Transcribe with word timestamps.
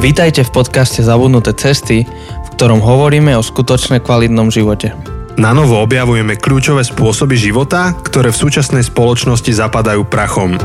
Vítajte 0.00 0.48
v 0.48 0.64
podcaste 0.64 1.04
Zabudnuté 1.04 1.52
cesty, 1.52 2.08
v 2.08 2.48
ktorom 2.56 2.80
hovoríme 2.80 3.36
o 3.36 3.44
skutočne 3.44 4.00
kvalitnom 4.00 4.48
živote. 4.48 4.96
Na 5.36 5.52
novo 5.52 5.76
objavujeme 5.76 6.40
kľúčové 6.40 6.80
spôsoby 6.88 7.36
života, 7.36 7.92
ktoré 8.00 8.32
v 8.32 8.40
súčasnej 8.40 8.80
spoločnosti 8.80 9.52
zapadajú 9.52 10.08
prachom. 10.08 10.56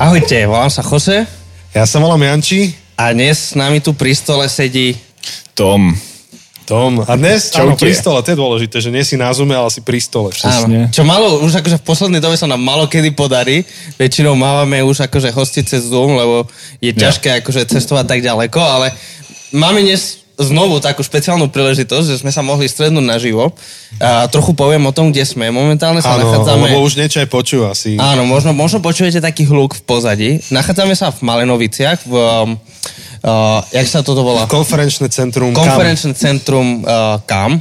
Ahojte, 0.00 0.40
volám 0.48 0.72
sa 0.72 0.80
Jose 0.80 1.28
Ja 1.76 1.84
sa 1.84 2.00
volám 2.00 2.24
Janči. 2.24 2.72
a 2.96 3.12
dnes 3.12 3.52
s 3.52 3.60
nami 3.60 3.84
tu 3.84 3.92
pri 3.92 4.16
stole 4.16 4.48
sedí 4.48 4.96
Tom. 5.52 5.92
Tom. 6.70 7.02
A 7.02 7.18
dnes, 7.18 7.50
Čaute. 7.50 7.66
áno, 7.66 7.74
pri 7.74 7.92
stole, 7.98 8.22
to 8.22 8.30
je 8.30 8.38
dôležité, 8.38 8.76
že 8.78 8.94
nie 8.94 9.02
si 9.02 9.18
na 9.18 9.34
Zoome, 9.34 9.58
ale 9.58 9.74
si 9.74 9.82
pri 9.82 9.98
stole. 9.98 10.30
Áno, 10.46 10.86
čo 10.94 11.02
malo, 11.02 11.42
už 11.42 11.58
akože 11.58 11.82
v 11.82 11.84
poslednej 11.84 12.22
dobe 12.22 12.38
sa 12.38 12.46
nám 12.46 12.62
malo 12.62 12.86
kedy 12.86 13.10
podarí. 13.18 13.66
Väčšinou 13.98 14.38
mávame 14.38 14.78
už 14.86 15.10
akože 15.10 15.34
hostiť 15.34 15.64
cez 15.66 15.90
Zoom, 15.90 16.14
lebo 16.14 16.46
je 16.78 16.94
ťažké 16.94 17.42
akože 17.42 17.66
cestovať 17.74 18.06
tak 18.06 18.20
ďaleko, 18.22 18.62
ale 18.62 18.94
máme 19.50 19.82
dnes 19.82 20.22
znovu 20.40 20.80
takú 20.80 21.04
špeciálnu 21.04 21.52
príležitosť, 21.52 22.06
že 22.16 22.20
sme 22.24 22.32
sa 22.32 22.40
mohli 22.40 22.64
strednúť 22.64 23.04
naživo. 23.04 23.52
A 24.00 24.24
trochu 24.32 24.56
poviem 24.56 24.80
o 24.88 24.94
tom, 24.94 25.12
kde 25.12 25.28
sme. 25.28 25.52
Momentálne 25.52 26.00
sa 26.00 26.16
Áno, 26.16 26.24
nachádzame... 26.24 26.72
lebo 26.72 26.80
už 26.80 26.96
niečo 26.96 27.20
aj 27.20 27.28
počúva 27.28 27.76
si. 27.76 28.00
Áno, 28.00 28.24
možno, 28.24 28.56
možno 28.56 28.80
počujete 28.80 29.20
taký 29.20 29.44
hluk 29.44 29.76
v 29.76 29.82
pozadí. 29.84 30.30
Nachádzame 30.48 30.96
sa 30.96 31.12
v 31.12 31.20
Malenoviciach, 31.28 32.08
v... 32.08 32.14
Uh, 33.20 33.60
jak 33.76 33.84
sa 33.84 34.00
toto 34.00 34.24
volá? 34.24 34.48
Konferenčné 34.48 35.12
centrum 35.12 35.52
Konferenčné 35.52 36.16
centrum 36.16 36.80
uh, 36.80 37.20
KAM. 37.28 37.60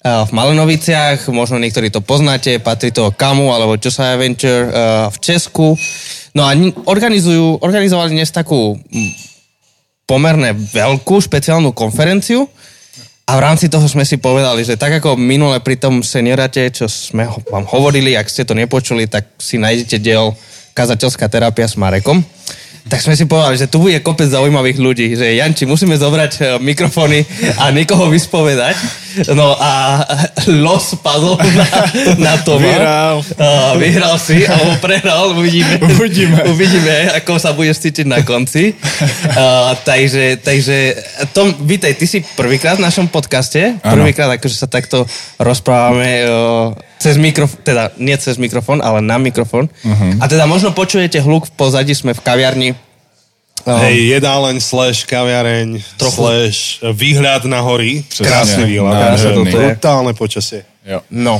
Uh, 0.00 0.24
v 0.24 0.30
Malenoviciach, 0.32 1.28
možno 1.28 1.60
niektorí 1.60 1.92
to 1.92 2.00
poznáte, 2.00 2.56
patrí 2.64 2.88
to 2.88 3.12
KAMu 3.12 3.52
alebo 3.52 3.76
Josiah 3.76 4.16
Venture 4.16 4.72
uh, 4.72 4.72
v 5.12 5.16
Česku. 5.20 5.76
No 6.32 6.48
a 6.48 6.56
ni- 6.56 6.72
organizujú, 6.72 7.60
organizovali 7.60 8.16
dnes 8.16 8.32
takú 8.32 8.80
mm, 8.80 9.10
pomerne 10.08 10.56
veľkú 10.56 11.20
špeciálnu 11.20 11.76
konferenciu 11.76 12.48
a 13.30 13.38
v 13.38 13.44
rámci 13.46 13.70
toho 13.70 13.86
sme 13.86 14.02
si 14.02 14.18
povedali, 14.18 14.66
že 14.66 14.74
tak 14.74 14.98
ako 14.98 15.14
minule 15.14 15.62
pri 15.62 15.78
tom 15.78 16.02
seniorate, 16.02 16.66
čo 16.74 16.90
sme 16.90 17.30
vám 17.46 17.62
hovorili, 17.62 18.18
ak 18.18 18.26
ste 18.26 18.42
to 18.42 18.58
nepočuli, 18.58 19.06
tak 19.06 19.38
si 19.38 19.54
nájdete 19.54 20.02
diel 20.02 20.34
Kazateľská 20.74 21.30
terapia 21.30 21.70
s 21.70 21.78
Marekom. 21.78 22.26
Tak 22.88 23.04
sme 23.04 23.12
si 23.12 23.28
povedali, 23.28 23.60
že 23.60 23.68
tu 23.68 23.82
bude 23.82 24.00
kopec 24.00 24.30
zaujímavých 24.30 24.78
ľudí, 24.80 25.06
že 25.12 25.36
Janči, 25.36 25.68
musíme 25.68 26.00
zobrať 26.00 26.32
e, 26.38 26.42
mikrofóny 26.64 27.28
a 27.60 27.68
niekoho 27.74 28.08
vyspovedať. 28.08 28.76
No 29.34 29.56
a 29.58 30.04
los 30.46 30.94
padol 31.02 31.38
na, 31.38 31.66
na 32.18 32.34
Toma. 32.42 32.62
Vyhral. 32.62 33.16
Uh, 33.34 33.72
vyhral 33.78 34.16
si, 34.20 34.46
alebo 34.46 34.78
prehral, 34.78 35.34
uvidíme. 35.34 35.82
Uvidíme. 35.82 36.38
uvidíme, 36.46 37.10
ako 37.18 37.38
sa 37.38 37.50
budeš 37.52 37.82
cítiť 37.82 38.06
na 38.06 38.22
konci. 38.22 38.74
Uh, 38.74 39.74
takže, 39.82 40.38
takže, 40.42 40.94
Tom, 41.34 41.54
vítaj, 41.64 41.96
ty 41.98 42.06
si 42.06 42.18
prvýkrát 42.36 42.78
v 42.78 42.86
našom 42.86 43.10
podcaste. 43.10 43.78
Prvýkrát, 43.82 44.30
akože 44.38 44.56
sa 44.56 44.68
takto 44.70 45.04
rozprávame 45.40 46.26
uh, 46.26 46.74
cez 47.00 47.16
mikrofón, 47.16 47.58
teda 47.64 47.96
nie 47.96 48.14
cez 48.20 48.36
mikrofón, 48.36 48.84
ale 48.84 49.00
na 49.00 49.16
mikrofón. 49.16 49.72
Uh-huh. 49.72 50.12
A 50.20 50.28
teda 50.28 50.44
možno 50.44 50.76
počujete 50.76 51.18
hluk 51.24 51.48
v 51.48 51.52
pozadí, 51.56 51.96
sme 51.96 52.12
v 52.12 52.20
kaviarni. 52.20 52.68
Hej, 53.66 54.16
jedáleň 54.16 54.56
slash 54.60 55.04
kaviareň 55.04 55.82
Trochu. 56.00 56.16
slash 56.16 56.58
výhľad 56.96 57.44
na 57.44 57.60
hory. 57.60 58.04
Krásny 58.08 58.64
výhľad. 58.64 59.20
Brutálne 59.52 60.12
počasie. 60.16 60.64
Jo. 60.84 61.04
No. 61.12 61.38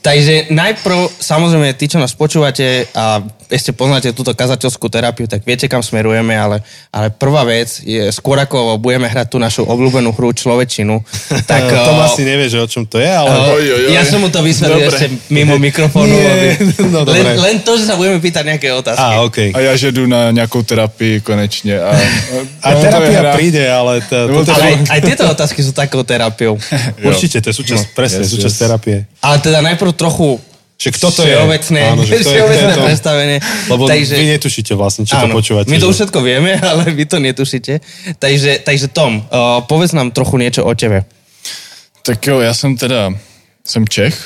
Takže 0.00 0.48
najprv, 0.48 0.96
samozrejme, 1.20 1.76
tí, 1.76 1.84
čo 1.84 2.00
nás 2.00 2.16
počúvate 2.16 2.88
a 2.96 3.20
ešte 3.46 3.74
poznáte 3.74 4.14
túto 4.14 4.32
kazateľskú 4.32 4.88
terapiu, 4.88 5.26
tak 5.26 5.42
viete, 5.42 5.66
kam 5.66 5.82
smerujeme, 5.82 6.32
ale, 6.32 6.62
ale 6.88 7.10
prvá 7.10 7.42
vec 7.42 7.82
je, 7.82 8.08
skôr 8.08 8.38
ako 8.38 8.78
budeme 8.78 9.04
hrať 9.04 9.26
tú 9.26 9.36
našu 9.36 9.66
obľúbenú 9.66 10.14
hru 10.14 10.32
človečinu, 10.32 11.02
tak... 11.50 11.68
Tom 11.68 12.00
eh, 12.00 12.06
asi 12.06 12.22
nevie, 12.22 12.48
že 12.48 12.56
o 12.56 12.64
čom 12.64 12.86
to 12.86 12.96
je, 12.96 13.10
ale... 13.10 13.28
eh, 13.28 13.52
Oj, 13.52 13.64
oj, 13.66 13.82
oj. 13.90 13.92
Ja 13.92 14.02
som 14.06 14.22
mu 14.22 14.32
to 14.32 14.40
vysvetlil 14.40 14.80
Dobre. 14.80 14.94
ešte 14.94 15.06
mimo 15.28 15.58
mikrofónu. 15.58 16.08
Nie, 16.08 16.30
aby, 16.30 16.46
no 16.88 17.04
len, 17.04 17.20
dobre. 17.20 17.36
len 17.36 17.56
to, 17.60 17.76
že 17.76 17.84
sa 17.84 17.98
budeme 17.98 18.16
pýtať 18.18 18.44
nejaké 18.46 18.72
otázky. 18.72 19.04
Á, 19.04 19.20
okej. 19.20 19.48
A 19.52 19.58
ja 19.60 19.72
že 19.76 19.92
jdu 19.92 20.06
na 20.06 20.30
nějakou 20.30 20.62
terapii 20.62 21.20
konečně. 21.20 21.76
A, 21.76 21.92
A 22.64 22.68
no, 22.72 22.80
to 22.80 22.86
je 22.86 22.88
terapia 22.88 23.20
hra. 23.20 23.32
príde, 23.34 23.64
ale... 23.66 24.00
To, 24.06 24.16
to, 24.28 24.44
to- 24.46 24.54
Ale 24.54 24.64
aj, 24.64 24.74
aj 24.94 25.00
tieto 25.02 25.24
otázky 25.26 25.60
sú 25.60 25.72
takou 25.74 26.00
terapiou. 26.06 26.54
určite, 27.02 27.42
to 27.42 27.50
je 27.50 27.56
súčasť, 27.56 27.84
No, 27.84 27.92
presne, 27.98 28.22
yes, 28.22 28.30
súčasť 28.30 28.54
yes. 28.54 28.62
terapie. 28.62 28.96
Ale 29.20 29.36
teda 29.40 29.58
najprv 29.60 29.89
trochu 29.92 30.40
Že 30.80 30.90
kto 30.96 31.06
to 31.12 31.22
je? 31.22 31.36
všeobecné, 31.36 31.80
Áno, 31.92 32.02
že 32.08 32.14
kto 32.16 32.16
je- 32.16 32.24
všeobecné 32.24 32.56
kto 32.64 32.72
je 32.72 32.80
to? 32.80 32.88
predstavenie. 32.88 33.36
Lebo 33.68 33.82
Takže- 33.84 34.16
vy 34.16 34.26
netušíte 34.32 34.72
vlastne, 34.74 35.04
to 35.04 35.12
Áno, 35.16 35.36
počúvate. 35.36 35.68
My 35.68 35.76
to 35.76 35.92
už 35.92 35.96
všetko 36.00 36.18
vieme, 36.24 36.56
ale 36.70 36.88
vy 36.88 37.04
to 37.04 37.20
netušíte. 37.20 37.80
Takže, 38.16 38.64
takže 38.64 38.88
Tom, 38.88 39.20
uh, 39.28 39.60
povedz 39.68 39.92
nám 39.92 40.08
trochu 40.10 40.40
niečo 40.40 40.64
o 40.64 40.72
tebe. 40.72 41.04
Tak 42.02 42.16
jo, 42.26 42.40
já 42.40 42.54
jsem 42.54 42.76
teda, 42.76 43.12
jsem 43.66 43.84
Čech. 43.88 44.16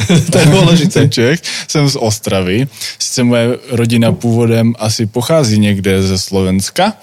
To 0.32 0.38
je 0.40 0.46
dôležité. 0.48 1.04
Jsem 1.04 1.10
Čech, 1.12 1.38
jsem 1.68 1.84
z 1.88 1.96
Ostravy. 2.00 2.64
Sice 2.98 3.20
moje 3.20 3.60
rodina 3.76 4.12
původem 4.16 4.72
asi 4.80 5.04
pochází 5.06 5.58
někde 5.60 6.02
ze 6.02 6.16
Slovenska, 6.18 6.96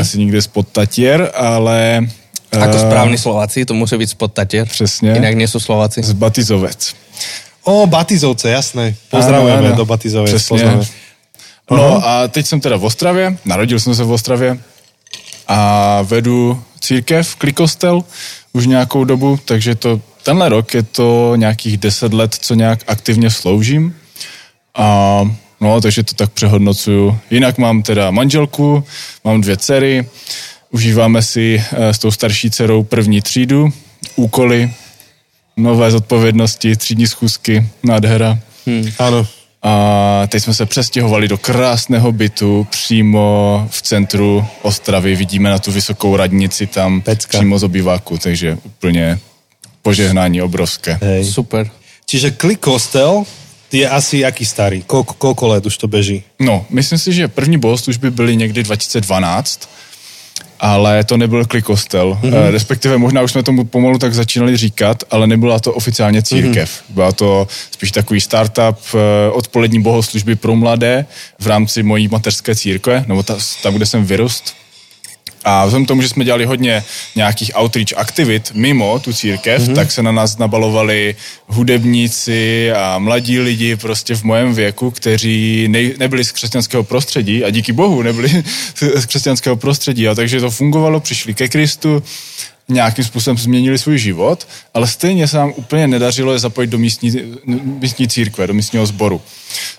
asi 0.00 0.18
někde 0.18 0.42
z 0.42 0.46
Podtatier, 0.46 1.30
ale... 1.34 2.02
Ako 2.52 2.76
eh, 2.76 2.84
správni 2.84 3.18
Slováci, 3.18 3.64
to 3.64 3.74
musí 3.74 3.96
byť 3.96 4.08
spod 4.08 4.32
Tatier. 4.32 4.68
Přesně. 4.68 5.16
Inak 5.16 5.34
nie 5.34 5.48
sú 5.48 5.60
Slováci. 5.60 6.02
Z 6.02 6.12
Batizovec. 6.12 6.94
O, 7.64 7.86
Batizovce, 7.86 8.50
jasné. 8.50 8.94
Pozdravujeme 9.10 9.58
Áno, 9.58 9.68
áno. 9.72 9.76
do 9.76 9.84
Batizovec. 9.86 10.30
Přesně. 10.34 10.48
poznáme. 10.48 10.84
No 11.70 12.08
a 12.08 12.28
teď 12.28 12.46
jsem 12.46 12.60
teda 12.60 12.76
v 12.76 12.84
Ostravě, 12.84 13.36
narodil 13.44 13.80
jsem 13.80 13.94
se 13.94 14.04
v 14.04 14.10
Ostravě 14.12 14.58
a 15.48 16.02
vedu 16.02 16.62
církev, 16.80 17.36
klikostel 17.36 18.04
už 18.52 18.66
nějakou 18.66 19.04
dobu, 19.04 19.38
takže 19.44 19.74
to 19.74 20.00
tenhle 20.22 20.48
rok 20.48 20.74
je 20.74 20.82
to 20.82 21.32
nějakých 21.36 21.76
deset 21.76 22.12
let, 22.12 22.34
co 22.34 22.54
nějak 22.54 22.78
aktivně 22.86 23.30
sloužím. 23.30 23.96
A 24.74 25.20
no, 25.60 25.80
takže 25.80 26.02
to 26.02 26.14
tak 26.14 26.32
přehodnocuju. 26.32 27.18
Jinak 27.30 27.58
mám 27.58 27.82
teda 27.82 28.10
manželku, 28.10 28.84
mám 29.24 29.40
dvě 29.40 29.56
dcery, 29.56 30.06
užíváme 30.72 31.22
si 31.22 31.62
eh, 31.62 31.94
s 31.94 31.98
tou 31.98 32.10
starší 32.10 32.50
dcerou 32.50 32.82
první 32.82 33.22
třídu, 33.22 33.72
úkoly, 34.16 34.70
nové 35.56 35.90
zodpovědnosti, 35.90 36.76
třídní 36.76 37.06
schůzky, 37.06 37.66
nádhera. 37.82 38.38
Áno. 38.98 39.26
A 39.62 40.26
teď 40.28 40.42
jsme 40.42 40.54
se 40.54 40.66
přestěhovali 40.66 41.28
do 41.28 41.38
krásného 41.38 42.12
bytu 42.12 42.66
přímo 42.70 43.68
v 43.70 43.82
centru 43.82 44.46
Ostravy. 44.62 45.16
Vidíme 45.16 45.50
na 45.50 45.58
tu 45.58 45.72
vysokou 45.72 46.16
radnici 46.16 46.66
tam 46.66 47.00
Pecka. 47.00 47.38
přímo 47.38 47.58
z 47.58 47.64
obýváku, 47.64 48.18
takže 48.18 48.58
úplně 48.64 49.18
požehnání 49.82 50.42
obrovské. 50.42 50.98
Hej. 51.02 51.24
Super. 51.24 51.70
Čiže 52.06 52.30
klik 52.30 52.58
kostel 52.58 53.24
je 53.72 53.88
asi 53.88 54.24
aký 54.24 54.44
starý? 54.44 54.82
Koľko, 54.82 55.14
koľko 55.16 55.44
let 55.48 55.66
už 55.66 55.76
to 55.78 55.88
beží? 55.88 56.22
No, 56.40 56.66
myslím 56.70 56.98
si, 56.98 57.12
že 57.12 57.28
první 57.28 57.58
bohoslužby 57.58 58.10
byly 58.10 58.36
někdy 58.36 58.62
2012, 58.62 59.68
ale 60.62 61.04
to 61.04 61.16
nebyl 61.16 61.44
klikostel. 61.44 62.18
Mm-hmm. 62.22 62.50
Respektive 62.50 62.98
možná 62.98 63.22
už 63.22 63.32
jsme 63.32 63.42
tomu 63.42 63.64
pomalu 63.64 63.98
tak 63.98 64.14
začínali 64.14 64.56
říkat, 64.56 65.04
ale 65.10 65.26
nebyla 65.26 65.58
to 65.58 65.72
oficiálně 65.72 66.22
církev. 66.22 66.70
Mm-hmm. 66.70 66.94
Byla 66.94 67.12
to 67.12 67.48
spíš 67.70 67.90
takový 67.90 68.20
startup 68.20 68.78
eh, 68.94 69.30
odpolední 69.30 69.82
bohoslužby 69.82 70.36
pro 70.36 70.56
mladé 70.56 71.06
v 71.38 71.46
rámci 71.46 71.82
mojí 71.82 72.08
mateřské 72.08 72.54
církve, 72.54 73.04
nebo 73.08 73.22
ta, 73.22 73.36
tam, 73.62 73.74
kde 73.74 73.86
jsem 73.86 74.04
vyrost. 74.04 74.61
A 75.44 75.64
vzhledem 75.66 75.84
k 75.84 75.88
tomu, 75.88 76.02
že 76.02 76.08
jsme 76.08 76.24
dělali 76.24 76.44
hodně 76.44 76.84
nějakých 77.16 77.50
outreach 77.54 77.92
aktivit 77.96 78.50
mimo 78.54 78.98
tu 78.98 79.12
církev, 79.12 79.62
mm-hmm. 79.62 79.74
tak 79.74 79.92
se 79.92 80.02
na 80.02 80.12
nás 80.12 80.38
nabalovali 80.38 81.16
hudebníci 81.46 82.72
a 82.72 82.98
mladí 82.98 83.38
lidi 83.38 83.76
prostě 83.76 84.14
v 84.14 84.24
mém 84.24 84.54
věku, 84.54 84.90
kteří 84.90 85.68
nej, 85.68 85.94
nebyli 85.98 86.24
z 86.24 86.32
křesťanského 86.32 86.84
prostředí 86.84 87.44
a 87.44 87.50
díky 87.50 87.72
bohu 87.72 88.02
nebyli 88.02 88.28
z 88.96 89.06
křesťanského 89.06 89.56
prostředí. 89.56 90.08
A 90.08 90.14
takže 90.14 90.40
to 90.40 90.50
fungovalo, 90.50 91.00
přišli 91.00 91.34
ke 91.34 91.48
Kristu, 91.48 92.02
nějakým 92.72 93.04
způsobem 93.04 93.38
změnili 93.38 93.78
svůj 93.78 93.98
život, 93.98 94.48
ale 94.74 94.86
stejně 94.86 95.28
se 95.28 95.36
nám 95.36 95.52
úplně 95.56 95.86
nedařilo 95.86 96.32
je 96.32 96.38
zapojit 96.38 96.66
do 96.66 96.78
místní, 96.78 97.12
místní 97.64 98.08
církve, 98.08 98.46
do 98.46 98.54
místního 98.54 98.86
sboru. 98.86 99.20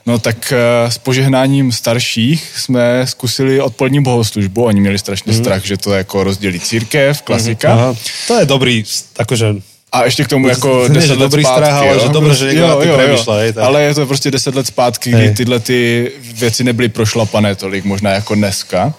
No 0.05 0.19
tak 0.19 0.53
eh, 0.55 0.91
s 0.91 0.97
požehnáním 0.97 1.71
starších 1.71 2.51
jsme 2.57 3.07
zkusili 3.07 3.61
odpolední 3.61 4.03
bohoslužbu, 4.03 4.63
oni 4.63 4.81
měli 4.81 4.99
strašně 4.99 5.33
mm. 5.33 5.37
strach, 5.39 5.65
že 5.65 5.77
to 5.77 5.93
jako 5.93 6.23
rozdělí 6.23 6.59
církev, 6.59 7.21
klasika. 7.21 7.73
Aha. 7.73 7.95
To 8.27 8.39
je 8.39 8.45
dobrý, 8.45 8.83
akože... 9.19 9.55
A 9.91 10.05
ještě 10.05 10.23
k 10.23 10.27
tomu 10.27 10.47
jako 10.47 10.85
Ne, 10.87 10.93
10 10.93 11.07
že 11.07 11.13
let 11.13 11.19
dobrý 11.19 11.43
zpátky. 11.43 11.65
strach, 11.65 11.77
ale 11.77 11.93
jo? 11.93 11.99
že 12.03 12.09
dobré, 12.09 12.35
že 12.35 12.45
někdo 12.45 12.67
na 12.67 12.75
tím 12.85 12.93
přemýšlel, 12.97 13.37
hej, 13.37 13.53
tak. 13.53 13.63
Ale 13.63 13.81
je 13.81 13.93
to 13.93 14.05
prostě 14.05 14.31
10 14.31 14.55
let 14.55 14.67
zpátky, 14.67 15.11
Hej. 15.11 15.25
kdy 15.25 15.35
tyhle 15.35 15.59
ty 15.59 16.11
věci 16.33 16.63
nebyly 16.63 16.89
prošlapané 16.89 17.55
tolik, 17.55 17.85
možná 17.85 18.11
jako 18.11 18.35
dneska. 18.35 18.93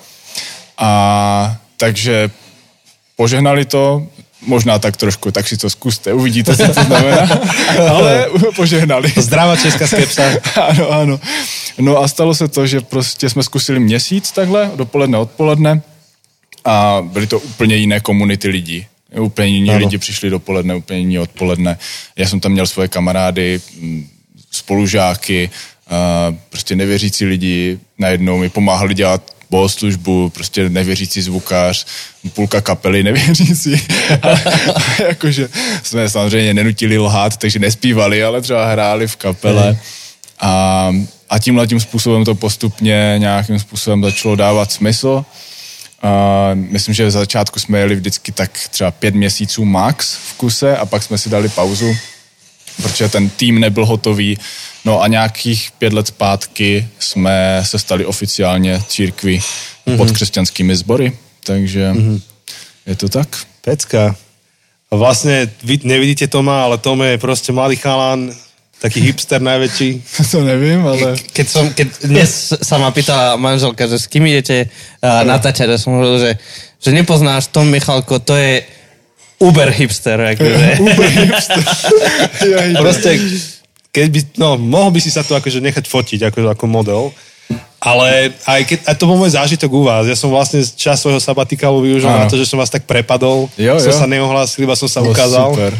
A 0.78 1.56
takže 1.76 2.30
požehnali 3.16 3.64
to, 3.64 4.06
možná 4.46 4.78
tak 4.78 4.96
trošku, 4.96 5.30
tak 5.30 5.48
si 5.48 5.56
to 5.56 5.70
zkuste, 5.70 6.12
uvidíte, 6.12 6.56
co 6.56 6.66
to 6.66 6.84
znamená, 6.84 7.28
ale 7.90 8.26
požehnali. 8.56 9.12
Zdravá 9.16 9.56
česká 9.56 9.86
skepsa. 9.86 10.22
ano, 10.68 10.90
ano. 10.90 11.20
No 11.78 11.98
a 11.98 12.08
stalo 12.08 12.34
se 12.34 12.48
to, 12.48 12.66
že 12.66 12.80
prostě 12.80 13.30
jsme 13.30 13.42
zkusili 13.42 13.80
měsíc 13.80 14.32
takhle, 14.32 14.70
dopoledne, 14.76 15.18
odpoledne 15.18 15.82
a 16.64 17.02
byly 17.02 17.26
to 17.26 17.40
úplně 17.40 17.76
jiné 17.76 18.00
komunity 18.00 18.48
lidí. 18.48 18.86
Úplně 19.20 19.48
jiní 19.48 19.70
ano. 19.70 19.78
lidi 19.78 19.98
přišli 19.98 20.30
dopoledne, 20.30 20.74
úplně 20.74 20.98
jiní 20.98 21.18
odpoledne. 21.18 21.78
Já 22.16 22.28
jsem 22.28 22.40
tam 22.40 22.52
měl 22.52 22.66
svoje 22.66 22.88
kamarády, 22.88 23.60
mm, 23.80 24.08
spolužáky, 24.50 25.50
prostě 26.50 26.76
nevěřící 26.76 27.24
lidi 27.24 27.78
najednou 27.98 28.38
mi 28.38 28.48
pomáhali 28.48 28.94
dělat 28.94 29.33
bohoslužbu, 29.54 30.30
prostě 30.30 30.68
nevěřící 30.68 31.22
zvukář, 31.22 31.86
půlka 32.32 32.60
kapely 32.60 33.02
nevěřící. 33.02 33.74
a, 34.22 34.28
a 34.74 35.02
jakože 35.08 35.48
jsme 35.82 36.10
samozřejmě 36.10 36.54
nenutili 36.54 36.98
lhát, 36.98 37.36
takže 37.36 37.58
nespívali, 37.58 38.24
ale 38.24 38.40
třeba 38.40 38.66
hráli 38.66 39.06
v 39.06 39.16
kapele. 39.16 39.78
A, 40.40 40.92
a 41.30 41.38
tímhle 41.38 41.66
tím 41.66 41.80
způsobem 41.80 42.24
to 42.24 42.34
postupně 42.34 43.14
nějakým 43.18 43.58
způsobem 43.58 44.02
začalo 44.04 44.36
dávat 44.36 44.72
smysl. 44.72 45.24
A 46.02 46.50
myslím, 46.54 46.94
že 46.94 47.06
v 47.06 47.10
začátku 47.10 47.60
jsme 47.60 47.78
jeli 47.78 47.94
vždycky 47.94 48.32
tak 48.32 48.50
třeba 48.70 48.90
pět 48.90 49.14
měsíců 49.14 49.64
max 49.64 50.14
v 50.14 50.34
kuse 50.34 50.76
a 50.76 50.86
pak 50.86 51.02
jsme 51.02 51.18
si 51.18 51.30
dali 51.30 51.48
pauzu, 51.48 51.96
protože 52.82 53.08
ten 53.08 53.28
tým 53.30 53.60
nebyl 53.60 53.86
hotový. 53.86 54.38
No 54.84 55.02
a 55.02 55.08
nějakých 55.08 55.70
pět 55.78 55.92
let 55.92 56.06
zpátky 56.06 56.88
jsme 56.98 57.62
se 57.64 57.78
stali 57.78 58.06
oficiálně 58.06 58.82
církví 58.88 59.38
mm-hmm. 59.38 59.96
pod 59.96 60.10
křesťanskými 60.10 60.76
sbory, 60.76 61.12
takže 61.44 61.92
mm-hmm. 61.92 62.20
je 62.86 62.96
to 62.96 63.08
tak. 63.08 63.28
Pecka. 63.64 64.16
A 64.92 65.00
vlastne 65.00 65.48
vy 65.64 65.80
nevidíte 65.82 66.28
Toma, 66.28 66.68
ale 66.68 66.78
Tom 66.78 67.00
je 67.02 67.16
proste 67.16 67.50
mladý 67.50 67.80
chalán, 67.80 68.30
taký 68.78 69.00
hipster 69.00 69.40
najväčší. 69.40 70.04
to 70.30 70.44
nevím, 70.44 70.84
ale... 70.84 71.16
Keď, 71.16 71.46
som, 71.48 71.64
keď 71.72 71.88
dnes 72.04 72.52
sa 72.52 72.76
ma 72.76 72.92
pýtala 72.92 73.40
manželka, 73.40 73.88
že 73.88 73.96
s 73.96 74.06
kým 74.06 74.28
idete 74.28 74.68
uh, 74.68 75.24
natáčať, 75.24 75.72
ja 75.72 75.80
som 75.80 75.96
hovoril, 75.96 76.20
že, 76.20 76.32
že 76.76 76.90
nepoznáš 76.92 77.48
Tom 77.48 77.72
Michalko, 77.72 78.20
to 78.20 78.36
je 78.36 78.60
uber 79.44 79.68
hipster. 79.70 80.16
Akože. 80.16 80.66
uber 80.84 81.10
hipster. 81.12 81.60
Proste, 82.84 83.10
keď 83.92 84.06
by, 84.10 84.20
no, 84.40 84.48
mohol 84.56 84.90
by 84.96 85.00
si 85.04 85.12
sa 85.12 85.20
tu 85.20 85.36
akože 85.36 85.60
nechať 85.60 85.84
fotiť 85.84 86.20
akože 86.32 86.48
ako 86.56 86.64
model, 86.66 87.02
ale 87.84 88.32
aj 88.48 88.60
keď, 88.64 88.78
a 88.88 88.92
to 88.96 89.04
bol 89.04 89.20
môj 89.20 89.36
zážitok 89.36 89.68
u 89.68 89.84
vás. 89.84 90.08
Ja 90.08 90.16
som 90.16 90.32
vlastne 90.32 90.64
čas 90.64 91.04
svojho 91.04 91.20
sabatikálu 91.20 91.84
využil 91.84 92.08
na 92.08 92.24
to, 92.24 92.40
že 92.40 92.48
som 92.48 92.56
vás 92.56 92.72
tak 92.72 92.88
prepadol. 92.88 93.52
Jo, 93.60 93.76
som 93.76 93.92
jo. 93.92 93.98
sa 94.00 94.08
neohlásil, 94.08 94.64
iba 94.64 94.72
som 94.72 94.88
sa 94.88 95.04
ukázal. 95.04 95.52
Super. 95.52 95.72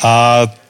A 0.00 0.12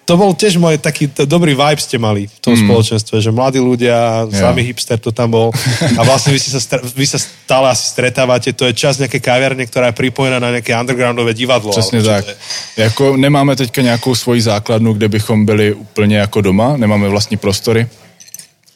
to 0.06 0.14
bol 0.14 0.31
tiež 0.38 0.62
môj 0.62 0.79
taký 0.79 1.11
t- 1.11 1.26
dobrý 1.26 1.58
vibe 1.58 1.82
ste 1.82 1.99
mali 1.99 2.31
v 2.31 2.38
tom 2.38 2.55
mm. 2.55 2.62
spoločenstve, 2.62 3.19
že 3.19 3.35
mladí 3.35 3.58
ľudia, 3.58 4.31
yeah. 4.31 4.31
sami 4.31 4.62
hipster 4.62 5.03
to 5.03 5.11
tam 5.11 5.35
bol 5.35 5.50
a 5.99 6.00
vlastne 6.06 6.31
vy, 6.31 6.38
sa, 6.38 6.62
stre- 6.62 6.87
vy 6.87 7.06
sa 7.11 7.19
stále 7.19 7.67
asi 7.75 7.91
stretávate, 7.91 8.55
to 8.55 8.70
je 8.70 8.79
čas 8.79 9.03
nejaké 9.03 9.19
kaviarne, 9.19 9.67
ktorá 9.67 9.91
je 9.91 9.99
pripojená 9.99 10.38
na 10.38 10.55
nejaké 10.55 10.70
undergroundové 10.79 11.35
divadlo. 11.35 11.75
Přesně 11.75 12.03
tak. 12.03 12.25
Je... 12.26 12.35
Jako 12.87 13.17
nemáme 13.17 13.56
teďka 13.56 13.82
nějakou 13.82 14.14
svoji 14.14 14.41
základnu, 14.41 14.94
kde 14.94 15.08
bychom 15.08 15.47
byli 15.47 15.75
úplně 15.75 16.17
jako 16.17 16.41
doma, 16.41 16.76
nemáme 16.76 17.09
vlastní 17.09 17.37
prostory, 17.37 17.87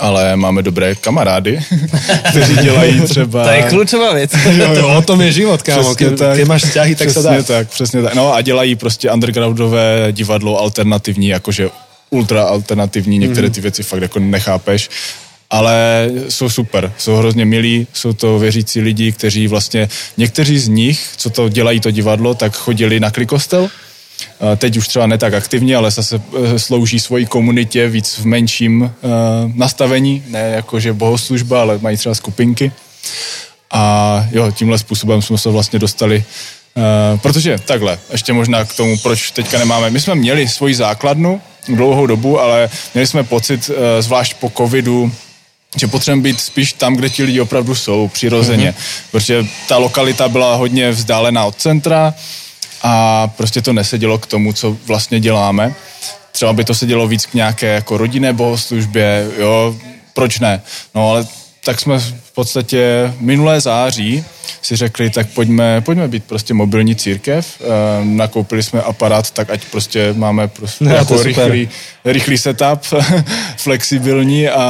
ale 0.01 0.37
máme 0.37 0.63
dobré 0.63 0.95
kamarády, 0.95 1.61
kteří 2.31 2.57
dělají 2.57 3.01
třeba... 3.01 3.45
To 3.45 3.51
je 3.51 3.63
klíčová 3.63 4.15
věc. 4.15 4.33
jo, 4.57 4.75
jo. 4.75 4.95
O 4.99 5.03
tom 5.03 5.21
je 5.21 5.33
život, 5.33 5.63
kámo. 5.63 5.95
Ke, 5.95 6.11
keď 6.11 6.47
máš 6.47 6.65
vzťahy, 6.67 6.95
tak 6.95 7.11
se 7.11 7.23
dá. 7.23 7.43
tak, 7.43 7.69
přesně 7.69 8.03
tak. 8.03 8.15
No 8.15 8.35
a 8.35 8.41
dělají 8.41 8.75
prostě 8.75 9.13
undergroundové 9.13 10.09
divadlo 10.13 10.61
alternativní, 10.61 11.29
jakože 11.29 11.71
ultra 12.11 12.43
alternativní, 12.43 13.19
některé 13.19 13.47
mhm. 13.47 13.55
ty 13.55 13.61
věci 13.61 13.83
fakt 13.83 14.03
jako 14.03 14.19
nechápeš 14.19 14.91
ale 15.51 16.09
jsou 16.29 16.51
super, 16.51 16.93
jsou 16.99 17.17
hrozně 17.17 17.45
milí, 17.45 17.87
jsou 17.93 18.13
to 18.13 18.39
věřící 18.39 18.81
lidi, 18.81 19.13
kteří 19.13 19.47
vlastně, 19.47 19.89
někteří 20.17 20.59
z 20.59 20.69
nich, 20.69 21.09
co 21.17 21.31
to 21.31 21.49
dělají 21.49 21.81
to 21.81 21.91
divadlo, 21.91 22.35
tak 22.35 22.57
chodili 22.57 23.01
na 23.01 23.11
klikostel, 23.11 23.71
Teď 24.57 24.77
už 24.77 24.89
třeba 24.89 25.07
ne 25.07 25.19
tak 25.19 25.35
aktivně, 25.35 25.77
ale 25.77 25.91
zase 25.91 26.23
eh, 26.55 26.59
slouží 26.59 27.01
svojí 27.01 27.27
komunitě 27.27 27.89
víc 27.89 28.19
v 28.19 28.27
menším 28.27 28.83
eh, 28.85 29.09
nastavení, 29.55 30.25
ne 30.29 30.41
jakože 30.41 30.93
bohoslužba, 30.93 31.61
ale 31.61 31.79
mají 31.79 31.97
třeba 31.97 32.15
skupinky. 32.15 32.73
A 33.73 34.27
jo, 34.33 34.53
tímhle 34.53 34.79
způsobem 34.79 35.23
jsme 35.23 35.39
se 35.39 35.51
vlastně 35.51 35.79
dostali 35.79 36.25
Uh, 36.75 37.19
protože 37.19 37.59
takhle, 37.59 37.99
ještě 38.13 38.33
možná 38.33 38.65
k 38.65 38.75
tomu, 38.75 38.99
proč 38.99 39.31
teďka 39.31 39.59
nemáme. 39.59 39.91
My 39.91 40.01
jsme 40.01 40.15
měli 40.15 40.49
svoji 40.49 40.75
základnu 40.75 41.41
dlouhou 41.69 42.07
dobu, 42.07 42.41
ale 42.41 42.71
měli 42.95 43.07
jsme 43.07 43.25
pocit, 43.25 43.71
zvlášť 44.01 44.35
po 44.35 44.53
covidu, 44.57 45.13
že 45.77 45.87
potřebujeme 45.87 46.23
být 46.23 46.41
spíš 46.41 46.73
tam, 46.73 46.97
kde 46.97 47.11
ti 47.11 47.23
lidi 47.25 47.41
opravdu 47.41 47.75
jsou, 47.75 48.09
přirozeně. 48.09 48.71
Mm-hmm. 48.71 49.11
Protože 49.11 49.47
ta 49.69 49.79
lokalita 49.79 50.29
byla 50.29 50.55
hodně 50.55 50.91
vzdálená 50.91 51.45
od 51.45 51.57
centra, 51.57 52.15
a 52.83 53.27
prostě 53.27 53.63
to 53.63 53.73
nesedělo 53.73 54.19
k 54.19 54.27
tomu, 54.27 54.53
co 54.53 54.77
vlastně 54.87 55.21
děláme. 55.21 55.75
Třeba 56.33 56.53
by 56.53 56.65
to 56.65 56.75
sedělo 56.75 57.09
víc 57.09 57.27
k 57.27 57.35
nějaké 57.35 57.67
jako 57.67 57.97
rodinné 57.97 58.33
bohoslužbě, 58.33 59.31
jo, 59.39 59.77
proč 60.15 60.39
ne? 60.39 60.63
No 60.95 61.11
ale 61.11 61.27
tak 61.65 61.81
jsme 61.81 61.99
podstatě 62.41 63.13
minulé 63.21 63.61
září 63.61 64.25
si 64.63 64.77
řekli, 64.77 65.11
tak 65.11 65.27
pojďme, 65.29 65.81
pojďme 65.81 66.09
být 66.09 66.25
prostě 66.25 66.55
mobilní 66.55 66.97
církev. 66.97 67.45
E, 67.61 67.65
nakoupili 68.05 68.63
jsme 68.63 68.81
aparát, 68.83 69.31
tak 69.31 69.51
ať 69.51 69.61
prostě 69.71 70.15
máme 70.17 70.49
prostě 70.49 70.85
no, 70.89 70.95
jako 70.95 71.23
rychlý, 71.23 71.69
rychlý 72.05 72.39
setup, 72.39 72.81
flexibilní 73.57 74.49
a, 74.49 74.65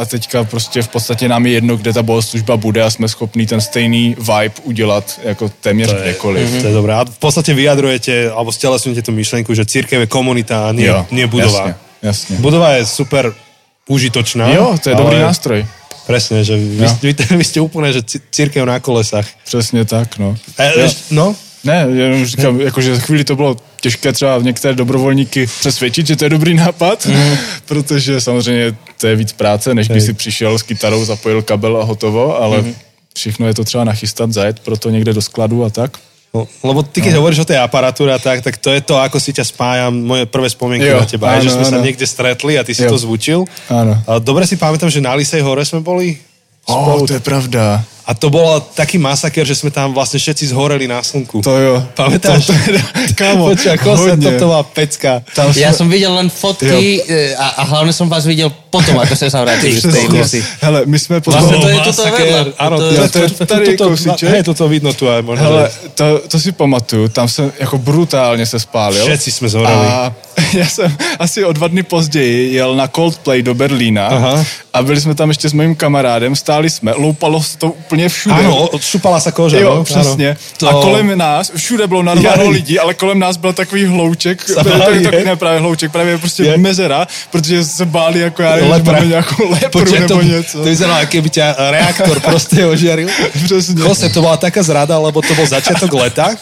a 0.00 0.04
teďka 0.04 0.44
prostě 0.44 0.82
v 0.82 0.88
podstatě 0.88 1.28
nám 1.28 1.46
je 1.46 1.52
jedno, 1.52 1.76
kde 1.76 1.92
ta 1.92 2.02
bohoslužba 2.02 2.56
bude 2.56 2.82
a 2.82 2.90
jsme 2.90 3.08
schopní 3.08 3.46
ten 3.46 3.60
stejný 3.60 4.16
vibe 4.18 4.60
udělat 4.62 5.20
jako 5.24 5.48
téměř 5.48 5.90
to 5.90 5.96
je, 5.96 6.02
kdekoliv. 6.02 6.60
To 6.60 6.66
je 6.68 6.74
dobré. 6.74 6.94
A 6.94 7.04
v 7.04 7.18
podstatě 7.18 7.54
vyjadrujete, 7.54 8.30
alebo 8.30 8.52
stelesňujete 8.52 9.02
tu 9.02 9.12
myšlenku, 9.12 9.54
že 9.54 9.64
církev 9.64 10.04
je 10.04 10.06
komunita 10.06 10.68
a 10.68 10.72
nie, 10.72 10.86
jo, 10.86 11.06
nie 11.10 11.26
budova. 11.26 11.58
Jasně, 11.58 11.74
jasně. 12.02 12.36
Budova 12.36 12.76
je 12.76 12.86
super 12.86 13.32
užitočná. 13.88 14.48
Jo, 14.52 14.76
to 14.82 14.88
je 14.88 14.94
ale... 14.94 15.04
dobrý 15.04 15.18
nástroj. 15.20 15.66
Presne, 16.06 16.46
že 16.46 16.54
vy, 16.54 16.86
no. 16.86 16.98
vy, 17.02 17.12
vy 17.18 17.44
ste 17.44 17.58
úplne, 17.58 17.90
že 17.90 18.06
církev 18.30 18.62
na 18.62 18.78
kolesách. 18.80 19.26
Přesně 19.44 19.84
tak, 19.84 20.18
no. 20.18 20.38
E, 20.58 20.86
no? 21.10 21.36
Ne, 21.64 21.86
jenom 21.90 22.26
říkám, 22.26 22.60
jakože 22.60 22.94
za 22.94 23.00
chvíli 23.00 23.24
to 23.24 23.36
bylo 23.36 23.56
těžké 23.80 24.12
třeba 24.12 24.38
některé 24.38 24.74
dobrovolníky 24.74 25.46
přesvědčit, 25.46 26.06
že 26.06 26.16
to 26.16 26.24
je 26.24 26.30
dobrý 26.30 26.54
nápad, 26.54 27.06
mm. 27.06 27.36
protože 27.66 28.20
samozřejmě 28.20 28.76
to 29.00 29.06
je 29.06 29.16
víc 29.16 29.32
práce, 29.32 29.74
než 29.74 29.88
by 29.88 30.00
si 30.00 30.12
přišel 30.12 30.58
s 30.58 30.62
kytarou, 30.62 31.04
zapojil 31.04 31.42
kabel 31.42 31.76
a 31.76 31.84
hotovo, 31.84 32.42
ale 32.42 32.62
mm. 32.62 32.74
všechno 33.16 33.46
je 33.46 33.54
to 33.54 33.64
třeba 33.64 33.84
nachystat, 33.84 34.32
zajet 34.32 34.60
proto 34.60 34.90
někde 34.90 35.12
do 35.12 35.22
skladu 35.22 35.64
a 35.64 35.70
tak. 35.70 35.98
No, 36.36 36.68
lebo 36.68 36.84
ty, 36.84 37.00
keď 37.00 37.16
no. 37.16 37.24
hovoríš 37.24 37.42
o 37.42 37.48
tej 37.48 37.56
aparatúre 37.56 38.12
a 38.12 38.20
tak, 38.20 38.44
tak 38.44 38.60
to 38.60 38.68
je 38.68 38.84
to, 38.84 39.00
ako 39.00 39.16
si 39.16 39.32
ťa 39.32 39.44
spájam, 39.48 39.96
moje 39.96 40.28
prvé 40.28 40.52
spomienky 40.52 40.92
jo, 40.92 41.00
na 41.00 41.08
teba, 41.08 41.32
áno, 41.32 41.40
že 41.40 41.56
sme 41.56 41.64
áno. 41.64 41.72
sa 41.72 41.78
niekde 41.80 42.04
stretli 42.04 42.60
a 42.60 42.62
ty 42.62 42.76
si 42.76 42.84
jo. 42.84 42.92
to 42.92 43.00
zvučil. 43.00 43.48
Áno. 43.72 43.96
Dobre 44.20 44.44
si 44.44 44.60
pamätám, 44.60 44.92
že 44.92 45.00
na 45.00 45.16
Lisej 45.16 45.40
hore 45.40 45.64
sme 45.64 45.80
boli 45.80 46.20
spolu. 46.66 47.02
Oh, 47.02 47.08
to 47.08 47.16
je 47.16 47.22
pravda. 47.24 47.80
A 48.06 48.14
to 48.14 48.30
bolo 48.30 48.62
taký 48.62 49.02
masaker, 49.02 49.42
že 49.42 49.58
sme 49.58 49.74
tam 49.74 49.90
vlastne 49.90 50.22
všetci 50.22 50.54
zhoreli 50.54 50.86
na 50.86 51.02
slnku. 51.02 51.42
To 51.42 51.58
jo. 51.58 51.82
Pamätáš? 51.98 52.46
To, 52.46 52.54
to, 52.54 53.74
kosa, 53.82 54.14
toto 54.14 54.46
bola 54.46 54.62
pecka. 54.62 55.26
Tam 55.34 55.50
ja 55.50 55.74
som 55.74 55.90
videl 55.90 56.14
len 56.14 56.30
fotky 56.30 57.02
e, 57.02 57.34
a, 57.34 57.58
a 57.58 57.62
hlavne 57.66 57.90
som 57.90 58.06
vás 58.06 58.22
videl 58.22 58.46
potom, 58.70 58.94
ako 59.02 59.10
ste 59.18 59.26
sa 59.26 59.42
vrátili 59.42 59.82
z 59.82 59.90
tej 59.90 60.06
kusy. 60.14 60.38
Hele, 60.62 60.86
my 60.86 60.98
sme 61.02 61.18
potom... 61.18 61.42
Vlastne 61.42 61.58
to 61.58 61.66
je 61.66 61.78
toto 61.82 62.02
vedľa. 62.06 62.40
Áno, 62.62 62.76
to, 62.78 62.86
to, 62.86 63.02
to, 63.10 63.18
to, 63.26 63.42
tady 63.42 63.64
to, 63.74 63.86
hej, 64.30 64.42
toto 64.46 64.64
vidno 64.70 64.94
tu 64.94 65.10
aj 65.10 65.26
možno. 65.26 65.42
Hele, 65.42 65.62
to, 65.98 66.04
to 66.30 66.36
si 66.38 66.54
pamatuju, 66.54 67.10
tam 67.10 67.26
som 67.26 67.50
ako 67.58 67.74
brutálne 67.82 68.46
sa 68.46 68.62
spálil. 68.62 69.02
Všetci 69.02 69.30
sme 69.34 69.50
zhoreli. 69.50 69.86
A 69.90 70.14
ja 70.60 70.66
som 70.68 70.86
asi 71.18 71.44
o 71.44 71.52
dva 71.52 71.68
dny 71.68 71.82
později 71.82 72.54
jel 72.54 72.76
na 72.76 72.88
Coldplay 72.88 73.42
do 73.42 73.54
Berlína 73.54 74.06
Aha. 74.06 74.44
a 74.72 74.82
byli 74.82 75.00
jsme 75.00 75.14
tam 75.14 75.28
ještě 75.28 75.48
s 75.48 75.52
mojím 75.52 75.74
kamarádem, 75.74 76.36
stáli 76.36 76.70
jsme, 76.70 76.92
loupalo 76.92 77.42
se 77.42 77.58
to 77.58 77.66
úplně 77.72 77.95
všude. 78.08 78.34
Ano, 78.34 78.68
odšupala 78.68 79.20
se 79.20 79.32
koža. 79.32 79.58
Jo, 79.58 79.74
no? 79.74 79.84
přesně. 79.84 80.36
To... 80.56 80.68
A 80.68 80.72
kolem 80.72 81.18
nás, 81.18 81.52
všude 81.56 81.86
bylo 81.86 82.02
narváno 82.02 82.50
lidí, 82.50 82.78
ale 82.78 82.94
kolem 82.94 83.18
nás 83.18 83.36
byl 83.36 83.52
takový 83.52 83.84
hlouček, 83.84 84.44
takový, 84.54 85.02
takový, 85.02 85.24
ne 85.24 85.36
právě 85.36 85.60
hlouček, 85.60 85.92
právě 85.92 86.18
prostě 86.18 86.42
je. 86.42 86.56
mezera, 86.56 87.06
protože 87.30 87.64
se 87.64 87.84
báli 87.84 88.20
jako 88.20 88.42
já, 88.42 88.58
že 88.58 88.82
máme 88.82 89.06
nějakou 89.06 89.50
lepru 89.50 89.70
Počkej, 89.70 90.00
nebo 90.00 90.14
to, 90.14 90.22
něco. 90.22 90.58
To 90.58 90.64
vyzeralo, 90.64 90.98
ako 91.00 91.22
by 91.22 91.30
ťa 91.30 91.46
reaktor 91.70 92.20
prostě 92.20 92.66
ožiaril. 92.66 93.08
Přesně. 93.44 93.82
Kose, 93.82 94.08
to 94.08 94.22
bola 94.22 94.36
taká 94.36 94.62
zrada, 94.62 94.98
lebo 94.98 95.22
to 95.22 95.34
bol 95.34 95.46
začiatok 95.46 95.92
leta 95.92 96.36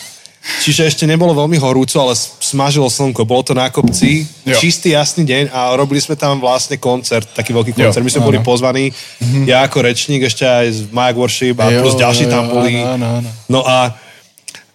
Čiže 0.44 0.84
ešte 0.84 1.04
nebolo 1.08 1.32
veľmi 1.32 1.56
horúco, 1.56 1.96
ale 1.96 2.12
smažilo 2.40 2.92
slnko. 2.92 3.24
Bolo 3.24 3.42
to 3.42 3.56
na 3.56 3.72
kopci, 3.72 4.28
jo. 4.44 4.56
čistý, 4.60 4.92
jasný 4.92 5.24
deň 5.24 5.44
a 5.48 5.72
robili 5.72 5.96
sme 6.04 6.20
tam 6.20 6.36
vlastne 6.36 6.76
koncert, 6.76 7.32
taký 7.32 7.56
veľký 7.56 7.72
koncert. 7.72 8.04
Jo, 8.04 8.06
My 8.06 8.12
sme 8.12 8.22
áno. 8.24 8.28
boli 8.28 8.38
pozvaní, 8.44 8.92
mm-hmm. 8.92 9.44
ja 9.48 9.64
ako 9.64 9.88
rečník, 9.88 10.20
ešte 10.28 10.44
aj 10.44 10.66
z 10.68 10.80
Mike 10.92 11.16
Worship 11.16 11.56
a 11.56 11.72
jo, 11.72 11.80
plus 11.80 11.96
ďalší 11.96 12.28
tam 12.28 12.52
boli. 12.52 12.76
Áno, 12.76 13.24
áno. 13.24 13.28
No 13.48 13.60
a 13.64 13.96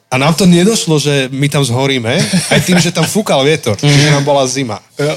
a 0.09 0.17
nám 0.17 0.33
to 0.33 0.49
nedošlo, 0.49 0.97
že 0.97 1.29
my 1.29 1.45
tam 1.53 1.61
zhoríme, 1.61 2.17
aj 2.49 2.59
tým, 2.65 2.81
že 2.81 2.89
tam 2.89 3.05
fúkal 3.05 3.45
vietor, 3.45 3.77
mm-hmm. 3.77 4.01
že 4.01 4.09
nám 4.09 4.25
bola 4.25 4.41
zima. 4.49 4.81
Jo. 4.97 5.13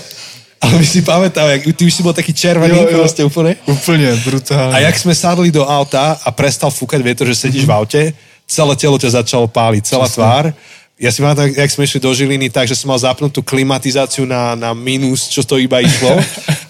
Ale 0.62 0.78
my 0.78 0.86
si 0.86 1.02
pamätám, 1.02 1.48
jak 1.48 1.74
ty 1.74 1.82
už 1.90 1.94
si 1.94 2.02
bol 2.06 2.14
taký 2.14 2.30
červený 2.30 2.76
Jo, 2.76 2.86
jo. 2.86 2.98
proste 3.02 3.24
úplne. 3.24 3.56
Úplně 3.66 4.14
brutálně. 4.24 4.74
A 4.74 4.78
jak 4.78 4.94
sme 4.98 5.14
sadli 5.14 5.50
do 5.50 5.66
auta 5.66 6.22
a 6.22 6.30
prestal 6.30 6.70
fúkať 6.70 7.02
vietor, 7.02 7.26
že 7.26 7.34
sedíš 7.34 7.66
v 7.66 7.72
aute, 7.74 8.14
celé 8.52 8.76
telo 8.76 9.00
ťa 9.00 9.24
začalo 9.24 9.48
páliť, 9.48 9.82
celá 9.88 10.04
tvár. 10.06 10.44
Ja 11.00 11.10
si 11.10 11.18
pamätám, 11.24 11.50
jak 11.50 11.72
sme 11.72 11.82
išli 11.88 11.98
do 11.98 12.12
Žiliny, 12.14 12.46
tak, 12.52 12.68
že 12.70 12.78
som 12.78 12.92
mal 12.92 13.00
zapnutú 13.00 13.42
klimatizáciu 13.42 14.22
na, 14.22 14.54
na 14.54 14.70
minus, 14.76 15.26
čo 15.26 15.42
to 15.42 15.58
iba 15.58 15.80
išlo. 15.82 16.14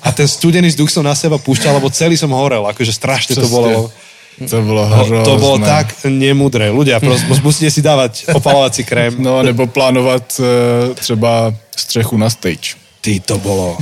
A 0.01 0.09
ten 0.15 0.25
studený 0.25 0.73
vzduch 0.73 0.89
som 0.89 1.05
na 1.05 1.13
seba 1.13 1.37
púšťal, 1.37 1.77
lebo 1.77 1.93
celý 1.93 2.17
som 2.17 2.33
horel, 2.33 2.65
akože 2.65 2.95
strašne 2.97 3.37
to 3.37 3.45
bolo. 3.51 3.91
To 4.33 4.57
bylo 4.65 4.89
No, 4.89 4.97
hrozné. 5.05 5.25
to 5.29 5.35
bolo 5.37 5.57
tak 5.61 5.93
nemudré. 6.09 6.73
Ľudia, 6.73 7.05
proste, 7.05 7.29
musíte 7.45 7.69
si 7.69 7.85
dávať 7.85 8.33
opalovací 8.33 8.81
krém. 8.81 9.13
No, 9.21 9.43
nebo 9.45 9.67
plánovat 9.69 10.41
eh, 10.41 10.95
třeba 10.95 11.53
střechu 11.77 12.17
na 12.17 12.31
stage. 12.31 12.81
Ty, 13.05 13.21
to 13.21 13.37
bolo... 13.39 13.77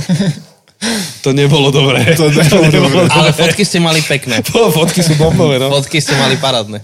To 1.21 1.29
nebolo 1.33 1.71
dobré. 1.71 2.17
To 2.17 2.27
nebolo 2.33 2.67
dobré. 2.67 3.05
Ale 3.13 3.31
fotky 3.31 3.61
ste 3.61 3.77
mali 3.79 4.01
pekné. 4.01 4.41
Bolo, 4.49 4.73
fotky 4.81 5.05
sú 5.05 5.13
bombové, 5.15 5.61
no. 5.61 5.69
Fotky 5.69 6.01
ste 6.01 6.17
mali 6.17 6.35
parádne. 6.41 6.81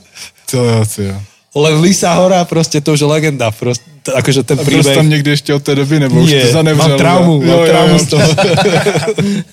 Jo, 0.54 0.86
to 0.96 1.02
jo. 1.02 1.16
Len 1.58 1.82
Lisa 1.82 2.14
Hora, 2.14 2.46
proste 2.46 2.78
to 2.82 2.94
už 2.94 3.02
je 3.02 3.08
legenda. 3.10 3.50
Proste, 3.50 3.82
akože 4.14 4.46
ten 4.46 4.60
A 4.60 4.64
príbeh... 4.64 4.94
tam 4.96 5.10
někdy 5.10 5.30
ještě 5.32 5.54
od 5.54 5.64
té 5.64 5.76
doby, 5.76 6.00
nebo 6.00 6.22
už 6.22 6.30
Nie, 6.30 6.42
to 6.46 6.52
zanevřel? 6.54 6.90
mám 6.90 6.98
traumu, 6.98 7.34
Jo, 7.42 7.48
mám 7.50 7.60
jo, 7.60 7.66
traumu 7.66 7.94
jo. 7.94 8.00
z 8.00 8.06
toho. 8.08 8.24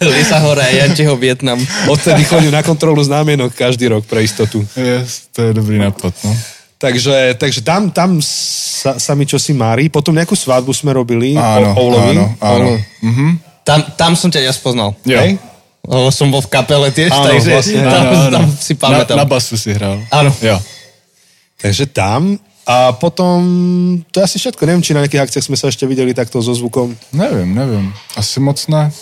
Lisa 0.13 0.39
Hora 0.39 0.63
a 0.63 0.69
Jančiho 0.69 1.17
Vietnam. 1.17 1.67
Odtedy 1.89 2.25
chodím 2.25 2.51
na 2.53 2.63
kontrolu 2.63 3.05
známienok 3.05 3.55
každý 3.55 3.89
rok 3.89 4.05
pre 4.05 4.21
istotu. 4.23 4.61
Yes, 4.77 5.33
to 5.33 5.43
je 5.43 5.53
dobrý 5.57 5.79
nápad, 5.79 6.13
no. 6.25 6.37
Takže, 6.79 7.35
takže 7.41 7.61
tam, 7.65 7.89
tam 7.89 8.21
sa, 8.21 9.01
sa 9.01 9.17
mi 9.17 9.25
čosi 9.25 9.57
mári. 9.57 9.89
Potom 9.89 10.13
nejakú 10.13 10.37
svadbu 10.37 10.77
sme 10.77 10.93
robili 10.93 11.33
Áno, 11.33 11.73
o, 11.73 11.89
Oulovi. 11.89 12.21
áno, 12.21 12.25
áno. 12.45 12.69
Mhm. 13.01 13.27
Tam, 13.65 13.81
tam 13.97 14.13
som 14.13 14.29
ťa 14.29 14.45
ja 14.45 14.53
spoznal. 14.53 14.93
Jo. 15.09 15.17
Hej? 15.25 15.41
Lebo 15.89 16.13
som 16.13 16.29
bol 16.29 16.45
v 16.45 16.53
kapele 16.53 16.93
tiež, 16.93 17.09
Áno, 17.17 17.33
takže 17.33 17.49
vlastne, 17.49 17.81
tam, 17.81 18.03
Áno, 18.05 18.13
áno. 18.13 18.33
tam 18.37 18.45
si 18.61 18.73
pamätám. 18.77 19.17
Na, 19.17 19.25
na 19.25 19.29
basu 19.29 19.57
si 19.57 19.73
hrál. 19.73 20.05
Áno. 20.13 20.29
Jo. 20.45 20.61
Takže 21.65 21.89
tam. 21.97 22.37
A 22.69 22.93
potom, 22.93 23.41
to 24.13 24.21
je 24.21 24.25
asi 24.25 24.37
všetko. 24.37 24.69
Neviem, 24.69 24.85
či 24.85 24.93
na 24.93 25.01
nejakých 25.01 25.25
akciách 25.25 25.49
sme 25.49 25.57
sa 25.57 25.73
ešte 25.73 25.89
videli 25.89 26.13
takto 26.13 26.45
so 26.45 26.53
zvukom. 26.53 26.93
Nevím, 27.17 27.57
nevím. 27.57 27.93
Asi 28.17 28.37
moc 28.41 28.61
ne. 28.69 28.93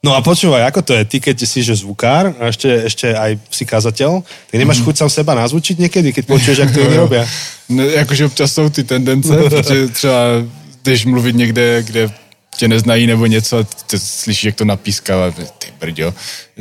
No 0.00 0.14
a 0.14 0.22
počúvaj, 0.24 0.62
ako 0.72 0.80
to 0.88 0.92
je? 0.94 1.02
Ty, 1.04 1.16
keď 1.20 1.36
si 1.42 1.60
že 1.60 1.74
zvukár 1.74 2.30
a 2.38 2.54
ešte, 2.54 2.70
ešte 2.86 3.06
aj 3.12 3.34
si 3.50 3.66
kazateľ, 3.66 4.22
tak 4.22 4.56
nemáš 4.56 4.80
chuť 4.80 4.94
sám 5.04 5.10
seba 5.10 5.34
nazvučiť 5.34 5.74
niekedy, 5.74 6.14
keď 6.14 6.24
počuješ, 6.24 6.58
jak 6.58 6.70
to 6.70 6.80
iní 6.86 6.96
robia? 6.96 7.26
Ne, 7.68 7.84
jakože 7.98 8.26
občas 8.30 8.52
jsou 8.52 8.70
ty 8.70 8.84
tendence, 8.84 9.36
protože 9.44 9.88
třeba 9.88 10.46
jdeš 10.84 11.04
mluvit 11.04 11.36
někde, 11.36 11.82
kde 11.82 12.10
tě 12.58 12.68
neznají 12.68 13.06
nebo 13.06 13.26
něco 13.26 13.58
a 13.58 13.64
ty 13.86 13.98
slyšíš, 13.98 14.44
jak 14.44 14.54
to 14.54 14.64
napískává, 14.64 15.30
ty 15.30 15.66
brďo. 15.80 16.14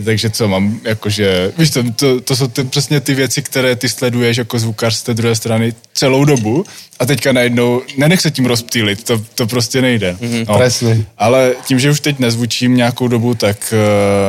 Takže 0.05 0.29
co 0.29 0.47
mám, 0.47 0.79
jakože, 0.83 1.51
víš 1.57 1.69
to, 1.69 1.83
to, 1.91 2.21
to 2.21 2.35
jsou 2.35 2.47
ty, 2.47 2.63
přesně 2.63 2.99
ty 2.99 3.13
věci, 3.13 3.41
které 3.41 3.75
ty 3.75 3.89
sleduješ 3.89 4.37
jako 4.37 4.59
zvukař 4.59 4.95
z 4.95 5.03
té 5.03 5.13
druhé 5.13 5.35
strany 5.35 5.73
celou 5.93 6.25
dobu 6.25 6.65
a 6.99 7.05
teďka 7.05 7.31
najednou, 7.33 7.81
nenech 7.97 8.21
se 8.21 8.31
tím 8.31 8.45
rozptýlit, 8.45 9.03
to, 9.03 9.21
to 9.35 9.47
prostě 9.47 9.81
nejde. 9.81 10.17
Mm-hmm, 10.21 10.57
presně. 10.57 11.05
Ale 11.17 11.55
tím, 11.65 11.79
že 11.79 11.91
už 11.91 11.99
teď 11.99 12.19
nezvučím 12.19 12.77
nějakou 12.77 13.07
dobu, 13.07 13.33
tak 13.33 13.73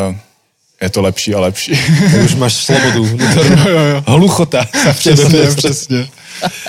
uh, 0.08 0.16
je 0.82 0.90
to 0.90 1.02
lepší 1.02 1.34
a 1.34 1.40
lepší. 1.40 1.78
Už 2.24 2.34
máš 2.34 2.54
slobodu. 2.54 3.18
Hluchota 4.06 4.64
sa 4.72 4.92
v 4.92 5.02
tebe 5.04 5.16
Přesně, 5.16 5.56
přesně. 5.56 6.08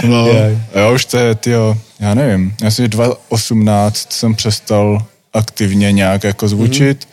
No, 0.04 0.28
Jaj. 0.34 0.58
jo, 0.76 0.94
už 0.94 1.06
to 1.06 1.18
je, 1.18 1.36
tyjo, 1.36 1.78
já 2.00 2.14
nevím, 2.14 2.56
já 2.62 2.72
si 2.72 2.88
2018 2.88 4.14
jsem 4.14 4.36
přestal 4.36 5.06
aktivně 5.34 5.92
nějak 5.92 6.24
jako 6.24 6.48
zvučit, 6.48 7.08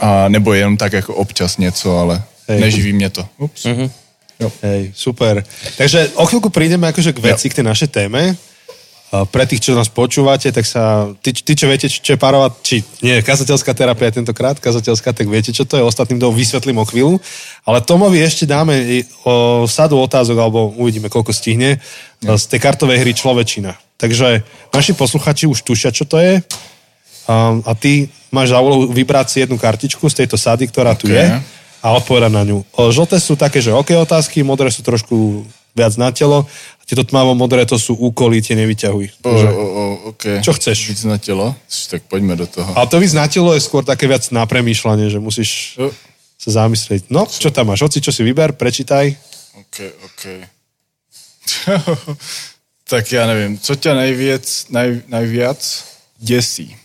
a 0.00 0.28
nebo 0.28 0.52
jenom 0.52 0.76
tak 0.76 0.92
jako 0.92 1.14
občas 1.14 1.58
něco, 1.58 1.98
ale 1.98 2.22
Hej. 2.48 2.60
neživí 2.60 2.92
mě 2.92 3.10
to. 3.10 3.28
Ups. 3.38 3.66
Hej, 4.62 4.90
super. 4.90 5.44
Takže 5.78 6.10
o 6.18 6.26
chvíľku 6.26 6.50
prídeme 6.50 6.90
akože 6.90 7.14
k 7.14 7.22
veci, 7.22 7.46
k 7.46 7.62
tej 7.62 7.64
našej 7.70 7.88
téme. 7.94 8.34
Pre 9.12 9.44
tých, 9.44 9.60
čo 9.60 9.76
nás 9.76 9.92
počúvate, 9.92 10.48
tak 10.48 10.64
sa, 10.64 11.12
ty, 11.20 11.36
ty 11.36 11.52
čo 11.52 11.68
viete, 11.68 11.84
čo 11.84 12.16
je 12.16 12.16
párová, 12.16 12.48
či 12.64 12.80
nie, 13.04 13.20
kazateľská 13.20 13.76
terapia 13.76 14.08
tentokrát, 14.08 14.56
kazateľská, 14.56 15.12
tak 15.12 15.28
viete, 15.28 15.52
čo 15.52 15.68
to 15.68 15.76
je, 15.76 15.84
ostatným 15.84 16.16
to 16.16 16.32
vysvetlím 16.32 16.80
o 16.80 16.88
chvíľu. 16.88 17.20
Ale 17.68 17.84
Tomovi 17.84 18.24
ešte 18.24 18.48
dáme 18.48 19.04
o 19.28 19.68
sadu 19.68 20.00
otázok, 20.00 20.40
alebo 20.40 20.72
uvidíme, 20.80 21.12
koľko 21.12 21.28
stihne, 21.36 21.76
z 22.24 22.44
tej 22.48 22.56
kartovej 22.56 23.04
hry 23.04 23.12
Človečina. 23.12 23.76
Takže 24.00 24.48
naši 24.72 24.96
posluchači 24.96 25.44
už 25.44 25.60
tušia, 25.60 25.92
čo 25.92 26.08
to 26.08 26.16
je. 26.16 26.40
A, 27.28 27.60
a 27.68 27.72
ty 27.76 28.08
máš 28.32 28.56
za 28.56 28.64
úlohu 28.64 28.88
vybrať 28.88 29.26
si 29.28 29.36
jednu 29.44 29.60
kartičku 29.60 30.08
z 30.08 30.24
tejto 30.24 30.40
sady, 30.40 30.72
ktorá 30.72 30.96
tu 30.96 31.06
Ok. 31.06 31.14
je 31.14 31.24
a 31.82 31.88
odpovedať 32.00 32.32
na 32.32 32.42
ňu. 32.48 32.64
Žlté 32.72 33.20
sú 33.20 33.36
také, 33.36 33.60
že 33.60 33.76
OK 33.76 33.92
otázky, 33.92 34.40
modré 34.40 34.72
sú 34.72 34.80
trošku 34.80 35.44
viac 35.72 35.96
na 35.96 36.12
telo 36.12 36.44
a 36.82 36.84
tieto 36.84 37.06
tmavo 37.06 37.38
modré 37.38 37.62
to 37.62 37.78
sú 37.78 37.94
úkoly, 37.94 38.42
tie 38.42 38.58
nevyťahuj. 38.58 39.22
O, 39.22 39.30
o, 39.30 39.64
o, 39.64 39.84
okay. 40.10 40.42
Čo 40.42 40.52
chceš? 40.58 40.90
Víc 40.90 41.06
na 41.06 41.18
tělo? 41.18 41.54
Tak 41.90 42.02
pojďme 42.10 42.36
do 42.36 42.46
toho. 42.46 42.74
Ale 42.74 42.86
to 42.90 42.98
víc 42.98 43.14
na 43.14 43.28
telo 43.30 43.54
je 43.54 43.62
skôr 43.62 43.86
také 43.86 44.10
viac 44.10 44.26
na 44.34 44.42
premýšľanie, 44.46 45.06
že 45.06 45.22
musíš 45.22 45.78
O, 45.78 45.94
sa 46.42 46.66
zamyslieť. 46.66 47.06
No, 47.06 47.22
čo 47.30 47.54
tam 47.54 47.70
máš? 47.70 47.86
Hoci, 47.86 48.02
čo 48.02 48.10
si 48.10 48.26
vyber, 48.26 48.58
prečítaj. 48.58 49.14
OK, 49.62 49.76
OK. 50.04 50.22
tak 52.88 53.12
já 53.12 53.26
nevím, 53.26 53.58
co 53.58 53.74
tě 53.74 53.94
nejvíc, 53.94 54.66
nej, 54.70 55.02
nejvíc 55.08 55.84
děsí? 56.18 56.76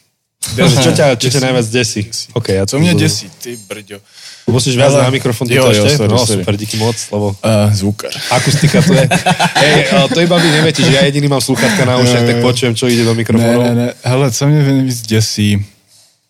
Takže 0.55 0.75
čo 0.79 0.91
ťa, 0.95 1.05
čo 1.19 1.27
ťa 1.27 1.41
najviac 1.43 1.67
desí? 1.67 2.07
OK, 2.31 2.47
ja 2.49 2.65
Co 2.65 2.79
mě 2.79 2.93
děsí, 2.93 3.29
ty 3.41 3.57
brďo? 3.67 3.99
Musíš 4.47 4.79
viac 4.79 4.93
na 4.95 5.09
mikrofón 5.11 5.47
Jo, 5.51 5.67
ešte? 5.67 5.89
sorry, 5.97 6.07
no, 6.07 6.17
sorry. 6.25 6.39
super, 6.41 6.55
díky 6.55 6.77
moc, 6.77 6.95
lebo 7.11 7.35
Uh, 7.43 7.73
zvukar. 7.73 8.11
akustika 8.31 8.81
to 8.81 8.93
je. 8.93 9.09
Ej, 9.67 9.91
ale 9.91 10.07
to 10.09 10.19
iba 10.23 10.37
vy 10.39 10.47
neviete, 10.51 10.81
že 10.87 10.95
ja 10.95 11.03
jediný 11.03 11.27
mám 11.27 11.43
sluchatka 11.43 11.83
na 11.85 11.99
ušiach, 11.99 12.23
tak 12.23 12.37
počujem, 12.41 12.71
čo 12.71 12.87
ide 12.87 13.03
do 13.03 13.11
Ne, 13.11 13.17
mikrofónu. 13.19 13.59
ne, 13.63 13.71
ne, 13.75 13.87
hele, 14.03 14.31
co 14.31 14.47
mě 14.47 14.63
nejvíc 14.63 15.01
děsí? 15.01 15.65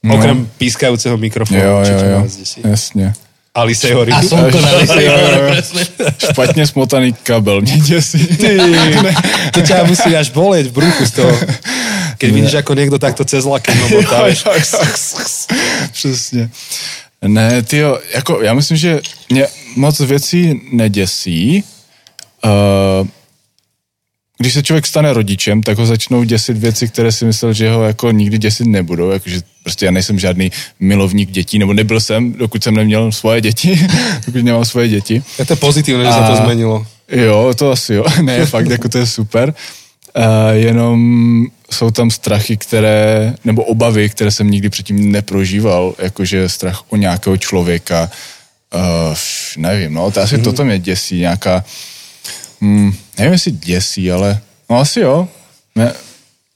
No. 0.04 0.16
Okrem 0.18 0.50
pískajúceho 0.58 1.18
mikrofónu, 1.18 1.62
Jo, 1.62 1.82
čo 1.86 1.92
jo, 1.94 2.00
jo, 2.10 2.22
desí. 2.26 2.62
jasně. 2.66 3.14
Aliseho 3.56 4.04
rybu. 4.06 4.18
A 4.18 4.22
slnko 4.22 4.62
na 4.62 4.70
Hora, 4.70 5.40
presne. 5.50 5.82
Špatně 6.32 6.68
smotaný 6.68 7.14
kabel 7.24 7.62
mě 7.62 7.78
děsí. 7.78 8.28
Ty, 8.38 8.58
to 9.52 9.62
ťa 9.62 9.84
musí 9.90 10.14
až 10.16 10.30
bolieť 10.30 10.70
v 10.70 10.74
bruchu 10.78 11.06
z 11.06 11.12
toho. 11.12 11.34
Keď 12.18 12.30
vidíš, 12.34 12.54
ako 12.62 12.72
niekto 12.78 12.98
takto 13.02 13.26
cez 13.26 13.46
lakem 13.46 13.78
motá, 13.90 14.26
vieš. 14.26 14.42
Přesně. 15.92 16.50
Ne, 17.22 17.62
ty 17.64 17.84
jako 18.14 18.42
já 18.42 18.54
myslím, 18.54 18.78
že 18.78 19.02
mě 19.30 19.48
moc 19.76 20.00
věcí 20.00 20.62
neděsí. 20.72 21.64
Uh, 22.46 23.08
když 24.38 24.54
se 24.54 24.64
člověk 24.64 24.88
stane 24.88 25.14
rodičem, 25.14 25.64
tak 25.64 25.78
ho 25.78 25.86
začnou 25.86 26.24
děsit 26.24 26.58
věci, 26.58 26.88
které 26.88 27.12
si 27.12 27.26
myslel, 27.26 27.54
že 27.54 27.72
ho 27.72 27.84
jako 27.84 28.12
nikdy 28.12 28.38
děsit 28.38 28.68
nebudou. 28.68 29.10
Jakože 29.10 29.42
prostě 29.64 29.86
já 29.86 29.92
nejsem 29.92 30.20
žádný 30.20 30.52
milovník 30.80 31.32
dětí, 31.32 31.60
nebo 31.60 31.74
nebyl 31.74 32.00
jsem, 32.00 32.34
dokud 32.34 32.64
jsem 32.64 32.76
neměl 32.76 33.12
svoje 33.12 33.42
děti, 33.42 33.88
dokud 34.26 34.44
nemám 34.44 34.66
svoje 34.66 34.88
děti. 34.88 35.24
Ja 35.40 35.46
to 35.46 35.54
je 35.54 35.58
pozitívne, 35.58 36.06
že 36.06 36.14
sa 36.14 36.30
to 36.30 36.36
zmenilo. 36.46 36.86
Jo, 37.10 37.54
to 37.58 37.72
asi 37.72 37.94
jo. 37.94 38.06
Ne, 38.22 38.46
fakt, 38.46 38.70
jako 38.70 38.90
to 38.90 38.98
je 38.98 39.08
super. 39.08 39.50
Uh, 39.50 39.87
jenom 40.52 41.46
jsou 41.72 41.92
tam 41.92 42.12
strachy, 42.12 42.58
které, 42.58 43.34
nebo 43.46 43.64
obavy, 43.64 44.10
které 44.10 44.32
jsem 44.32 44.52
nikdy 44.52 44.70
předtím 44.70 45.12
neprožíval, 45.12 45.96
jakože 45.98 46.50
strach 46.50 46.84
o 46.90 46.96
nějakého 46.96 47.38
člověka. 47.38 48.10
Uh, 48.76 49.16
nevím, 49.58 49.94
no, 49.94 50.12
to 50.12 50.22
asi 50.22 50.38
mm-hmm. 50.38 50.44
toto 50.44 50.66
mě 50.66 50.80
děsí, 50.80 51.20
nějaká, 51.20 51.66
hm, 52.62 52.94
nevím, 53.18 53.34
jestli 53.34 53.52
děsí, 53.52 54.12
ale 54.12 54.40
no 54.70 54.80
asi 54.80 55.00
jo. 55.00 55.28
Ne, 55.76 55.94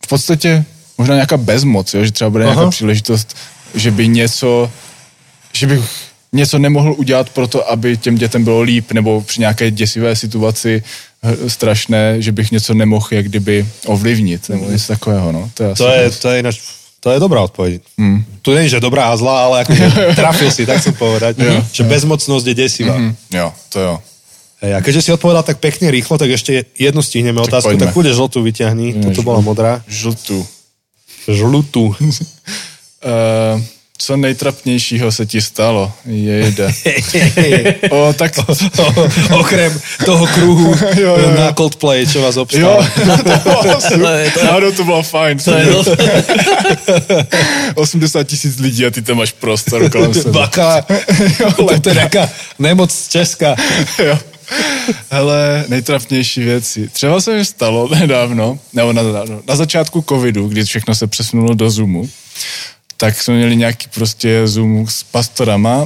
v 0.06 0.08
podstatě 0.08 0.66
možná 0.98 1.16
nějaká 1.16 1.38
bezmoc, 1.38 1.94
jo, 1.94 2.06
že 2.06 2.12
třeba 2.12 2.30
bude 2.30 2.44
nějaká 2.44 2.62
Aha. 2.62 2.72
příležitost, 2.72 3.38
že 3.76 3.92
by 3.92 4.08
něco, 4.08 4.72
že 5.54 5.68
bych 5.68 6.11
něco 6.34 6.60
nemohl 6.60 6.96
udělat 6.98 7.30
pro 7.30 7.48
to, 7.48 7.72
aby 7.72 7.98
těm 7.98 8.16
dětem 8.16 8.44
bylo 8.44 8.62
líp, 8.62 8.92
nebo 8.92 9.22
při 9.22 9.40
nějaké 9.40 9.72
děsivé 9.72 10.16
situaci 10.16 10.84
eh, 11.24 11.50
strašné, 11.50 12.22
že 12.22 12.32
bych 12.32 12.52
něco 12.52 12.74
nemohl 12.74 13.08
jak 13.12 13.26
kdyby 13.26 13.66
ovlivnit, 13.86 14.50
nebo 14.50 14.70
něco 14.70 14.88
takového, 14.88 15.32
no. 15.32 15.52
To 15.54 15.64
je, 15.64 15.76
To 15.76 15.88
je, 15.88 16.10
to 16.12 16.30
je 16.30 16.40
ináč, 16.40 16.62
to 17.00 17.12
je 17.12 17.20
dobrá 17.20 17.42
odpoveď. 17.42 17.82
Mm. 17.98 18.26
Tu 18.42 18.52
je, 18.52 18.70
že 18.70 18.80
dobrá 18.80 19.12
a 19.12 19.18
zlá, 19.18 19.44
ale 19.44 19.62
akože 19.62 19.92
trafil 20.16 20.52
si, 20.52 20.66
tak 20.66 20.80
chcem 20.80 20.94
povedať, 20.94 21.36
že 21.74 21.84
bezmocnosť 21.84 22.46
je 22.48 22.56
desivá. 22.56 22.96
Hm, 22.98 23.16
jo, 23.34 23.54
to 23.70 23.80
jo. 23.80 23.96
Hej, 24.62 24.78
a 24.78 24.80
keďže 24.86 25.02
si 25.02 25.10
odpovedal 25.10 25.42
tak 25.42 25.58
pekne 25.58 25.90
rýchlo, 25.90 26.22
tak 26.22 26.30
ešte 26.30 26.70
jednu 26.78 27.02
stihneme 27.02 27.42
otázku, 27.42 27.74
poďme. 27.74 27.90
tak 27.90 27.98
bude 27.98 28.14
žltú 28.14 28.46
vyťahni, 28.46 29.02
toto 29.02 29.26
bola 29.26 29.42
modrá. 29.42 29.82
Žltu. 29.90 30.46
Žlutú. 31.26 31.98
Uh, 33.02 33.58
co 34.02 34.18
nejtrapnějšího 34.18 35.12
se 35.12 35.26
ti 35.26 35.42
stalo? 35.42 35.92
Jejde. 36.06 36.74
o, 37.90 38.14
tak... 38.14 38.32
O, 38.78 39.08
okrem 39.40 39.82
toho 40.06 40.28
kruhu 40.28 40.76
jo, 41.02 41.18
jo. 41.18 41.34
na 41.38 41.54
Coldplay, 41.54 42.08
čo 42.08 42.22
vás 42.22 42.38
obstal. 42.38 42.62
Jo, 42.62 42.86
to 44.70 44.72
to 44.72 44.84
bylo 44.84 45.04
fajn. 45.04 45.38
To 45.38 45.54
je 45.54 45.66
dosť... 45.66 45.90
80 47.76 48.24
tisíc 48.24 48.60
lidí 48.60 48.86
a 48.86 48.90
ty 48.90 49.02
tam 49.02 49.18
máš 49.18 49.32
prostor 49.32 49.90
kolem 49.90 50.14
sebe. 50.14 50.32
Baka, 50.32 50.82
to 51.82 51.90
je 51.90 51.96
taká 51.96 52.30
nemoc 52.60 53.08
Česká. 53.08 53.56
jo. 54.06 54.18
Hele, 55.10 55.66
nejtrapnější 55.68 56.44
věci. 56.44 56.90
Třeba 56.90 57.22
se 57.22 57.34
mi 57.34 57.46
stalo 57.46 57.90
nedávno, 57.96 58.60
nebo 58.74 58.94
na, 58.94 59.04
na, 59.04 59.24
na 59.48 59.56
začátku 59.56 60.06
covidu, 60.10 60.48
kdy 60.48 60.64
všechno 60.64 60.96
se 60.96 61.08
přesunulo 61.08 61.54
do 61.54 61.70
Zoomu, 61.70 62.10
tak 63.02 63.22
jsme 63.22 63.34
měli 63.34 63.56
nějaký 63.56 63.88
prostě 63.94 64.48
Zoom 64.48 64.88
s 64.88 65.04
pastorama. 65.04 65.86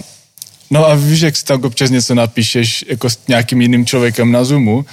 No 0.72 0.88
a 0.88 0.96
víš, 0.96 1.22
jak 1.22 1.36
si 1.38 1.46
tam 1.46 1.64
občas 1.64 1.90
něco 1.90 2.16
napíšeš 2.16 2.86
jako 2.88 3.10
s 3.10 3.20
nějakým 3.28 3.62
jiným 3.62 3.86
člověkem 3.86 4.32
na 4.32 4.44
Zoomu, 4.44 4.86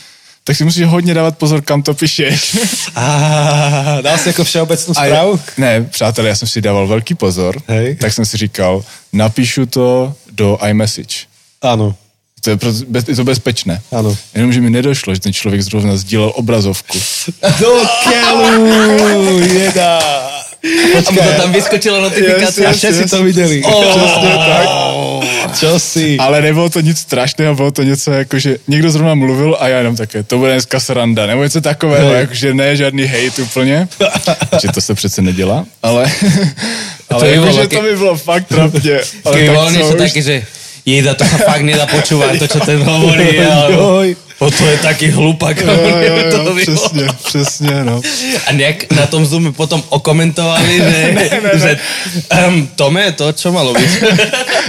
tak 0.44 0.56
si 0.56 0.64
musíš 0.64 0.86
hodně 0.86 1.14
dávat 1.14 1.38
pozor, 1.38 1.62
kam 1.62 1.82
to 1.82 1.94
píšeš. 1.94 2.56
A 2.94 3.98
dal 4.00 4.18
si 4.18 4.28
jako 4.28 4.44
všeobecnou 4.44 4.94
zprávu? 4.94 5.32
já, 5.32 5.52
ne, 5.58 5.82
přátelé, 5.82 6.28
já 6.28 6.34
jsem 6.34 6.48
si 6.48 6.60
dával 6.60 6.86
velký 6.86 7.14
pozor, 7.14 7.62
Hej. 7.66 7.96
tak 7.96 8.12
jsem 8.12 8.24
si 8.26 8.36
říkal, 8.36 8.84
napíšu 9.12 9.66
to 9.66 10.14
do 10.30 10.58
iMessage. 10.66 11.26
Áno, 11.62 11.94
To 12.42 12.50
je, 12.50 12.58
bez, 12.90 13.06
je 13.06 13.14
to 13.14 13.22
bezpečné. 13.22 13.78
Áno. 13.94 14.10
Jenomže 14.34 14.58
mi 14.58 14.66
nedošlo, 14.66 15.14
že 15.14 15.22
ten 15.22 15.30
člověk 15.30 15.62
zrovna 15.62 15.94
sdílel 15.94 16.34
obrazovku. 16.34 16.98
Do 17.62 17.72
keľu, 18.02 18.66
A 20.98 21.02
to 21.02 21.32
tam 21.42 21.52
vyskočila 21.52 22.00
notifikácia. 22.00 22.68
A 22.68 22.72
všetci 22.72 23.04
to 23.10 23.22
videli. 23.24 23.62
Tak. 23.62 24.66
Čo 25.58 25.78
si? 25.78 26.16
Ale 26.16 26.40
nebylo 26.42 26.70
to 26.70 26.80
nic 26.80 26.98
strašného, 26.98 27.54
bylo 27.54 27.70
to 27.70 27.82
něco 27.82 28.12
jako, 28.12 28.38
že 28.38 28.56
někdo 28.68 28.90
zrovna 28.90 29.14
mluvil 29.14 29.56
a 29.60 29.68
já 29.68 29.78
jenom 29.78 29.96
také, 29.96 30.22
to 30.22 30.38
bude 30.38 30.52
dneska 30.52 30.80
sranda, 30.80 31.26
nebo 31.26 31.42
něco 31.44 31.60
takového, 31.60 32.08
Hej. 32.08 32.20
jakože 32.20 32.54
ne 32.54 32.76
žádný 32.76 33.04
hejt 33.04 33.38
úplně, 33.38 33.88
že 34.62 34.68
to 34.74 34.80
se 34.80 34.94
přece 34.94 35.22
nedělá, 35.22 35.64
ale, 35.82 36.06
To 37.08 37.14
ale 37.16 37.24
by 37.24 37.30
jako, 37.34 37.46
bolo, 37.46 37.60
že 37.62 37.66
ke- 37.68 37.76
to 37.76 37.82
by 37.82 37.96
bylo 37.96 38.16
fakt 38.16 38.46
trapně. 38.48 39.00
Ale 39.24 39.34
Keby 39.36 39.56
tak 39.56 39.72
co 39.72 39.88
už- 39.88 39.94
také, 39.98 40.22
že 40.22 40.44
jejda, 40.86 41.14
to 41.14 41.24
sa 41.24 41.38
fakt 41.38 41.62
nedá 41.62 41.86
počúvať, 41.86 42.42
to, 42.42 42.46
čo 42.46 42.60
ten 42.66 42.82
hovorí, 42.82 43.38
Joj. 43.70 44.08
o, 44.42 44.46
to 44.50 44.64
je 44.66 44.76
taký 44.82 45.14
hlupak. 45.14 45.54
Jo, 45.62 45.70
jo, 46.06 46.16
to 46.30 46.36
jo, 46.36 46.44
bolo. 46.44 46.56
přesně, 46.56 47.06
přesně, 47.24 47.84
no. 47.84 48.02
A 48.46 48.52
nejak 48.52 48.90
na 48.90 49.06
tom 49.06 49.26
Zoome 49.26 49.52
potom 49.52 49.82
okomentovali, 49.88 50.78
že, 50.78 50.98
že 51.62 51.70
um, 52.46 52.66
Tome, 52.74 53.12
to 53.12 53.32
čo 53.32 53.52
malo 53.52 53.74
byť? 53.74 53.90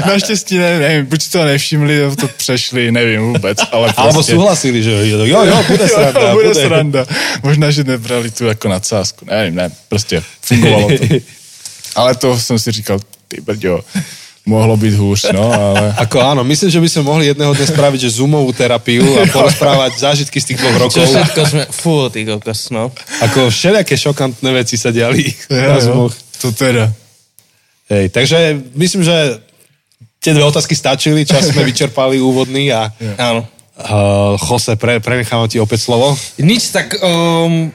Naštěstí 0.05 0.57
ne, 0.57 0.79
nevím, 0.79 1.05
buď 1.05 1.21
to 1.31 1.45
nevšimli, 1.45 1.95
to 2.15 2.27
přešli, 2.27 2.91
nevím 2.91 3.21
vůbec, 3.21 3.57
ale 3.71 3.87
prostě... 3.87 4.01
Alebo 4.01 4.23
súhlasili, 4.23 4.83
že 4.83 4.91
jo, 4.91 5.25
jo, 5.25 5.45
jo, 5.45 5.63
bude 5.67 5.87
sranda. 5.87 6.21
jo, 6.21 6.33
bude 6.33 6.55
sranda. 6.55 7.05
Možná, 7.43 7.71
že 7.71 7.83
nebrali 7.83 8.31
tu 8.31 8.45
jako 8.45 8.67
nadsázku. 8.67 9.25
Nevím, 9.25 9.55
ne, 9.55 9.71
prostě 9.89 10.23
fungovalo 10.41 10.89
to. 10.89 11.15
Ale 11.95 12.15
to 12.15 12.39
jsem 12.39 12.59
si 12.59 12.71
říkal, 12.71 12.99
ty 13.27 13.41
brďo, 13.41 13.81
mohlo 14.45 14.77
být 14.77 14.93
hůř, 14.93 15.31
no, 15.31 15.53
ale... 15.53 15.95
Ako 16.03 16.19
áno, 16.19 16.43
myslím, 16.43 16.67
že 16.67 16.79
by 16.83 16.89
sme 16.91 17.03
mohli 17.07 17.23
jedného 17.31 17.55
dne 17.55 17.67
spraviť, 17.67 17.99
že 18.03 18.19
zoomovú 18.19 18.51
terapiu 18.51 19.07
a 19.19 19.23
porozprávať 19.35 19.95
zážitky 19.99 20.37
z 20.43 20.45
tých 20.51 20.59
dvoch 20.59 20.77
rokov. 20.87 20.99
Čo 20.99 21.07
všetko 21.07 21.41
sme... 21.47 21.63
Fú, 21.71 22.11
ty 22.11 22.27
kokos, 22.27 22.71
no. 22.75 22.91
Ako 23.23 23.47
všelijaké 23.47 23.95
šokantné 23.95 24.51
veci 24.51 24.75
sa 24.75 24.91
diali 24.91 25.23
na 25.47 25.79
zoomoch. 25.79 26.11
to 26.43 26.51
teda. 26.51 26.91
Hej, 27.87 28.11
takže 28.11 28.39
myslím, 28.75 29.03
že 29.07 29.39
tie 30.23 30.31
dve 30.31 30.47
otázky 30.47 30.75
stačili, 30.75 31.27
čas 31.27 31.51
sme 31.51 31.67
vyčerpali 31.67 32.19
úvodný 32.19 32.71
a 32.71 32.87
Áno. 33.19 33.43
uh, 33.43 34.39
Jose, 34.39 34.79
pre, 34.79 35.03
prenechávam 35.03 35.51
ti 35.51 35.59
opäť 35.59 35.87
slovo. 35.87 36.15
Nič, 36.39 36.71
tak 36.71 36.95
um, 37.03 37.71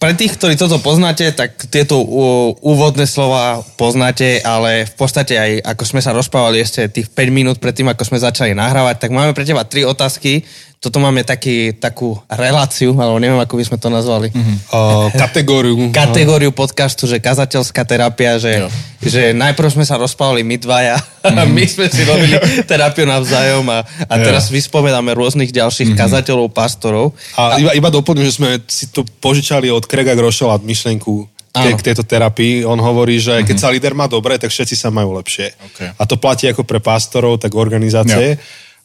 pre 0.00 0.16
tých, 0.16 0.40
ktorí 0.40 0.56
toto 0.56 0.80
poznáte, 0.80 1.28
tak 1.36 1.68
tieto 1.68 2.00
uh, 2.00 2.56
úvodné 2.64 3.04
slova 3.04 3.60
poznáte, 3.76 4.40
ale 4.40 4.88
v 4.88 4.94
podstate 4.96 5.36
aj 5.36 5.76
ako 5.76 5.84
sme 5.84 6.00
sa 6.00 6.16
rozprávali 6.16 6.56
ešte 6.56 6.88
tých 6.88 7.12
5 7.12 7.28
minút 7.28 7.60
predtým, 7.60 7.84
ako 7.92 8.08
sme 8.08 8.16
začali 8.16 8.56
nahrávať, 8.56 8.96
tak 8.96 9.12
máme 9.12 9.36
pre 9.36 9.44
teba 9.44 9.60
tri 9.68 9.84
otázky. 9.84 10.40
Toto 10.80 10.96
máme 10.96 11.20
taký, 11.28 11.76
takú 11.76 12.16
reláciu, 12.24 12.96
alebo 12.96 13.20
neviem, 13.20 13.36
ako 13.36 13.60
by 13.60 13.64
sme 13.68 13.76
to 13.76 13.92
nazvali. 13.92 14.32
Mm-hmm. 14.32 14.56
Uh, 14.72 15.12
kategóriu. 15.12 15.76
Kategóriu 15.92 16.56
podcastu, 16.56 17.04
že 17.04 17.20
kazateľská 17.20 17.84
terapia, 17.84 18.40
že, 18.40 18.64
Jo. 18.64 18.68
že 19.04 19.36
najprv 19.36 19.76
sme 19.76 19.84
sa 19.84 20.00
rozprávali 20.00 20.40
my 20.40 20.56
dvaja 20.56 20.96
a 21.20 21.44
my 21.44 21.64
sme 21.68 21.84
si 21.92 22.00
robili 22.08 22.32
terapiu 22.70 23.04
navzájom 23.04 23.68
a, 23.68 23.84
a 23.84 24.14
Jo. 24.16 24.24
teraz 24.24 24.48
vyspovedáme 24.48 25.12
rôznych 25.12 25.52
ďalších 25.52 25.92
kazateľov, 25.92 26.48
pastorov. 26.48 27.12
A 27.36 27.60
iba, 27.60 27.76
iba 27.76 27.92
doplním, 27.92 28.24
že 28.24 28.40
sme 28.40 28.56
si 28.64 28.88
to 28.88 29.04
požičali 29.20 29.68
od 29.68 29.84
Krega 29.84 30.16
Grošela 30.16 30.64
myšlenku 30.64 31.28
Áno. 31.60 31.76
k 31.76 31.92
tejto 31.92 32.08
terapii. 32.08 32.64
On 32.64 32.80
hovorí, 32.80 33.20
že 33.20 33.44
keď 33.44 33.56
sa 33.60 33.68
líder 33.68 33.92
má 33.92 34.08
dobre, 34.08 34.40
tak 34.40 34.48
všetci 34.48 34.80
sa 34.80 34.88
majú 34.88 35.12
lepšie. 35.20 35.52
Ok. 35.60 35.92
A 35.92 36.02
to 36.08 36.16
platí 36.16 36.48
ako 36.48 36.64
pre 36.64 36.80
pastorov, 36.80 37.36
tak 37.36 37.52
organizácie. 37.52 38.40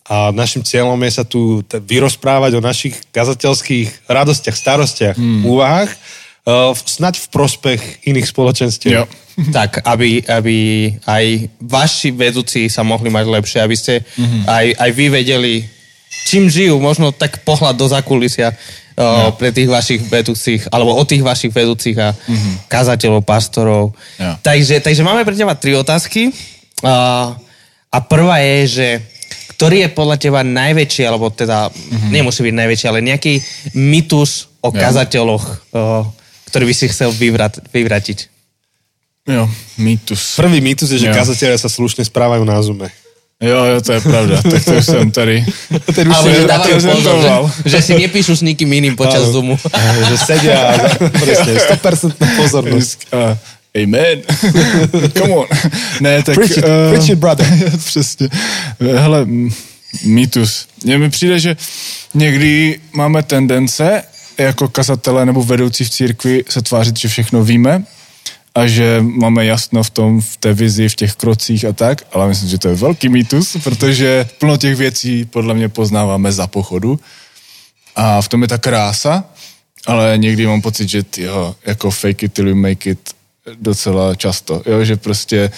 A 0.05 0.29
našim 0.29 0.61
cieľom 0.61 1.01
je 1.01 1.11
sa 1.17 1.25
tu 1.25 1.65
t- 1.65 1.81
vyrozprávať 1.81 2.57
o 2.57 2.61
našich 2.61 2.93
kazateľských 3.09 4.05
radostiach, 4.05 4.53
starostiach, 4.53 5.17
úvahách, 5.41 5.89
uh, 6.45 6.77
snaď 6.77 7.17
v 7.25 7.27
prospech 7.33 7.81
iných 8.05 8.29
spoločenstiev. 8.29 9.01
Jo. 9.01 9.05
tak, 9.57 9.83
aby, 9.83 10.23
aby 10.23 10.57
aj 11.03 11.25
vaši 11.59 12.15
vedúci 12.15 12.71
sa 12.71 12.87
mohli 12.87 13.11
mať 13.11 13.25
lepšie, 13.27 13.59
aby 13.59 13.75
ste 13.75 13.99
mm-hmm. 13.99 14.41
aj, 14.47 14.65
aj 14.79 14.89
vy 14.95 15.05
vedeli, 15.11 15.53
čím 16.29 16.47
žijú, 16.47 16.79
možno 16.79 17.11
tak 17.11 17.43
pohľad 17.43 17.75
do 17.75 17.87
zakulisia 17.91 18.55
no. 18.95 19.35
pre 19.35 19.51
tých 19.51 19.67
vašich 19.67 20.01
vedúcich, 20.07 20.71
alebo 20.71 20.95
o 20.95 21.03
tých 21.03 21.19
vašich 21.19 21.51
vedúcich 21.51 21.97
a 21.99 22.15
mm-hmm. 22.15 22.53
kazateľov, 22.71 23.27
pastorov. 23.27 23.91
Jo. 24.15 24.31
Takže, 24.39 24.79
takže 24.79 25.03
máme 25.03 25.27
pre 25.27 25.35
teba 25.35 25.51
tri 25.51 25.75
otázky. 25.75 26.31
A, 26.79 27.35
a 27.91 27.97
prvá 27.99 28.39
je, 28.39 28.59
že 28.67 28.87
ktorý 29.55 29.87
je 29.87 29.89
podľa 29.95 30.17
teba 30.19 30.43
najväčší, 30.43 31.07
alebo 31.07 31.31
teda 31.31 31.71
mm-hmm. 31.71 32.11
nemusí 32.11 32.43
byť 32.43 32.55
najväčší, 32.59 32.85
ale 32.91 32.99
nejaký 32.99 33.39
mytus 33.71 34.51
o 34.59 34.69
Jo. 34.69 34.75
kazateľoch, 34.75 35.45
o, 35.47 36.03
ktorý 36.51 36.63
by 36.67 36.73
si 36.75 36.85
chcel 36.91 37.15
vyvrat, 37.15 37.63
vyvratiť? 37.71 38.19
Jo, 39.25 39.49
mýtus. 39.81 40.37
Prvý 40.37 40.59
mýtus 40.59 40.91
je, 40.91 41.07
že 41.07 41.09
Jo. 41.09 41.15
kazatelia 41.15 41.57
sa 41.57 41.71
slušne 41.71 42.03
správajú 42.03 42.43
na 42.43 42.59
Zume. 42.59 42.91
Jo, 43.35 43.67
jo, 43.67 43.77
to 43.83 43.91
je 43.99 44.01
pravda, 44.01 44.39
tak 44.41 44.63
to 44.63 44.71
už 44.79 44.85
jsem 44.85 45.11
tady. 45.11 45.45
Ten 45.95 46.07
už 46.07 46.15
Ale 46.15 46.23
si 46.23 46.35
že 46.39 46.47
dávajú 46.47 46.77
pozor, 46.87 47.15
že, 47.19 47.29
že 47.67 47.79
si 47.83 47.91
nepíšu 47.99 48.33
s 48.39 48.41
nikým 48.47 48.71
iným 48.71 48.95
počas. 48.95 49.27
Zoomu. 49.27 49.59
že 50.09 50.15
sedia 50.15 50.71
presne, 51.23 51.59
100% 51.59 52.15
pozornosť. 52.15 52.97
Amen. 53.83 54.21
Come 55.17 55.33
on. 55.33 55.47
Ne, 56.01 56.23
tak... 56.23 56.35
Preach 56.35 56.57
it, 56.57 56.65
preach 56.89 57.09
it, 57.09 57.19
brother. 57.19 57.47
Přesně. 57.85 58.29
Hele, 58.79 59.27
mýtus. 60.03 60.67
Mně 60.83 60.97
mi 60.97 61.09
přijde, 61.09 61.39
že 61.39 61.57
někdy 62.13 62.79
máme 62.93 63.23
tendence 63.23 64.03
jako 64.37 64.67
kazatelé 64.67 65.25
nebo 65.25 65.43
vedoucí 65.43 65.83
v 65.83 65.89
církvi 65.89 66.43
se 66.49 66.61
tvářit, 66.61 66.97
že 66.97 67.07
všechno 67.07 67.43
víme 67.43 67.83
a 68.55 68.67
že 68.67 69.01
máme 69.01 69.45
jasno 69.45 69.83
v 69.83 69.89
tom, 69.89 70.21
v 70.21 70.37
té 70.37 70.53
vizi, 70.53 70.89
v 70.89 70.95
těch 70.95 71.15
krocích 71.15 71.65
a 71.65 71.73
tak, 71.73 72.03
ale 72.11 72.27
myslím, 72.27 72.49
že 72.49 72.57
to 72.57 72.67
je 72.67 72.75
velký 72.75 73.09
mýtus, 73.09 73.57
protože 73.63 74.27
plno 74.39 74.57
těch 74.57 74.75
věcí 74.75 75.25
podle 75.25 75.53
mě 75.53 75.69
poznáváme 75.69 76.31
za 76.31 76.47
pochodu 76.47 76.99
a 77.95 78.21
v 78.21 78.27
tom 78.27 78.41
je 78.41 78.47
ta 78.47 78.57
krása, 78.57 79.23
ale 79.85 80.13
někdy 80.17 80.47
mám 80.47 80.61
pocit, 80.61 80.89
že 80.89 81.03
tyjo, 81.03 81.55
jako 81.65 81.91
fake 81.91 82.23
it 82.23 82.33
till 82.33 82.47
you 82.47 82.55
make 82.55 82.89
it 82.89 82.99
docela 83.53 84.15
často, 84.15 84.63
jo, 84.65 84.83
že 84.83 84.97
prostě 84.97 85.51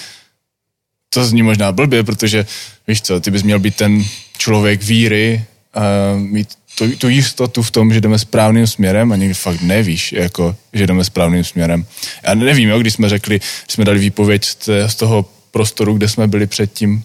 to 1.10 1.26
zní 1.26 1.44
možná 1.44 1.72
blbě, 1.72 2.04
protože 2.04 2.46
víš 2.88 3.02
co, 3.02 3.20
ty 3.20 3.32
bys 3.32 3.44
měl 3.44 3.60
být 3.60 3.76
ten 3.76 4.04
člověk 4.38 4.84
víry 4.84 5.46
a 5.74 5.82
mít 6.16 6.50
tu, 6.78 6.96
tu 6.96 7.10
jistotu 7.10 7.62
v 7.62 7.72
tom, 7.72 7.94
že 7.94 8.02
jdeme 8.02 8.20
správným 8.20 8.68
směrem 8.68 9.12
a 9.12 9.16
někdy 9.16 9.34
fakt 9.34 9.62
nevíš, 9.62 10.12
jako, 10.12 10.56
že 10.74 10.88
jdeme 10.88 11.04
správným 11.04 11.44
směrem. 11.44 11.86
Já 12.24 12.34
nevím, 12.34 12.70
jo, 12.70 12.80
když 12.80 12.94
jsme 12.94 13.10
řekli, 13.10 13.40
když 13.40 13.74
jsme 13.74 13.86
dali 13.86 14.00
výpověď 14.00 14.46
z, 14.88 14.96
toho 14.96 15.26
prostoru, 15.52 15.94
kde 15.94 16.10
jsme 16.10 16.28
byli 16.28 16.48
předtím 16.48 17.04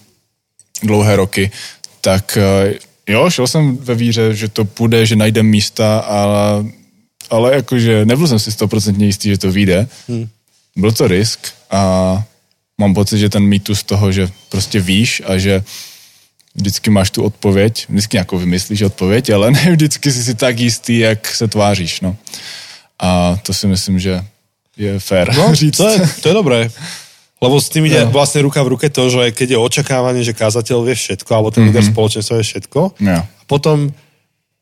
dlouhé 0.83 1.15
roky, 1.15 1.51
tak 2.01 2.37
eh, 2.37 2.73
jo, 3.07 3.29
šel 3.29 3.47
jsem 3.47 3.77
ve 3.77 3.95
víře, 3.95 4.35
že 4.35 4.47
to 4.47 4.65
půjde, 4.65 5.05
že 5.05 5.15
najdem 5.15 5.45
místa, 5.45 5.99
ale, 5.99 6.65
ale 7.29 7.55
jakože 7.55 8.05
nebyl 8.05 8.27
jsem 8.27 8.39
si 8.39 8.51
stoprocentně 8.51 9.05
jistý, 9.05 9.29
že 9.29 9.37
to 9.37 9.51
vyjde. 9.51 9.87
Hmm. 10.07 10.27
Byl 10.75 10.91
to 10.91 11.07
risk 11.07 11.39
a 11.71 11.81
mám 12.77 12.93
pocit, 12.93 13.17
že 13.19 13.29
ten 13.29 13.43
mýtus 13.43 13.83
toho, 13.83 14.11
že 14.11 14.29
prostě 14.49 14.79
víš 14.79 15.21
a 15.25 15.37
že 15.37 15.63
vždycky 16.55 16.89
máš 16.89 17.09
tu 17.11 17.23
odpověď, 17.23 17.85
vždycky 17.89 18.15
nějakou 18.17 18.37
vymyslíš 18.37 18.81
odpověď, 18.81 19.29
ale 19.29 19.51
ne 19.55 19.71
vždycky 19.71 20.11
jsi 20.11 20.23
si 20.23 20.35
tak 20.35 20.59
jistý, 20.59 20.99
jak 20.99 21.27
se 21.35 21.47
tváříš, 21.47 22.01
no. 22.01 22.15
A 22.99 23.37
to 23.43 23.53
si 23.53 23.67
myslím, 23.67 23.99
že 23.99 24.21
je 24.77 24.99
fér 24.99 25.35
No, 25.37 25.55
říct. 25.61 25.77
to 25.77 25.89
je, 25.89 25.99
to 26.21 26.27
je 26.29 26.33
dobré. 26.33 26.69
Lebo 27.43 27.59
s 27.61 27.67
tým 27.69 27.83
ide 27.91 28.07
no. 28.07 28.11
vlastne 28.15 28.39
ruka 28.39 28.63
v 28.63 28.71
ruke 28.71 28.87
to, 28.87 29.11
že 29.11 29.35
keď 29.35 29.47
je 29.51 29.57
očakávanie, 29.59 30.23
že 30.23 30.31
kázateľ 30.31 30.79
vie 30.87 30.95
všetko, 30.95 31.27
alebo 31.35 31.51
ten 31.51 31.67
mm-hmm. 31.67 31.75
líder 31.75 31.91
spoločenstva 31.91 32.39
vie 32.39 32.45
všetko, 32.47 32.79
Ja. 33.03 33.27
a 33.27 33.43
potom 33.51 33.91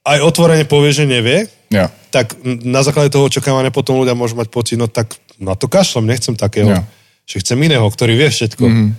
aj 0.01 0.17
otvorene 0.25 0.65
povie, 0.65 0.89
že 0.89 1.05
nevie, 1.05 1.45
Ja. 1.69 1.93
tak 2.09 2.33
na 2.65 2.81
základe 2.81 3.13
toho 3.13 3.29
očakávania 3.29 3.69
potom 3.69 4.01
ľudia 4.01 4.17
môžu 4.17 4.33
mať 4.33 4.49
pocit, 4.49 4.81
no 4.81 4.89
tak 4.89 5.13
na 5.41 5.57
to 5.57 5.65
kašlem, 5.65 6.05
nechcem 6.05 6.37
takého. 6.37 6.69
Ja. 6.69 6.85
Že 7.25 7.41
chcem 7.41 7.57
iného, 7.65 7.85
ktorý 7.89 8.13
vie 8.13 8.29
všetko. 8.29 8.65
Mm-hmm. 8.65 8.89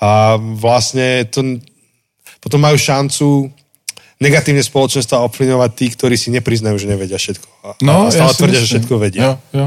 A 0.00 0.08
vlastne 0.56 1.28
to, 1.28 1.60
potom 2.40 2.64
majú 2.64 2.76
šancu 2.80 3.52
negatívne 4.16 4.64
spoločenstva 4.64 5.24
ovplyvňovať 5.28 5.70
tí, 5.76 5.86
ktorí 5.92 6.16
si 6.16 6.32
nepriznajú, 6.32 6.76
že 6.80 6.88
nevedia 6.88 7.20
všetko. 7.20 7.48
A, 7.64 7.68
a 7.76 8.08
stále 8.08 8.32
si 8.32 8.40
tvrdia, 8.40 8.60
že 8.64 8.68
všetko 8.72 8.94
vedia. 8.96 9.20
Jo, 9.20 9.32
jo. 9.52 9.66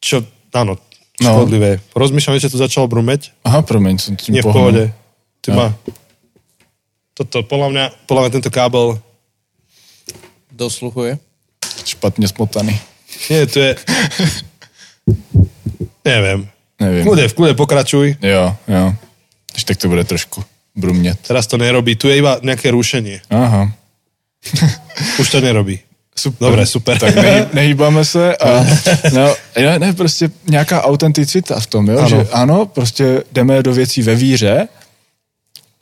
Čo, 0.00 0.16
áno, 0.52 0.76
No. 1.16 1.32
škodlivé. 1.32 1.80
Rozmýšľam, 1.96 2.36
že 2.36 2.52
to 2.52 2.60
začalo 2.60 2.92
brumeť. 2.92 3.32
Aha, 3.40 3.64
promiň, 3.64 3.94
som 3.96 4.12
tým 4.20 4.36
Nie 4.36 4.44
v 4.44 4.52
pohode. 4.52 4.84
Ty 5.40 5.48
No. 5.48 5.56
ma... 5.56 5.66
Toto, 7.16 7.40
podľa 7.40 7.68
mňa, 7.72 7.84
podľa 8.04 8.20
mňa 8.20 8.32
tento 8.36 8.50
kábel... 8.52 9.00
Dosluchuje. 10.52 11.16
Špatne 11.88 12.28
smotaný. 12.28 12.76
Nie, 13.32 13.48
to 13.48 13.64
je... 13.64 13.70
Neviem. 16.04 16.48
Neviem. 16.80 17.04
Kľude, 17.04 17.24
v 17.28 17.34
kľude 17.34 17.54
pokračuj. 17.56 18.06
Jo, 18.20 18.54
jo. 18.68 18.84
Až 19.56 19.62
tak 19.64 19.76
to 19.80 19.88
bude 19.88 20.04
trošku 20.04 20.44
brumnět. 20.76 21.18
Teraz 21.24 21.46
to 21.46 21.56
nerobí. 21.56 21.96
Tu 21.96 22.08
je 22.08 22.20
iba 22.20 22.36
nejaké 22.42 22.70
rušenie. 22.70 23.24
Aha. 23.32 23.72
Už 25.20 25.30
to 25.30 25.40
nerobí. 25.40 25.80
Super. 26.16 26.48
Dobre, 26.48 26.66
super. 26.66 26.98
Tak 26.98 27.16
nehy, 27.16 27.46
nehýbáme 27.52 28.04
se 28.04 28.36
a 28.36 28.64
no, 29.12 29.34
ne, 29.56 29.78
ne, 29.78 29.92
prostě 29.92 30.30
nějaká 30.48 30.82
autenticita 30.82 31.60
v 31.60 31.66
tom, 31.66 31.88
jo? 31.88 31.98
Ano. 31.98 32.08
že 32.08 32.26
ano, 32.32 32.66
prostě 32.66 33.22
jdeme 33.32 33.62
do 33.62 33.72
věcí 33.74 34.02
ve 34.02 34.14
víře 34.14 34.68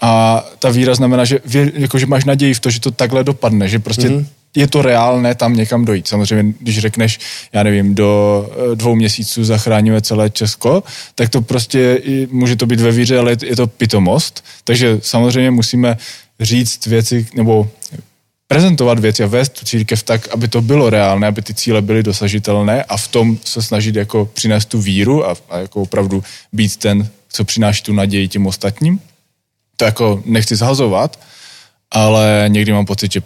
a 0.02 0.44
ta 0.58 0.70
víra 0.70 0.94
znamená, 0.94 1.24
že, 1.24 1.38
vě, 1.44 1.72
jako, 1.74 1.98
že 1.98 2.06
máš 2.06 2.24
naději 2.24 2.54
v 2.54 2.60
to, 2.60 2.70
že 2.70 2.80
to 2.80 2.90
takhle 2.90 3.24
dopadne, 3.24 3.68
že 3.68 3.78
prostě 3.78 4.08
mm-hmm. 4.08 4.26
Je 4.54 4.66
to 4.68 4.82
reálné 4.82 5.34
tam 5.34 5.56
někam 5.56 5.84
dojít. 5.84 6.08
Samozřejmě, 6.08 6.54
když 6.60 6.78
řekneš, 6.78 7.18
já 7.52 7.62
nevím, 7.62 7.94
do 7.94 8.50
eh, 8.72 8.76
dvou 8.76 8.94
měsíců 8.94 9.44
zachráníme 9.44 10.02
celé 10.02 10.30
Česko, 10.30 10.82
tak 11.14 11.28
to 11.28 11.42
prostě 11.42 12.00
může 12.30 12.56
to 12.56 12.66
být 12.66 12.80
ve 12.80 12.92
víře, 12.92 13.18
ale 13.18 13.36
je 13.42 13.56
to 13.56 13.66
pitomost. 13.66 14.44
Takže 14.64 14.98
samozřejmě 15.02 15.50
musíme 15.50 15.96
říct 16.40 16.86
věci, 16.86 17.26
nebo 17.34 17.70
prezentovat 18.48 18.98
věci 18.98 19.22
a 19.24 19.26
vést 19.26 19.48
tu 19.48 19.64
církev 19.64 20.02
tak, 20.02 20.28
aby 20.28 20.48
to 20.48 20.62
bylo 20.62 20.90
reálné, 20.90 21.26
aby 21.26 21.42
ty 21.42 21.54
cíle 21.54 21.82
byly 21.82 22.02
dosažitelné 22.02 22.84
a 22.84 22.96
v 22.96 23.08
tom 23.08 23.38
se 23.44 23.62
snažit 23.62 23.96
jako 23.96 24.30
přinést 24.34 24.66
tu 24.66 24.80
víru 24.80 25.28
a, 25.28 25.36
a 25.50 25.58
jako 25.58 25.82
opravdu 25.82 26.24
být 26.52 26.76
ten, 26.76 27.08
co 27.28 27.44
přináší 27.44 27.82
tu 27.82 27.92
naději 27.92 28.28
těm 28.28 28.46
ostatním. 28.46 29.00
To 29.76 29.84
jako 29.84 30.22
nechci 30.24 30.56
zhazovat, 30.56 31.18
ale 31.90 32.44
někdy 32.48 32.72
mám 32.72 32.86
pocit, 32.86 33.12
že 33.12 33.22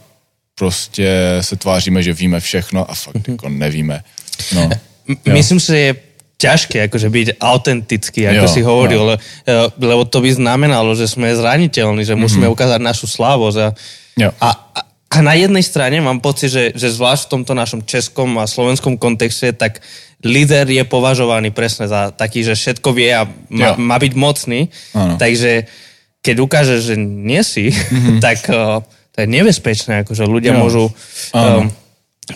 prostě 0.58 1.38
se 1.40 1.56
tváříme, 1.56 2.02
že 2.02 2.12
víme 2.12 2.40
všechno 2.40 2.90
a 2.90 2.94
fakt 2.94 3.28
jako 3.28 3.48
nevíme. 3.48 4.02
No. 4.54 4.70
Myslím 5.32 5.60
si, 5.60 5.66
že 5.72 5.78
je 5.78 5.92
ťažké 6.38 6.86
akože 6.86 7.08
byť 7.10 7.28
autentický, 7.42 8.30
ako 8.30 8.46
Jo, 8.46 8.54
si 8.54 8.60
hovoril, 8.62 9.02
jo. 9.02 9.08
le, 9.10 9.14
eh, 9.18 9.66
lebo 9.82 10.06
to 10.06 10.22
by 10.22 10.30
znamenalo, 10.30 10.94
že 10.94 11.10
sme 11.10 11.34
zraniteľní, 11.34 12.06
že 12.06 12.14
musíme 12.14 12.46
ukázať 12.46 12.78
našu 12.78 13.10
slávosť. 13.10 13.58
A, 13.58 13.68
Jo. 14.18 14.30
a, 14.38 14.48
a- 14.54 14.86
na 15.18 15.34
jednej 15.34 15.66
strane 15.66 15.98
mám 15.98 16.22
pocit, 16.22 16.46
že, 16.54 16.64
že 16.78 16.94
zvlášť 16.94 17.26
v 17.26 17.32
tomto 17.34 17.52
našom 17.58 17.82
českom 17.82 18.38
a 18.38 18.46
slovenskom 18.46 18.94
kontexte, 18.94 19.50
tak 19.50 19.82
líder 20.22 20.62
je 20.70 20.84
považovaný 20.86 21.50
presne 21.50 21.90
za 21.90 22.14
taký, 22.14 22.46
že 22.46 22.54
všetko 22.54 22.88
vie 22.94 23.10
a 23.10 23.26
má, 23.50 23.74
Jo. 23.74 23.82
má 23.82 23.96
byť 23.98 24.12
mocný. 24.14 24.70
Áno. 24.94 25.18
Takže 25.18 25.66
keď 26.22 26.36
ukážeš, 26.38 26.80
že 26.92 26.94
nie 26.98 27.42
si, 27.42 27.74
tak 28.22 28.46
uh, 28.46 28.78
to 29.18 29.26
je 29.26 29.34
nebezpečné, 29.34 30.06
akože 30.06 30.22
ľudia 30.30 30.54
Jo. 30.54 30.62
môžu... 30.62 30.84
Um, 31.34 31.66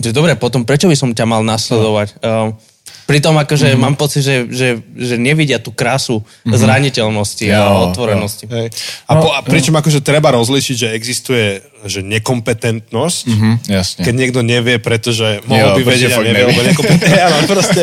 že 0.03 0.11
dobre, 0.11 0.35
potom 0.35 0.67
prečo 0.67 0.91
by 0.91 0.99
som 0.99 1.15
ťa 1.15 1.31
mal 1.31 1.47
nasledovať? 1.47 2.19
Um, 2.27 2.59
pritom 3.07 3.39
akože 3.39 3.79
mám 3.79 3.95
pocit, 3.95 4.27
že, 4.27 4.51
že, 4.51 4.83
že 4.99 5.15
nevidia 5.15 5.63
tú 5.63 5.71
krásu 5.71 6.27
zraniteľnosti 6.43 7.45
a 7.55 7.55
Jo, 7.55 7.71
otvorenosti. 7.87 8.51
Hej. 8.51 8.75
A, 9.07 9.13
po, 9.15 9.31
a 9.31 9.47
pričom 9.47 9.79
akože 9.79 10.03
treba 10.03 10.35
rozlišiť, 10.35 10.75
že 10.75 10.89
existuje 10.91 11.63
že 11.83 11.99
nekompetentnosť, 12.03 13.25
Hm, 13.27 13.55
jasně. 13.69 14.03
keď 14.07 14.15
niekto 14.15 14.41
nevie, 14.43 14.79
pretože 14.79 15.43
mohol 15.51 15.75
Jo, 15.75 15.75
by 15.75 15.83
protože 15.83 15.91
vedieť 15.91 16.13
a 16.13 16.17
fakt 16.17 16.27
nevie, 16.31 16.45
lebo 16.47 16.63
nekompetentný. 16.63 17.19
Áno, 17.27 17.37
proste 17.47 17.83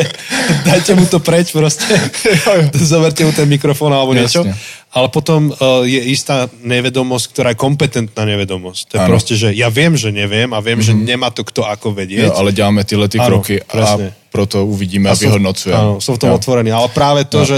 dajte 0.64 0.92
mu 0.96 1.04
to 1.04 1.18
preč, 1.20 1.52
proste. 1.52 1.84
Zoberte 2.80 3.24
mu 3.24 3.32
ten 3.32 3.44
mikrofón 3.48 3.92
alebo 3.92 4.16
niečo. 4.16 4.44
Ale 4.90 5.06
potom 5.06 5.54
uh, 5.54 5.86
je 5.86 6.02
istá 6.10 6.50
nevedomosť, 6.66 7.24
ktorá 7.30 7.48
je 7.54 7.62
kompetentná 7.62 8.26
nevedomosť. 8.26 8.82
To 8.90 8.94
je 8.98 9.00
Áno. 9.06 9.10
proste, 9.14 9.34
že 9.38 9.54
ja 9.54 9.70
viem, 9.70 9.94
že 9.94 10.10
neviem 10.10 10.50
a 10.50 10.58
viem, 10.58 10.82
že 10.82 10.90
nemá 10.90 11.30
to 11.30 11.46
kto 11.46 11.62
ako 11.62 11.94
vedieť. 11.94 12.34
Jo, 12.34 12.34
ale 12.34 12.50
děláme 12.50 12.82
tyhle 12.82 13.06
ty 13.06 13.22
Ano, 13.22 13.38
kroky 13.38 13.62
a 13.62 13.98
proto 14.34 14.66
uvidíme 14.66 15.06
a, 15.06 15.14
som- 15.14 15.30
vyhodnocujeme. 15.30 15.78
Áno, 15.78 15.94
som 16.02 16.18
v 16.18 16.26
tom 16.26 16.30
Jo. 16.34 16.42
otvorený. 16.42 16.74
Ale 16.74 16.90
práve 16.90 17.22
to, 17.22 17.46
Jo. 17.46 17.46
že 17.46 17.56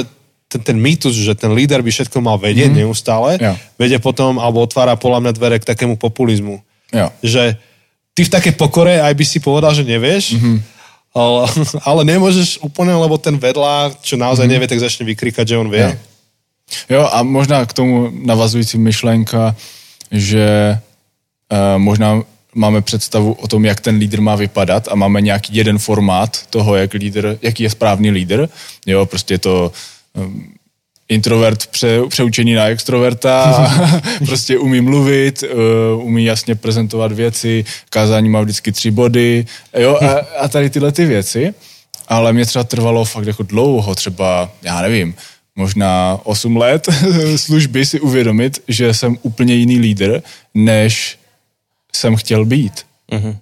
ten, 0.53 0.61
ten 0.61 0.77
mýtus, 0.77 1.17
že 1.17 1.33
ten 1.33 1.57
líder 1.57 1.81
by 1.81 1.89
všetko 1.89 2.21
mal 2.21 2.37
vedieť 2.37 2.69
mm. 2.69 2.79
neustále, 2.85 3.41
Jo. 3.41 3.57
vedie 3.81 3.97
potom, 3.97 4.37
alebo 4.37 4.61
otvára 4.61 5.01
podľa 5.01 5.25
mňa 5.25 5.33
dvere 5.33 5.57
k 5.57 5.65
takému 5.73 5.97
populizmu. 5.97 6.61
Jo. 6.93 7.09
Že 7.25 7.57
ty 8.13 8.29
v 8.29 8.33
takej 8.33 8.61
pokore 8.61 9.01
aj 9.01 9.13
by 9.17 9.25
si 9.25 9.41
povedal, 9.41 9.73
že 9.73 9.89
nevieš, 9.89 10.37
mm-hmm. 10.37 10.57
ale, 11.17 11.49
ale 11.89 12.01
nemôžeš 12.13 12.61
úplne, 12.61 12.93
lebo 12.93 13.17
ten 13.17 13.41
vedľa, 13.41 13.97
čo 14.05 14.21
naozaj 14.21 14.45
mm-hmm. 14.45 14.53
nevie, 14.53 14.69
tak 14.69 14.85
začne 14.85 15.09
vykrikať, 15.09 15.49
že 15.49 15.57
on 15.57 15.73
vie. 15.73 15.89
Jo. 15.89 16.12
Jo, 16.91 17.09
a 17.13 17.23
možná 17.23 17.67
k 17.67 17.73
tomu 17.73 18.11
navazující 18.25 18.79
myšlenka, 18.79 19.57
že 20.11 20.79
uh, 21.53 21.59
možná 21.79 22.23
máme 22.55 22.81
představu 22.81 23.33
o 23.33 23.49
tom, 23.49 23.65
jak 23.65 23.81
ten 23.81 23.97
lídr 23.97 24.21
má 24.21 24.37
vypadat 24.37 24.89
a 24.91 24.95
máme 24.95 25.21
nějaký 25.21 25.57
jeden 25.57 25.79
formát 25.79 26.47
toho, 26.47 26.77
jak 26.77 26.95
lídr, 26.95 27.39
jaký 27.43 27.63
je 27.63 27.71
správný 27.71 28.11
lídr. 28.11 28.49
Jo, 28.87 29.07
prostě 29.07 29.35
je 29.35 29.39
to 29.39 29.73
um, 30.15 30.53
introvert 31.09 31.67
pře, 31.67 32.01
přeučený 32.09 32.55
na 32.55 32.65
extroverta, 32.65 33.71
prostě 34.27 34.59
umí 34.59 34.81
mluvit, 34.81 35.43
uh, 35.43 36.07
umí 36.07 36.25
jasně 36.25 36.55
prezentovat 36.55 37.13
věci, 37.13 37.65
kázání 37.91 38.29
má 38.29 38.41
vždycky 38.41 38.73
tři 38.73 38.91
body, 38.91 39.47
jo, 39.79 39.99
a, 40.03 40.43
a 40.45 40.49
tady 40.49 40.71
tyhle 40.71 40.93
ty 40.93 41.05
věci. 41.05 41.55
Ale 42.09 42.33
mě 42.33 42.47
třeba 42.47 42.65
trvalo 42.65 43.05
fakt 43.05 43.27
jako 43.27 43.43
dlouho, 43.43 43.95
třeba, 43.95 44.51
já 44.63 44.83
nevím, 44.83 45.15
možná 45.57 46.21
8 46.23 46.57
let 46.57 46.89
služby 47.37 47.87
si 47.87 48.01
uvědomit, 48.01 48.63
že 48.69 48.95
jsem 48.95 49.19
úplně 49.23 49.55
jiný 49.55 49.79
lídr, 49.79 50.23
než 50.55 51.19
jsem 51.95 52.17
chtěl 52.17 52.45
být. 52.45 52.87
Uh-huh. 53.13 53.37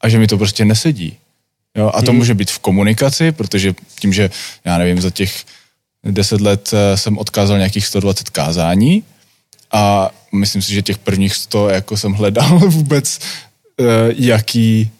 A 0.00 0.08
že 0.08 0.18
mi 0.18 0.26
to 0.26 0.38
prostě 0.38 0.64
nesedí. 0.64 1.16
Jo, 1.76 1.90
a 1.94 2.02
to 2.02 2.12
uh-huh. 2.12 2.16
může 2.16 2.34
být 2.34 2.50
v 2.50 2.58
komunikaci, 2.58 3.32
protože 3.32 3.74
tím, 4.00 4.12
že, 4.12 4.30
já 4.64 4.78
nevím, 4.78 5.00
za 5.00 5.10
těch 5.10 5.44
10 6.04 6.40
let 6.40 6.70
eh, 6.72 6.96
jsem 6.96 7.18
odkázal 7.18 7.56
nějakých 7.56 7.86
120 7.86 8.30
kázání 8.30 9.02
a 9.72 10.10
myslím 10.32 10.62
si, 10.62 10.74
že 10.74 10.82
těch 10.82 10.98
prvních 10.98 11.34
100 11.34 11.68
jako 11.68 11.96
jsem 11.96 12.12
hledal 12.12 12.58
vůbec, 12.68 13.18
eh, 13.80 13.84
jaký, 14.16 14.90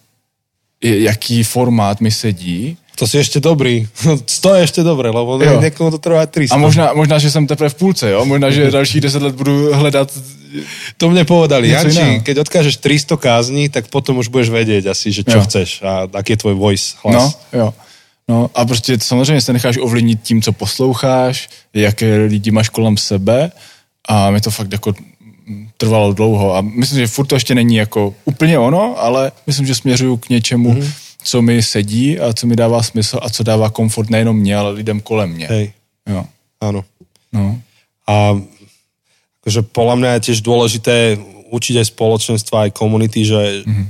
jaký 0.82 1.42
formát 1.42 2.00
mi 2.00 2.10
sedí 2.10 2.76
To 2.94 3.06
si 3.06 3.18
ešte 3.18 3.40
dobrý. 3.42 3.86
To 4.44 4.54
je 4.54 4.60
ešte 4.64 4.82
dobré, 4.86 5.10
lebo 5.10 5.34
Jo. 5.42 5.60
niekomu 5.60 5.90
to 5.90 5.98
trvá 5.98 6.26
300. 6.26 6.54
A 6.54 6.58
možná, 6.58 6.92
možná, 6.94 7.18
že 7.18 7.30
jsem 7.30 7.46
teprve 7.46 7.68
v 7.68 7.74
půlce, 7.74 8.10
jo? 8.10 8.24
Možná, 8.24 8.50
že 8.50 8.70
dalších 8.78 9.00
deset 9.00 9.22
let 9.22 9.34
budu 9.34 9.74
hledat... 9.74 10.12
To 11.02 11.10
mne 11.10 11.26
povedali, 11.26 11.66
Janči, 11.74 12.22
keď 12.22 12.46
odkážeš 12.46 12.78
300 12.78 13.16
kázní, 13.18 13.66
tak 13.74 13.90
potom 13.90 14.22
už 14.22 14.30
budeš 14.30 14.54
vedieť 14.54 14.86
asi, 14.86 15.10
že 15.10 15.26
čo 15.26 15.42
Jo. 15.42 15.44
chceš 15.50 15.82
a 15.82 16.06
aký 16.06 16.38
je 16.38 16.42
tvoj 16.46 16.54
voice, 16.54 16.94
No, 17.02 17.10
hlas. 17.10 17.34
jo. 17.50 17.74
No 18.30 18.50
a 18.54 18.64
prostě 18.64 18.94
samozřejmě 19.02 19.40
se 19.42 19.52
necháš 19.52 19.76
ovlivnit 19.82 20.22
tím, 20.22 20.42
co 20.42 20.52
posloucháš, 20.52 21.48
jaké 21.74 22.16
lidi 22.30 22.50
máš 22.54 22.68
kolem 22.70 22.96
sebe 22.96 23.50
a 24.08 24.30
mi 24.30 24.40
to 24.40 24.50
fakt 24.50 24.72
jako 24.72 24.94
trvalo 25.76 26.12
dlouho 26.12 26.54
a 26.56 26.60
myslím, 26.60 26.98
že 26.98 27.06
furt 27.06 27.26
to 27.26 27.34
ještě 27.36 27.54
není 27.54 27.76
jako 27.76 28.14
úplně 28.24 28.58
ono, 28.58 28.94
ale 29.02 29.32
myslím, 29.46 29.66
že 29.66 29.74
směřuju 29.74 30.16
k 30.16 30.28
něčemu, 30.28 30.70
Mhm. 30.70 30.80
mm-hmm. 30.80 30.92
Co 31.24 31.42
mi 31.42 31.62
sedí 31.62 32.20
a 32.20 32.32
co 32.32 32.46
mi 32.46 32.56
dává 32.56 32.82
smysl 32.82 33.18
a 33.22 33.30
co 33.30 33.42
dává 33.42 33.70
komfort 33.70 34.10
nejenom 34.10 34.36
mě, 34.36 34.56
ale 34.56 34.70
lidem 34.70 35.00
kolem 35.00 35.30
mě. 35.30 35.46
Hej, 35.48 35.72
Jo. 36.08 36.24
áno. 36.60 36.84
No. 37.32 37.56
A 38.06 38.36
akože 39.40 39.60
podľa 39.72 39.94
mňa 39.96 40.10
je 40.14 40.24
tiež 40.30 40.38
dôležité 40.44 40.94
učiť 41.50 41.74
aj 41.80 41.86
spoločenstva, 41.90 42.68
aj 42.68 42.76
komunity, 42.76 43.24
že 43.24 43.40
Mhm. 43.40 43.72
mm-hmm. 43.72 43.86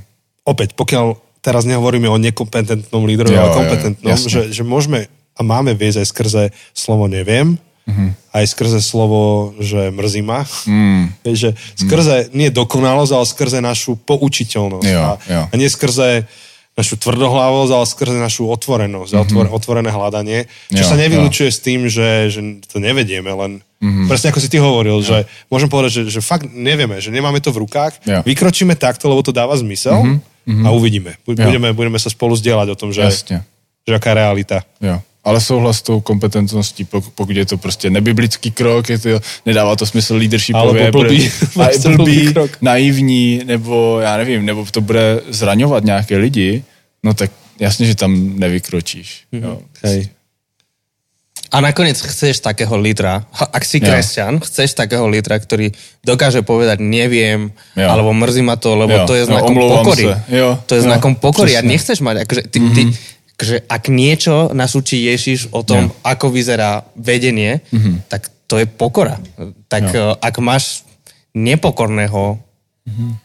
opäť, 0.46 0.68
pokiaľ 0.78 1.06
teraz 1.42 1.66
nehovoríme 1.66 2.08
o 2.08 2.16
nekompetentnom 2.16 3.02
lídrovi, 3.04 3.34
Jo, 3.34 3.40
ale 3.40 3.50
jo, 3.50 3.56
kompetentnom, 3.58 4.10
jasne. 4.10 4.30
že, 4.30 4.40
že 4.54 4.62
môžeme 4.62 5.10
a 5.34 5.40
máme 5.42 5.74
viesť 5.74 5.98
aj 6.00 6.08
skrze 6.08 6.42
slovo 6.72 7.10
neviem, 7.10 7.58
Mhm. 7.84 7.90
mm-hmm. 7.90 8.10
aj 8.32 8.44
skrze 8.48 8.78
slovo, 8.80 9.22
že 9.60 9.90
mrzí 9.90 10.22
ma. 10.22 10.46
Mm. 10.64 11.12
Že 11.40 11.52
skrze, 11.76 12.16
nie 12.32 12.48
dokonalosť, 12.48 13.12
ale 13.12 13.26
skrze 13.26 13.58
našu 13.60 13.98
poučiteľnosť. 13.98 14.86
Jo, 14.88 15.02
a, 15.02 15.12
jo. 15.20 15.42
a 15.50 15.54
nie 15.54 15.68
skrze 15.68 16.24
našu 16.74 16.98
tvrdohlavosť, 16.98 17.70
ale 17.70 17.86
skrze 17.86 18.18
našu 18.18 18.50
otvorenosť, 18.50 19.14
mm-hmm. 19.14 19.24
otvor, 19.30 19.46
otvorené 19.54 19.94
hľadanie, 19.94 20.50
čo 20.74 20.82
Jo, 20.82 20.90
sa 20.90 20.98
nevylučuje 20.98 21.46
s 21.46 21.62
tým, 21.62 21.86
že, 21.86 22.34
že 22.34 22.40
to 22.66 22.82
nevedieme, 22.82 23.30
len 23.30 23.62
mm-hmm. 23.78 24.10
presne 24.10 24.34
ako 24.34 24.42
si 24.42 24.50
ty 24.50 24.58
hovoril, 24.58 24.98
že 24.98 25.22
môžem 25.46 25.70
povedať, 25.70 26.02
že, 26.02 26.18
že 26.18 26.20
fakt 26.20 26.50
nevieme, 26.50 26.98
že 26.98 27.14
nemáme 27.14 27.38
to 27.38 27.54
v 27.54 27.62
rukách, 27.62 28.02
Jo. 28.02 28.26
vykročíme 28.26 28.74
takto, 28.74 29.06
lebo 29.06 29.22
to 29.22 29.30
dáva 29.30 29.54
zmysel 29.54 30.02
mm-hmm. 30.02 30.66
a 30.66 30.68
uvidíme. 30.74 31.14
Bu- 31.22 31.38
Jo. 31.38 31.46
Budeme, 31.46 31.70
budeme 31.70 31.98
sa 32.02 32.10
spolu 32.10 32.34
zdieľať 32.34 32.68
o 32.74 32.76
tom, 32.76 32.90
že, 32.90 33.06
že 33.86 33.92
aká 33.94 34.10
realita. 34.18 34.66
Jo. 34.82 34.98
Ale 35.24 35.40
souhlas 35.40 35.78
s 35.78 35.82
tou 35.82 36.00
kompetentností, 36.00 36.84
pok- 36.84 37.10
pokud 37.14 37.36
je 37.36 37.46
to 37.46 37.56
prostě 37.56 37.90
nebiblický 37.90 38.50
krok, 38.50 38.88
je 38.88 38.98
to, 38.98 39.08
nedává 39.46 39.76
to 39.76 39.86
smysl 39.86 40.16
leadershipově. 40.16 40.92
Blbý. 40.92 41.30
a 41.60 41.62
je 41.62 41.68
Prostě 41.80 41.88
blbý 41.88 42.32
krok. 42.32 42.50
naivní, 42.60 43.40
nebo 43.44 44.00
já 44.00 44.16
nevím, 44.16 44.44
nebo 44.46 44.66
to 44.70 44.80
bude 44.80 45.20
zraňovat 45.28 45.84
nějaké 45.84 46.16
lidi, 46.16 46.62
no 47.02 47.14
tak 47.14 47.30
jasně, 47.60 47.86
že 47.86 47.94
tam 47.94 48.38
nevykročíš. 48.38 49.24
Jo. 49.32 49.58
Hej. 49.82 50.08
A 51.54 51.60
nakoniec 51.62 52.00
chceš 52.02 52.42
takého 52.42 52.74
lídra, 52.82 53.22
ak 53.30 53.62
si 53.62 53.78
Jo. 53.78 53.86
kresťan, 53.86 54.42
chceš 54.42 54.74
takého 54.74 55.06
lídra, 55.06 55.38
ktorý 55.38 55.70
dokáže 56.02 56.42
povedať 56.42 56.82
neviem, 56.82 57.54
Jo. 57.78 57.88
alebo 57.94 58.10
mrzí 58.10 58.42
ma 58.42 58.58
to, 58.58 58.74
lebo 58.74 58.92
Jo. 58.92 59.06
to 59.06 59.14
je 59.14 59.22
Jo, 59.22 59.26
znakom 59.30 59.54
omlouvám 59.54 59.84
pokory. 59.86 60.04
sa. 60.04 60.16
Jo. 60.26 60.58
To 60.66 60.72
je 60.74 60.80
Jo. 60.82 60.86
znakom 60.90 61.14
pokory 61.14 61.54
a 61.54 61.62
Presne. 61.62 61.70
nechceš 61.70 61.98
mať, 62.02 62.16
akože 62.26 62.42
ty, 62.50 62.58
ty, 62.74 62.82
že 63.42 63.62
ak 63.66 63.90
niečo 63.90 64.54
nás 64.54 64.74
učí 64.78 65.04
Ježiš 65.04 65.50
o 65.50 65.62
tom, 65.66 65.90
Jo. 65.90 65.96
ako 66.06 66.30
vyzerá 66.30 66.86
vedenie, 66.94 67.60
tak 68.08 68.30
to 68.46 68.58
je 68.62 68.66
pokora. 68.66 69.18
Tak 69.68 69.84
eh, 69.94 70.14
ak 70.20 70.38
máš 70.38 70.86
nepokorného 71.34 72.38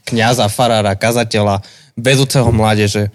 kňaza, 0.08 0.48
farára, 0.48 0.96
kazateľa, 0.96 1.62
vedúceho 2.00 2.48
mládeže, 2.52 3.12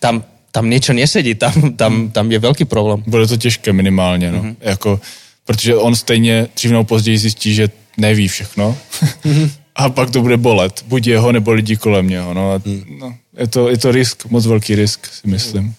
tam, 0.00 0.22
tam 0.52 0.64
niečo 0.68 0.92
nesedí, 0.92 1.34
tam, 1.34 1.72
tam, 1.80 2.12
tam 2.12 2.26
je 2.28 2.38
veľký 2.38 2.64
problém. 2.68 3.02
Bude 3.06 3.26
to 3.26 3.36
těžké 3.36 3.72
minimálně, 3.72 4.32
no. 4.32 4.42
Mm-hmm. 4.42 4.56
Jako, 4.60 5.00
protože 5.44 5.76
on 5.76 5.94
stejně 5.96 6.46
dřív 6.56 6.70
nebo 6.70 6.84
později 6.84 7.18
zjistí, 7.18 7.54
že 7.54 7.68
neví 7.96 8.28
všechno. 8.28 8.76
a 9.76 9.88
pak 9.88 10.10
to 10.10 10.20
bude 10.20 10.36
bolet. 10.36 10.84
Buď 10.86 11.06
jeho, 11.06 11.32
nebo 11.32 11.52
lidi 11.52 11.76
kolem 11.76 12.08
něho. 12.08 12.34
No. 12.34 12.52
A, 12.52 12.60
no, 13.00 13.14
je, 13.38 13.46
to, 13.46 13.68
je 13.68 13.78
to 13.78 13.92
risk, 13.92 14.26
moc 14.30 14.46
velký 14.46 14.74
risk, 14.74 15.06
si 15.06 15.28
myslím. 15.28 15.74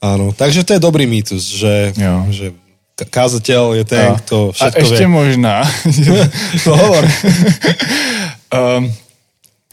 Áno, 0.00 0.30
takže 0.32 0.62
to 0.64 0.72
je 0.72 0.80
dobrý 0.80 1.06
mýtus, 1.06 1.42
že, 1.58 1.92
Jo. 1.98 2.26
že 2.30 2.54
kázateľ 2.98 3.78
je 3.78 3.84
ten, 3.84 4.06
a, 4.12 4.18
kto 4.18 4.50
a 4.50 4.52
všetko 4.52 4.80
ještě 4.80 5.06
vie. 5.06 5.08
možná. 5.08 5.62
To 6.64 6.76
hovor. 6.76 7.04
um, 8.78 8.94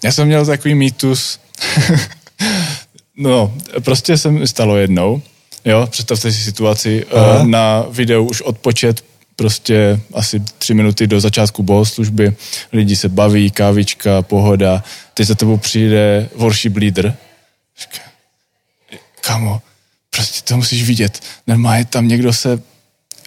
já 0.04 0.12
jsem 0.12 0.28
měl 0.28 0.46
takový 0.46 0.76
mýtus. 0.76 1.40
no, 3.18 3.54
prostě 3.82 4.18
se 4.18 4.32
mi 4.32 4.48
stalo 4.48 4.78
jednou. 4.78 5.22
Jo, 5.66 5.88
představte 5.88 6.32
si 6.32 6.44
situaci. 6.44 7.06
Aha. 7.12 7.40
Uh, 7.40 7.48
na 7.48 7.86
videu 7.90 8.26
už 8.26 8.42
odpočet 8.42 9.04
prostě 9.36 10.00
asi 10.14 10.40
tři 10.58 10.74
minuty 10.74 11.08
do 11.08 11.20
začátku 11.20 11.64
bohoslužby. 11.64 12.36
Lidi 12.74 12.96
se 12.96 13.10
baví, 13.10 13.52
kávička, 13.52 14.22
pohoda. 14.22 14.84
Teď 15.14 15.28
za 15.28 15.36
tebou 15.36 15.58
přijde 15.58 16.30
worship 16.36 16.76
leader. 16.78 17.16
Říká, 17.82 18.02
kamo, 19.22 19.62
prostě 20.16 20.42
to 20.44 20.58
musíš 20.58 20.84
vidět. 20.84 21.20
Normálně 21.48 21.86
tam 21.86 22.08
někdo 22.08 22.34
se 22.34 22.60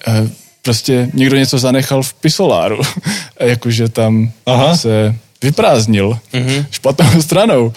eh, 0.06 0.30
prostě 0.62 1.10
někdo 1.14 1.36
něco 1.36 1.58
zanechal 1.58 2.02
v 2.02 2.12
pisoláru. 2.12 2.80
Jakože 3.40 3.88
tam 3.88 4.32
Aha. 4.46 4.76
se 4.76 5.14
vyprázdnil 5.42 6.18
mm-hmm. 6.32 6.66
špatnou 6.70 7.22
stranou. 7.28 7.72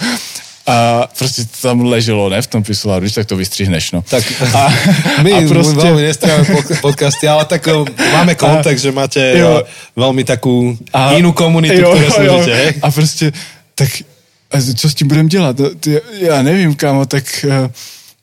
A 0.68 1.08
prostě 1.18 1.44
to 1.46 1.68
tam 1.68 1.82
leželo, 1.82 2.30
ne, 2.30 2.42
v 2.42 2.48
tom 2.48 2.64
pisoláru, 2.64 3.02
když 3.02 3.14
tak 3.14 3.26
to 3.26 3.36
vystřihneš, 3.36 3.92
no. 3.92 4.02
Tak 4.02 4.24
a, 4.54 4.74
my 5.22 5.34
a 5.34 5.48
prostě... 5.48 5.90
veľmi 5.90 6.02
nestrávame 6.06 6.46
pod- 6.46 6.80
podcasty, 6.82 7.28
ale 7.28 7.46
tak 7.46 7.68
o, 7.68 7.86
máme 8.14 8.36
kontext, 8.36 8.84
že 8.84 8.92
máte 8.92 9.38
Jo. 9.38 9.50
o, 9.50 9.66
veľmi 9.98 10.22
takú 10.24 10.78
a, 10.94 11.18
inú 11.18 11.34
komunitu, 11.34 11.82
ktoré 11.82 12.08
slúžite, 12.14 12.56
hej? 12.56 12.70
A 12.82 12.92
prostě, 12.92 13.34
tak 13.76 13.90
a 14.52 14.58
co 14.76 14.90
s 14.90 14.94
tím 14.94 15.08
budeme 15.08 15.30
dělat? 15.30 15.60
No, 15.60 15.70
Ty, 15.70 16.02
já 16.20 16.42
nevím, 16.42 16.76
kámo, 16.76 17.06
tak 17.06 17.46
eh, 17.50 17.70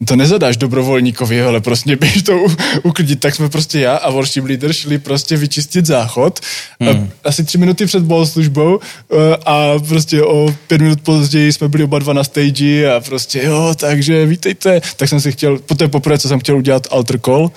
to 0.07 0.17
nezadáš 0.17 0.57
dobrovolníkovi, 0.57 1.43
ale 1.43 1.61
prostě 1.61 1.97
běž 1.97 2.23
to 2.23 2.47
uklidit. 2.83 3.21
Tak 3.21 3.35
jsme 3.35 3.49
prostě 3.49 3.81
já 3.81 3.97
a 3.97 4.11
worship 4.11 4.45
leader 4.45 4.73
šli 4.73 4.99
prostě 4.99 5.37
vyčistit 5.37 5.87
záchod. 5.87 6.41
Hmm. 6.81 7.11
Asi 7.25 7.45
tři 7.45 7.59
minuty 7.59 7.87
před 7.87 8.03
bohoslužbou 8.03 8.81
eh, 8.81 9.37
a 9.47 9.79
prostě 9.89 10.23
o 10.23 10.55
pět 10.67 10.81
minut 10.81 11.01
později 11.01 11.53
jsme 11.53 11.69
byli 11.69 11.85
oba 11.85 11.99
dva 11.99 12.13
na 12.13 12.25
stage 12.25 12.93
a 12.93 13.01
prostě 13.01 13.43
jo, 13.43 13.75
takže 13.77 14.27
vítejte. 14.27 14.81
Tak 14.97 15.09
jsem 15.09 15.21
si 15.21 15.33
chtěl, 15.33 15.59
po 15.59 15.75
té 15.75 15.89
poprvé, 15.89 16.19
co 16.19 16.29
jsem 16.29 16.41
chtěl 16.41 16.57
udělat 16.57 16.87
alter 16.91 17.21
call, 17.21 17.51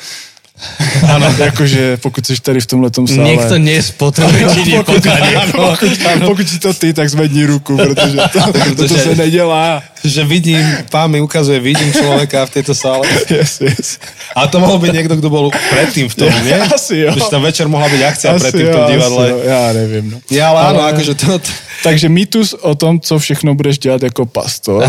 ano, 1.16 1.36
jakože 1.38 1.98
pokud 1.98 2.26
jsi 2.26 2.42
tady 2.42 2.62
v 2.62 2.66
tomhle 2.66 2.90
sále. 3.08 3.24
Niekto 3.24 3.58
nespotrebuje 3.58 4.46
pokud, 4.78 4.96
pokánie. 4.96 5.38
pokud, 5.52 5.92
pokud 6.26 6.50
si 6.50 6.60
to 6.60 6.74
ty, 6.74 6.94
tak 6.94 7.10
zvedni 7.10 7.46
ruku, 7.46 7.78
protože 7.78 8.18
to, 8.34 8.40
to, 8.76 8.88
to 8.88 8.96
se 8.98 9.16
nedělá. 9.16 9.84
Že 10.04 10.24
vidím, 10.26 10.66
pán 10.90 11.12
mi 11.12 11.22
ukazuje, 11.22 11.60
vidím 11.60 11.94
človeka 11.94 12.46
v 12.46 12.50
tejto 12.50 12.74
sále. 12.76 13.06
Yes, 13.30 13.62
yes. 13.62 14.02
A 14.36 14.48
to 14.50 14.58
mohol 14.58 14.82
byť 14.82 14.92
niekto, 14.98 15.14
kto 15.22 15.30
bol 15.30 15.54
predtým 15.70 16.10
v 16.10 16.16
tom, 16.26 16.34
nie? 16.42 16.58
Asi 16.58 17.06
jo. 17.06 17.14
Že 17.14 17.22
tam 17.30 17.42
večer 17.46 17.70
mohla 17.70 17.86
byť 17.86 18.02
akcia 18.02 18.28
Asi 18.34 18.42
predtým 18.50 18.66
v 18.66 18.70
jo, 18.70 18.74
tom 18.74 18.82
asi 18.82 18.92
divadle. 18.98 19.30
jo, 19.30 19.38
já 19.46 19.74
nevím. 19.74 20.06
No. 20.12 20.18
Ja, 20.34 20.50
ale 20.50 20.60
áno, 20.74 20.80
Ale- 20.82 20.92
akože 20.98 21.14
to, 21.14 21.38
to, 21.40 21.52
Takže 21.84 22.10
mýtus 22.10 22.54
o 22.54 22.76
tom, 22.76 23.00
co 23.00 23.20
všechno 23.20 23.54
budeš 23.54 23.78
dělat 23.78 24.04
jako 24.04 24.26
pastor. 24.26 24.86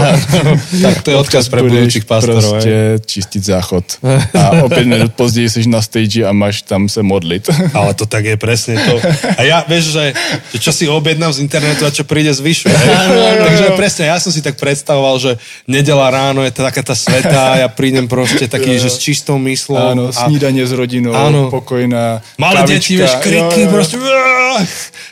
tak 0.83 1.03
to 1.03 1.11
je 1.11 1.17
odkaz 1.17 1.49
pre 1.49 1.63
budúcich 1.63 2.05
pastorov. 2.05 2.41
prostě 2.41 2.69
hej. 2.69 3.01
čistit 3.07 3.45
záchod. 3.45 3.85
A 4.41 4.51
o 4.65 4.69
pět 4.69 4.87
minut 4.87 5.13
jsi 5.63 5.69
na 5.69 5.83
stage 5.83 6.25
a 6.25 6.33
máš 6.33 6.63
tam 6.63 6.89
se 6.89 7.03
modlit. 7.03 7.47
Ale 7.79 7.95
to 7.95 8.07
tak 8.07 8.25
je 8.25 8.37
presne 8.37 8.75
to. 8.83 8.99
A 9.39 9.43
ja, 9.43 9.65
vieš, 9.69 9.95
že, 9.95 10.15
že 10.53 10.59
čo 10.59 10.73
si 10.73 10.85
objednám 10.89 11.33
z 11.33 11.39
internetu 11.41 11.87
a 11.87 11.91
čo 11.95 12.05
príde 12.05 12.35
zvyšu. 12.35 12.69
Takže 13.47 13.77
presne, 13.79 14.11
ja 14.11 14.19
som 14.21 14.33
si 14.33 14.43
tak 14.43 14.59
predstavoval, 14.59 15.19
že 15.19 15.31
nedela 15.67 16.11
ráno 16.11 16.43
je 16.43 16.51
taká 16.51 16.83
tá 16.83 16.95
svetá, 16.95 17.57
ja 17.59 17.69
prídem 17.71 18.09
proste 18.11 18.49
taký, 18.51 18.79
že 18.79 18.91
s 18.91 18.99
čistou 18.99 19.39
myslou. 19.39 19.93
Áno, 19.93 20.09
a 20.09 20.13
snídaně 20.13 20.67
s 20.67 20.73
rodinou, 20.73 21.13
Áno. 21.15 21.51
pokojná. 21.51 22.23
malé 22.39 22.57
kavička. 22.63 22.75
deti, 22.75 22.93
vieš, 22.97 23.15
kriky, 23.21 23.61
Jo, 23.61 23.67
jo. 23.67 23.71
proste 23.71 23.97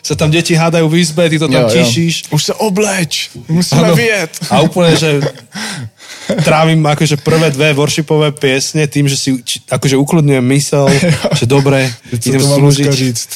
sa 0.03 0.15
tam 0.17 0.31
deti 0.31 0.55
hádajú 0.57 0.89
v 0.89 0.97
izbe, 1.01 1.29
ty 1.29 1.39
to 1.39 1.49
tam 1.49 1.69
Jo, 1.69 1.71
tišíš. 1.71 2.31
Už 2.31 2.43
se 2.45 2.55
obleč, 2.55 3.31
musíme 3.49 3.93
vyjet. 3.95 4.33
A 4.51 4.61
úplne, 4.65 4.97
že 4.97 5.21
trávim 6.39 6.79
akože 6.87 7.17
prvé 7.21 7.51
dve 7.51 7.73
worshipové 7.73 8.31
piesne 8.31 8.87
tým, 8.87 9.07
že 9.07 9.17
si 9.17 9.29
či- 9.43 9.61
akože 9.67 9.97
ukludňujem 9.97 10.47
mysel, 10.55 10.87
že 11.39 11.45
dobre, 11.47 11.91
Co 12.11 12.29
idem 12.31 12.41
to 12.41 12.47
slúžiť. 12.47 12.87
říct. 12.93 13.31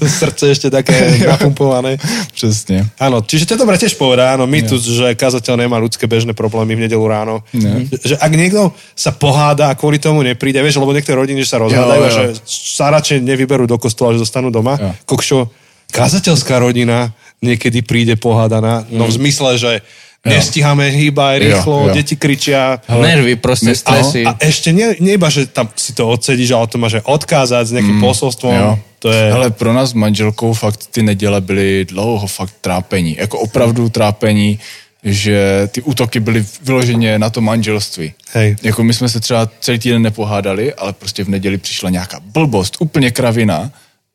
To 0.00 0.06
srdce 0.08 0.44
ešte 0.50 0.68
také 0.70 0.94
napumpované. 1.30 1.96
Přesně. 2.34 2.86
Áno, 3.00 3.20
čiže 3.22 3.46
to 3.46 3.54
je 3.54 3.62
dobré 3.62 3.76
tiež 3.78 3.94
povedať, 3.94 4.34
áno, 4.34 4.44
mýtus, 4.46 4.82
že 4.84 5.14
kazateľ 5.14 5.54
nemá 5.56 5.78
ľudské 5.78 6.06
bežné 6.06 6.34
problémy 6.34 6.74
v 6.74 6.84
nedelu 6.88 7.04
ráno. 7.06 7.40
Ne. 7.52 7.86
Že 7.90 8.18
ak 8.18 8.32
niekto 8.32 8.74
sa 8.92 9.14
poháda 9.14 9.70
a 9.70 9.78
kvôli 9.78 10.02
tomu 10.02 10.20
nepríde, 10.22 10.58
vieš, 10.60 10.78
lebo 10.78 10.90
niektoré 10.90 11.14
rodiny 11.14 11.42
že 11.42 11.52
sa 11.54 11.62
rozhádajú, 11.62 12.02
že 12.10 12.24
sa 12.46 12.90
radšej 12.90 13.22
nevyberú 13.22 13.64
do 13.64 13.78
kostola, 13.78 14.12
že 14.14 14.22
zostanú 14.22 14.50
doma. 14.50 14.76
Jo. 14.76 14.90
Kokšo, 15.06 15.38
kazateľská 15.90 16.58
rodina 16.58 17.12
niekedy 17.38 17.84
príde 17.84 18.16
pohádaná, 18.16 18.82
no 18.88 19.04
v 19.06 19.12
zmysle, 19.14 19.60
že 19.60 19.72
nestíhame 20.24 20.88
hýbať 20.88 21.38
rýchlo, 21.38 21.76
Jo, 21.80 21.88
jo. 21.88 21.94
deti 21.94 22.16
kričia. 22.16 22.80
Nervy, 22.88 23.36
proste 23.36 23.76
stresy. 23.76 24.24
A, 24.24 24.32
a 24.32 24.40
ešte 24.40 24.72
nie, 24.72 24.96
nie 25.00 25.20
iba, 25.20 25.28
že 25.28 25.46
tam 25.46 25.68
si 25.76 25.92
to 25.92 26.08
odsedíš, 26.08 26.56
ale 26.56 26.66
to 26.66 26.80
máš 26.80 27.00
aj 27.00 27.04
odkázať 27.04 27.64
s 27.68 27.74
nejakým 27.76 28.00
posolstvom. 28.00 28.54
Jo. 28.56 28.72
To 29.04 29.12
je... 29.12 29.32
Ale 29.32 29.52
pro 29.52 29.72
nás 29.72 29.92
s 29.92 29.92
manželkou 29.92 30.52
fakt 30.52 30.88
ty 30.90 31.02
neděle 31.02 31.40
byly 31.40 31.84
dlouho 31.84 32.26
fakt 32.26 32.54
trápení. 32.60 33.16
Jako 33.20 33.38
opravdu 33.38 33.88
trápení, 33.88 34.58
že 35.04 35.68
ty 35.72 35.82
útoky 35.82 36.20
byly 36.20 36.44
vyloženě 36.62 37.18
na 37.18 37.30
to 37.30 37.40
manželství. 37.40 38.12
Hej. 38.32 38.56
Jako 38.62 38.84
my 38.84 38.94
jsme 38.94 39.08
se 39.08 39.20
třeba 39.20 39.48
celý 39.60 39.78
týden 39.78 40.02
nepohádali, 40.02 40.74
ale 40.74 40.92
prostě 40.92 41.24
v 41.24 41.28
neděli 41.28 41.58
přišla 41.58 41.90
nějaká 41.90 42.20
blbost, 42.24 42.76
úplně 42.80 43.10
kravina, 43.10 43.70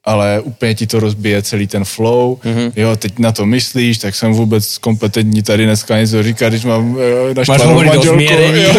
ale 0.05 0.39
úplně 0.39 0.75
ti 0.75 0.87
to 0.87 0.99
rozbije 0.99 1.41
celý 1.41 1.67
ten 1.67 1.83
flow. 1.85 2.39
Mm-hmm. 2.43 2.71
Jo, 2.75 2.95
teď 2.95 3.19
na 3.19 3.31
to 3.31 3.45
myslíš, 3.45 3.97
tak 3.97 4.15
jsem 4.15 4.33
vůbec 4.33 4.77
kompetentní 4.77 5.43
tady 5.43 5.65
dneska 5.65 5.99
něco 5.99 6.23
říkat, 6.23 6.49
když 6.49 6.65
mám 6.65 6.95
Máš 6.95 7.35
naštvanou 7.35 7.65
hovoriť 7.65 7.91
o 7.91 7.95
manželku. 7.95 8.19
zmierení 8.19 8.63
Jo. 8.63 8.73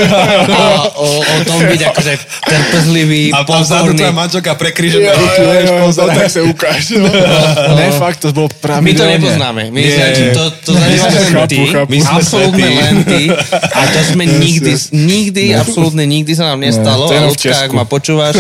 a 0.57 0.97
o, 0.97 1.21
o 1.21 1.45
tom 1.45 1.61
byť 1.67 1.83
akože 1.83 2.19
trpezlivý, 2.49 3.33
A 3.33 3.45
tam 3.45 3.63
vzadu 3.63 3.93
tvoja 3.93 4.11
manželka 4.11 4.57
Jo, 4.81 5.13
ruky, 5.17 5.41
jo, 5.43 5.93
jo, 5.97 6.07
tak 6.07 6.31
se 6.31 6.43
ukáž. 6.43 6.91
No. 6.91 7.09
ne, 7.77 7.91
fakt, 7.91 8.17
to 8.17 8.33
bylo 8.33 8.49
My 8.81 8.95
to 8.95 9.05
nepoznáme. 9.07 9.71
My 9.71 9.81
Nie. 9.81 10.13
Nie. 10.19 10.35
to, 10.35 10.51
to 10.51 10.73
len 10.73 10.99
Chápu, 11.31 11.47
ty. 11.47 11.61
My 11.89 11.99
sme 12.01 12.19
absolútne 12.21 12.69
len 12.69 12.97
ty. 13.05 13.23
A 13.53 13.81
to 13.93 14.01
sme 14.13 14.25
nikdy, 14.27 14.73
nikdy, 14.93 15.55
absolútne 15.55 16.05
nikdy 16.07 16.33
sa 16.33 16.53
nám 16.55 16.61
nestalo. 16.65 17.13
je 17.13 17.19
a 17.21 17.27
ľudská, 17.29 17.55
ak 17.69 17.73
ma 17.77 17.85
počúvaš, 17.85 18.37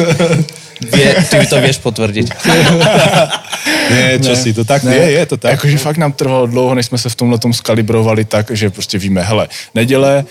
vie, 0.80 1.14
ty 1.30 1.46
to 1.46 1.60
vieš 1.60 1.78
potvrdiť. 1.78 2.26
Nie, 3.90 4.18
čo 4.22 4.36
si, 4.36 4.54
to 4.54 4.64
tak 4.64 4.82
je, 4.84 5.10
je 5.18 5.26
to 5.26 5.36
tak. 5.36 5.50
Jakože 5.58 5.78
fakt 5.78 5.98
nám 5.98 6.12
trvalo 6.12 6.46
dlouho, 6.46 6.74
než 6.74 6.86
jsme 6.86 6.98
se 6.98 7.08
v 7.08 7.14
tomhle 7.14 7.38
tom 7.38 7.52
skalibrovali 7.52 8.24
tak, 8.24 8.50
že 8.50 8.70
prostě 8.70 8.98
víme, 8.98 9.22
hele, 9.22 9.48
neděle, 9.74 10.24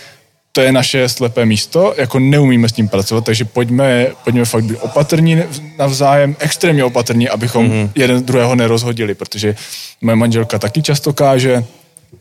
to 0.51 0.62
je 0.62 0.71
naše 0.71 1.09
slepé 1.09 1.45
místo, 1.45 1.93
jako 1.97 2.19
neumíme 2.19 2.69
s 2.69 2.71
tím 2.71 2.88
pracovat, 2.88 3.25
takže 3.25 3.45
pojďme, 3.45 4.07
pojďme 4.23 4.45
fakt 4.45 4.63
být 4.63 4.77
opatrní 4.81 5.43
navzájem, 5.77 6.35
extrémně 6.39 6.83
opatrní, 6.83 7.29
abychom 7.29 7.69
mm-hmm. 7.69 7.89
jeden 7.95 8.23
druhého 8.23 8.55
nerozhodili, 8.55 9.15
protože 9.15 9.55
moje 10.01 10.15
manželka 10.15 10.59
taky 10.59 10.81
často 10.81 11.13
káže, 11.13 11.63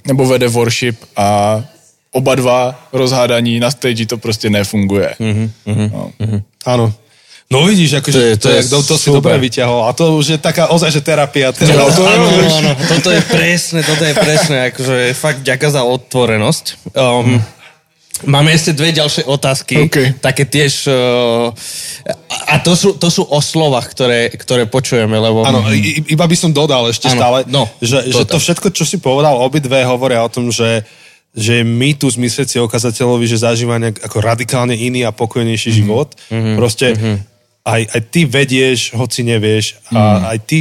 nebo 0.07 0.27
vede 0.27 0.49
worship 0.49 0.97
a 1.17 1.61
oba 2.12 2.35
dva 2.35 2.88
rozhádaní 2.93 3.61
na 3.61 3.71
stage 3.71 4.07
to 4.07 4.19
prostě 4.19 4.51
nefunguje. 4.51 5.14
Mm-hmm. 5.21 5.51
No. 5.93 6.12
Mm-hmm. 6.21 6.43
Áno. 6.67 6.93
No 7.49 7.65
vidíš, 7.65 8.05
akože 8.05 8.13
to, 8.13 8.21
je, 8.21 8.33
to, 8.37 8.45
to, 8.45 8.49
je, 8.53 8.61
to, 8.69 8.79
to 8.85 8.95
si 9.01 9.09
dobre 9.09 9.33
vyťahol. 9.41 9.89
A 9.89 9.97
to 9.97 10.21
už 10.21 10.37
je 10.37 10.39
taká 10.39 10.69
ozaj, 10.69 10.93
že 10.93 11.01
terapia. 11.01 11.49
terapia. 11.49 11.81
No, 11.81 11.89
to, 11.89 12.05
áno, 12.05 12.29
áno, 12.29 12.49
áno, 12.61 12.73
toto 12.77 13.09
je 13.09 13.25
presne, 13.25 13.81
toto 13.81 14.05
je 14.05 14.13
presne, 14.13 14.57
akože 14.69 15.17
fakt 15.17 15.41
ďaká 15.41 15.73
za 15.73 15.83
otvorenosť. 15.89 16.93
Um. 16.93 17.41
Máme 18.27 18.51
ešte 18.51 18.75
dve 18.75 18.91
ďalšie 18.91 19.31
otázky, 19.31 19.87
okay. 19.87 20.11
také 20.19 20.43
tiež... 20.43 20.91
Uh, 20.91 21.55
a 22.51 22.59
to 22.59 22.75
sú, 22.75 22.99
to 22.99 23.15
sú 23.15 23.23
o 23.23 23.39
slovách, 23.39 23.95
ktoré, 23.95 24.35
ktoré 24.35 24.67
počujeme, 24.67 25.15
lebo... 25.15 25.47
Áno, 25.47 25.63
iba 26.05 26.27
by 26.27 26.37
som 26.37 26.51
dodal 26.51 26.91
ešte 26.91 27.07
ano, 27.09 27.15
stále, 27.15 27.39
no, 27.47 27.71
že, 27.79 28.11
že 28.11 28.27
to 28.27 28.43
všetko, 28.43 28.75
čo 28.75 28.83
si 28.83 28.99
povedal, 28.99 29.39
obidve 29.39 29.87
hovoria 29.87 30.27
o 30.27 30.29
tom, 30.29 30.51
že 30.51 30.83
že 31.39 31.63
my 31.63 31.95
tu 31.95 32.11
myslieť 32.11 32.49
si 32.49 32.59
okazateľovi, 32.59 33.29
že 33.29 33.39
zažíva 33.39 33.79
nejak 33.79 34.03
ako 34.11 34.19
radikálne 34.19 34.75
iný 34.75 35.07
a 35.07 35.15
pokojnejší 35.15 35.71
mm-hmm. 35.71 35.87
život. 35.87 36.09
Mm-hmm. 36.33 36.55
Proste 36.59 36.87
mm-hmm. 36.97 37.17
Aj, 37.69 37.83
aj 37.85 38.03
ty 38.09 38.25
vedieš, 38.25 38.97
hoci 38.97 39.21
nevieš 39.29 39.77
a 39.93 40.25
mm. 40.25 40.25
aj 40.33 40.39
ty 40.49 40.59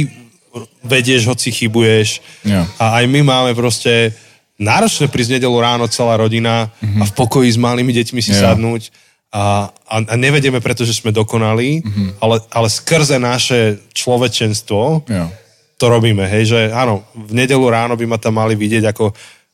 vedieš, 0.84 1.28
hoci 1.28 1.48
chybuješ 1.52 2.20
yeah. 2.44 2.64
a 2.80 3.00
aj 3.02 3.04
my 3.08 3.20
máme 3.22 3.52
proste 3.56 4.12
náročné 4.58 5.06
prísť 5.06 5.38
nedelu 5.38 5.56
ráno 5.60 5.86
celá 5.86 6.18
rodina 6.18 6.72
mm-hmm. 6.82 7.00
a 7.00 7.04
v 7.06 7.12
pokoji 7.14 7.48
s 7.54 7.58
malými 7.60 7.92
deťmi 7.94 8.20
si 8.20 8.34
yeah. 8.34 8.52
sadnúť 8.52 8.90
a, 9.28 9.68
a, 9.86 9.96
a 10.02 10.14
nevedieme, 10.16 10.58
pretože 10.64 10.96
sme 10.96 11.12
dokonali, 11.12 11.84
mm-hmm. 11.84 12.08
ale, 12.18 12.40
ale 12.48 12.68
skrze 12.72 13.20
naše 13.20 13.76
človečenstvo 13.92 15.04
yeah. 15.06 15.28
to 15.76 15.84
robíme, 15.86 16.24
hej, 16.26 16.44
že 16.48 16.60
áno, 16.72 17.04
v 17.12 17.32
nedelu 17.36 17.62
ráno 17.68 17.94
by 17.94 18.04
ma 18.08 18.18
tam 18.18 18.40
mali 18.40 18.56
vidieť 18.56 18.88
ako, 18.88 19.12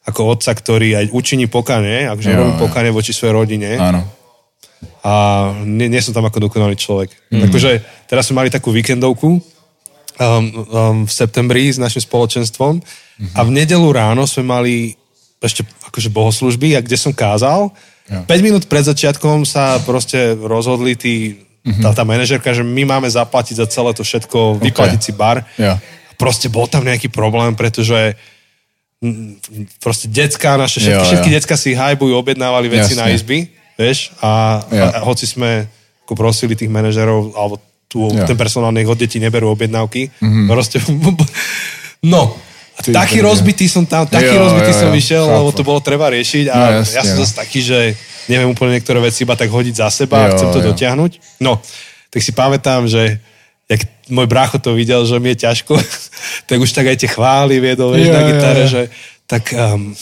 ako 0.09 0.21
otca, 0.31 0.55
ktorý 0.55 0.95
aj 1.05 1.07
učiní 1.11 1.51
pokane, 1.51 2.07
akože 2.09 2.31
yeah, 2.31 2.39
robí 2.39 2.53
pokane 2.57 2.91
voči 2.95 3.11
svojej 3.11 3.35
rodine. 3.35 3.77
Áno. 3.77 4.24
A 5.05 5.13
nie, 5.63 5.89
nie 5.91 6.03
som 6.05 6.13
tam 6.13 6.27
ako 6.29 6.49
dokonalý 6.49 6.79
človek. 6.79 7.11
Mm-hmm. 7.11 7.51
Takže 7.51 7.71
teraz 8.09 8.29
sme 8.29 8.45
mali 8.45 8.51
takú 8.51 8.71
víkendovku 8.71 9.29
um, 9.29 9.41
um, 10.21 10.45
v 11.05 11.13
septembri 11.13 11.69
s 11.71 11.81
našim 11.81 12.05
spoločenstvom 12.05 12.81
Mm-hmm. 13.15 13.37
A 13.39 13.41
v 13.47 13.51
nedelu 13.55 13.89
ráno 13.95 14.27
sme 14.27 14.43
mali 14.43 14.99
ešte 15.39 15.63
akože 15.93 16.09
bohoslužby, 16.09 16.75
a 16.75 16.81
kde 16.81 16.97
som 16.97 17.13
kázal. 17.13 17.71
Ja. 18.09 18.25
5 18.25 18.47
minút 18.47 18.65
pred 18.67 18.81
začiatkom 18.81 19.45
sa 19.45 19.79
proste 19.85 20.35
rozhodli 20.35 20.97
tí, 20.97 21.45
mm-hmm. 21.63 21.85
tá, 21.85 21.93
tá 21.93 22.03
manažerka, 22.03 22.51
že 22.57 22.65
my 22.65 22.83
máme 22.89 23.09
zaplatiť 23.09 23.61
za 23.61 23.67
celé 23.69 23.93
to 23.95 24.03
všetko, 24.03 24.59
okay. 24.59 24.63
vyplatiť 24.73 25.01
si 25.01 25.13
bar. 25.13 25.45
Ja. 25.61 25.79
Proste 26.17 26.49
bol 26.51 26.67
tam 26.67 26.83
nejaký 26.83 27.13
problém, 27.13 27.55
pretože 27.55 28.17
proste 29.85 30.09
decka, 30.09 30.57
naše 30.57 30.81
všetky, 30.81 30.97
jo, 30.97 31.05
všetky 31.05 31.31
decka 31.37 31.55
si 31.61 31.77
hajbujú, 31.77 32.17
objednávali 32.17 32.73
veci 32.73 32.97
Jasne. 32.97 33.05
na 33.05 33.07
izby, 33.13 33.53
vieš, 33.79 34.15
a, 34.23 34.63
a, 34.63 34.85
a 34.97 35.01
hoci 35.03 35.27
sme 35.27 35.67
ako 36.05 36.15
prosili 36.15 36.55
tých 36.55 36.69
manažerov, 36.69 37.33
alebo 37.35 37.59
tu, 37.89 38.11
ten 38.11 38.37
personál 38.37 38.75
nech 38.75 38.89
od 38.89 38.99
detí 38.99 39.23
neberú 39.23 39.55
objednávky, 39.55 40.11
mm-hmm. 40.21 40.47
proste, 40.51 40.83
no, 42.13 42.35
Ty, 42.75 42.91
taký 42.91 43.23
to, 43.23 43.31
rozbitý 43.31 43.71
som 43.71 43.87
tam, 43.87 44.03
taký 44.03 44.35
jo, 44.35 44.43
rozbitý 44.51 44.75
jo, 44.75 44.77
jo, 44.77 44.81
som 44.83 44.91
vyšiel, 44.91 45.25
lebo 45.31 45.51
to 45.55 45.63
bolo 45.63 45.79
treba 45.79 46.11
riešiť 46.11 46.51
a 46.51 46.57
no, 46.59 46.67
jasne, 46.83 46.95
ja 46.99 47.03
som 47.07 47.17
zase 47.23 47.35
taký, 47.39 47.61
že 47.63 47.95
neviem 48.27 48.51
úplne 48.51 48.75
niektoré 48.77 48.99
veci 48.99 49.23
iba 49.23 49.39
tak 49.39 49.47
hodiť 49.47 49.75
za 49.79 49.89
seba 49.95 50.19
jo, 50.19 50.25
a 50.27 50.33
chcem 50.35 50.49
to 50.51 50.61
jo. 50.61 50.67
dotiahnuť. 50.75 51.13
No, 51.39 51.63
tak 52.11 52.21
si 52.27 52.35
pamätám, 52.35 52.91
že 52.91 53.23
jak 53.71 53.81
môj 54.11 54.27
brácho 54.27 54.59
to 54.59 54.75
videl, 54.75 55.07
že 55.07 55.23
mi 55.23 55.33
je 55.33 55.47
ťažko, 55.47 55.79
tak 56.51 56.59
už 56.59 56.71
tak 56.75 56.91
aj 56.91 56.99
tie 56.99 57.11
chvály 57.15 57.63
viedol, 57.63 57.95
vieš, 57.95 58.11
jo, 58.11 58.15
na 58.19 58.23
gitare, 58.27 58.63
jo, 58.63 58.67
jo. 58.67 58.73
že 58.75 58.83
tak 59.25 59.55
um, 59.55 59.95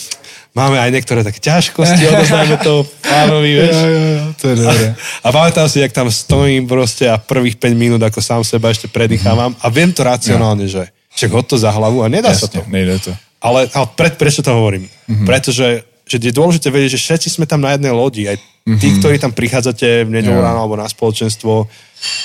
máme 0.52 0.76
aj 0.76 0.90
niektoré 0.92 1.20
také 1.24 1.40
ťažkosti, 1.40 2.02
odoznáme 2.12 2.56
to 2.60 2.84
pánovi, 3.04 3.50
vieš. 3.60 3.76
Jo, 3.76 3.88
jo, 3.88 4.00
jo, 4.00 4.24
to 4.36 4.44
je 4.52 4.56
dobré. 4.60 4.86
A, 4.92 5.26
a 5.26 5.28
pamätám 5.32 5.66
si, 5.68 5.80
jak 5.80 5.92
tam 5.92 6.08
stojím 6.12 6.68
proste 6.68 7.08
a 7.08 7.16
prvých 7.16 7.56
5 7.56 7.72
minút, 7.76 8.00
ako 8.04 8.20
sám 8.20 8.42
seba 8.44 8.68
ešte 8.68 8.88
predýchávam 8.88 9.56
a 9.58 9.66
viem 9.72 9.90
to 9.90 10.04
racionálne, 10.04 10.68
jo. 10.68 10.80
že 10.80 10.82
však 11.16 11.30
hod 11.32 11.46
to 11.48 11.56
za 11.60 11.72
hlavu 11.72 12.04
a 12.04 12.08
nedá 12.08 12.32
Jasne, 12.32 12.48
sa 12.48 12.52
to. 12.52 12.60
Nejde 12.68 13.00
to. 13.00 13.12
Ale, 13.42 13.68
ale 13.74 13.86
pre, 13.98 14.08
prečo 14.14 14.40
to 14.40 14.54
hovorím? 14.54 14.86
Mm-hmm. 14.86 15.26
Pretože 15.26 15.66
že 16.02 16.18
je 16.18 16.34
dôležité 16.34 16.68
vedieť, 16.68 16.98
že 16.98 17.02
všetci 17.08 17.28
sme 17.40 17.46
tam 17.48 17.64
na 17.64 17.72
jednej 17.72 17.94
lodi. 17.94 18.28
Aj 18.28 18.36
mm-hmm. 18.36 18.80
tí, 18.80 18.88
ktorí 19.00 19.16
tam 19.16 19.32
prichádzate 19.32 20.04
v 20.04 20.10
nedelu 20.12 20.36
yeah. 20.36 20.46
ráno 20.50 20.66
alebo 20.66 20.76
na 20.76 20.84
spoločenstvo, 20.84 21.66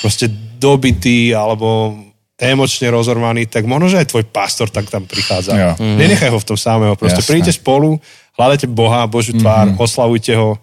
proste 0.04 0.28
dobitý 0.58 1.32
alebo 1.32 1.96
emočne 2.38 2.86
rozorvaný, 2.94 3.50
tak 3.50 3.66
možno, 3.66 3.90
že 3.90 3.98
aj 3.98 4.14
tvoj 4.14 4.24
pastor 4.30 4.70
tak 4.70 4.86
tam 4.86 5.04
prichádza. 5.04 5.58
Yeah. 5.58 5.74
Mm-hmm. 5.74 5.98
Nenechaj 5.98 6.30
ho 6.30 6.38
v 6.38 6.48
tom 6.48 6.58
samého. 6.58 6.94
Proste 6.94 7.18
Jasne. 7.18 7.30
príďte 7.34 7.52
spolu, 7.58 7.98
hľadajte 8.38 8.70
Boha, 8.70 9.10
Božiu 9.10 9.34
tvár, 9.34 9.74
mm-hmm. 9.74 9.82
oslavujte 9.82 10.32
ho, 10.38 10.54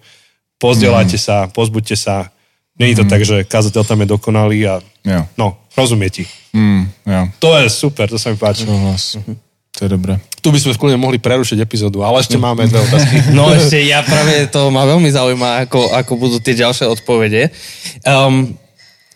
pozdelajte 0.56 1.20
mm-hmm. 1.20 1.46
sa, 1.46 1.52
pozbuďte 1.52 1.96
sa. 2.00 2.32
Není 2.76 2.92
to 2.92 3.08
mm. 3.08 3.10
tak, 3.12 3.24
že 3.24 3.36
kazateľ 3.48 3.82
tam 3.88 4.04
je 4.04 4.08
dokonalý 4.12 4.58
a 4.68 4.74
yeah. 5.00 5.24
no, 5.40 5.56
rozumie 5.72 6.12
ti. 6.12 6.28
Mm, 6.52 6.84
yeah. 7.08 7.24
To 7.40 7.56
je 7.56 7.72
super, 7.72 8.04
to 8.04 8.20
sa 8.20 8.28
mi 8.28 8.36
páči. 8.36 8.68
Súhlas. 8.68 9.16
To 9.76 9.80
je 9.84 9.90
dobré. 9.92 10.20
Tu 10.40 10.48
by 10.52 10.60
sme 10.60 10.76
skôr 10.76 10.92
mohli 10.96 11.16
prerušiť 11.16 11.56
epizódu, 11.60 12.04
ale 12.04 12.20
ešte 12.20 12.36
máme 12.36 12.68
dve 12.68 12.80
otázky. 12.84 13.16
No 13.36 13.48
ešte 13.52 13.80
ja 13.80 14.04
práve 14.04 14.48
to 14.48 14.68
ma 14.68 14.84
veľmi 14.88 15.08
zaujíma, 15.08 15.68
ako, 15.68 15.92
ako 15.92 16.12
budú 16.16 16.36
tie 16.40 16.56
ďalšie 16.56 16.88
odpovede. 16.88 17.52
Um, 18.04 18.56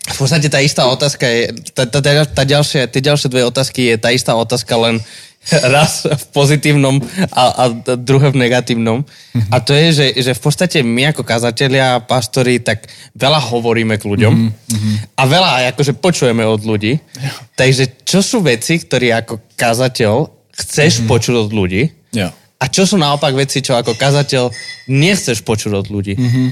v 0.01 0.17
podstate 0.17 0.49
tá 0.49 0.57
istá 0.57 0.89
otázka 0.89 1.29
je, 1.29 1.53
tá, 1.77 1.85
tá, 1.85 2.01
tá, 2.01 2.25
tá 2.25 2.43
ďalšia, 2.43 2.89
tie 2.89 3.01
ďalšie 3.05 3.29
dve 3.29 3.45
otázky 3.45 3.93
je 3.93 3.95
tá 4.01 4.09
istá 4.09 4.33
otázka, 4.33 4.73
len 4.81 4.97
raz 5.73 6.05
v 6.05 6.23
pozitívnom 6.33 7.01
a, 7.33 7.43
a 7.49 7.63
druhé 7.97 8.29
v 8.29 8.41
negatívnom. 8.45 9.01
Mm-hmm. 9.01 9.49
A 9.49 9.57
to 9.61 9.73
je, 9.73 9.87
že, 9.93 10.07
že 10.21 10.31
v 10.37 10.41
podstate 10.41 10.77
my 10.85 11.13
ako 11.13 11.25
kazatelia, 11.25 12.01
pastori, 12.01 12.61
tak 12.61 12.85
veľa 13.17 13.41
hovoríme 13.49 13.97
k 13.97 14.05
ľuďom 14.05 14.33
mm-hmm. 14.33 14.95
a 15.17 15.23
veľa 15.25 15.49
aj 15.61 15.65
akože 15.73 15.93
počujeme 15.97 16.45
od 16.45 16.61
ľudí. 16.61 16.97
Yeah. 16.97 17.33
Takže 17.57 18.05
čo 18.05 18.21
sú 18.21 18.45
veci, 18.45 18.77
ktoré 18.81 19.17
ako 19.17 19.41
kazateľ 19.57 20.29
chceš 20.61 21.01
mm-hmm. 21.01 21.09
počuť 21.09 21.35
od 21.37 21.49
ľudí 21.53 21.83
yeah. 22.13 22.29
a 22.61 22.65
čo 22.69 22.85
sú 22.85 23.01
naopak 23.01 23.33
veci, 23.33 23.65
čo 23.65 23.73
ako 23.73 23.97
kazateľ 23.97 24.53
nechceš 24.93 25.41
počuť 25.41 25.73
od 25.73 25.87
ľudí? 25.89 26.17
Mm-hmm. 26.17 26.47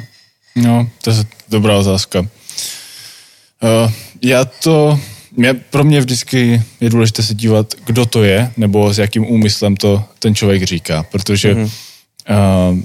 No, 0.65 0.89
to 1.05 1.13
je 1.13 1.29
dobrá 1.45 1.77
otázka. 1.77 2.25
Uh, 3.59 3.91
ja 4.23 4.45
to 4.45 4.99
mě, 5.35 5.53
pro 5.53 5.83
mě 5.83 5.99
vždycky 5.99 6.63
je 6.81 6.89
důležité 6.89 7.23
se 7.23 7.33
dívat, 7.33 7.75
kdo 7.85 8.05
to 8.05 8.23
je, 8.23 8.51
nebo 8.57 8.93
s 8.93 8.97
jakým 8.99 9.31
úmyslem 9.31 9.75
to 9.75 10.03
ten 10.19 10.35
člověk 10.35 10.63
říká, 10.63 11.03
protože 11.11 11.55
mm-hmm. 11.55 11.69
uh, 12.71 12.79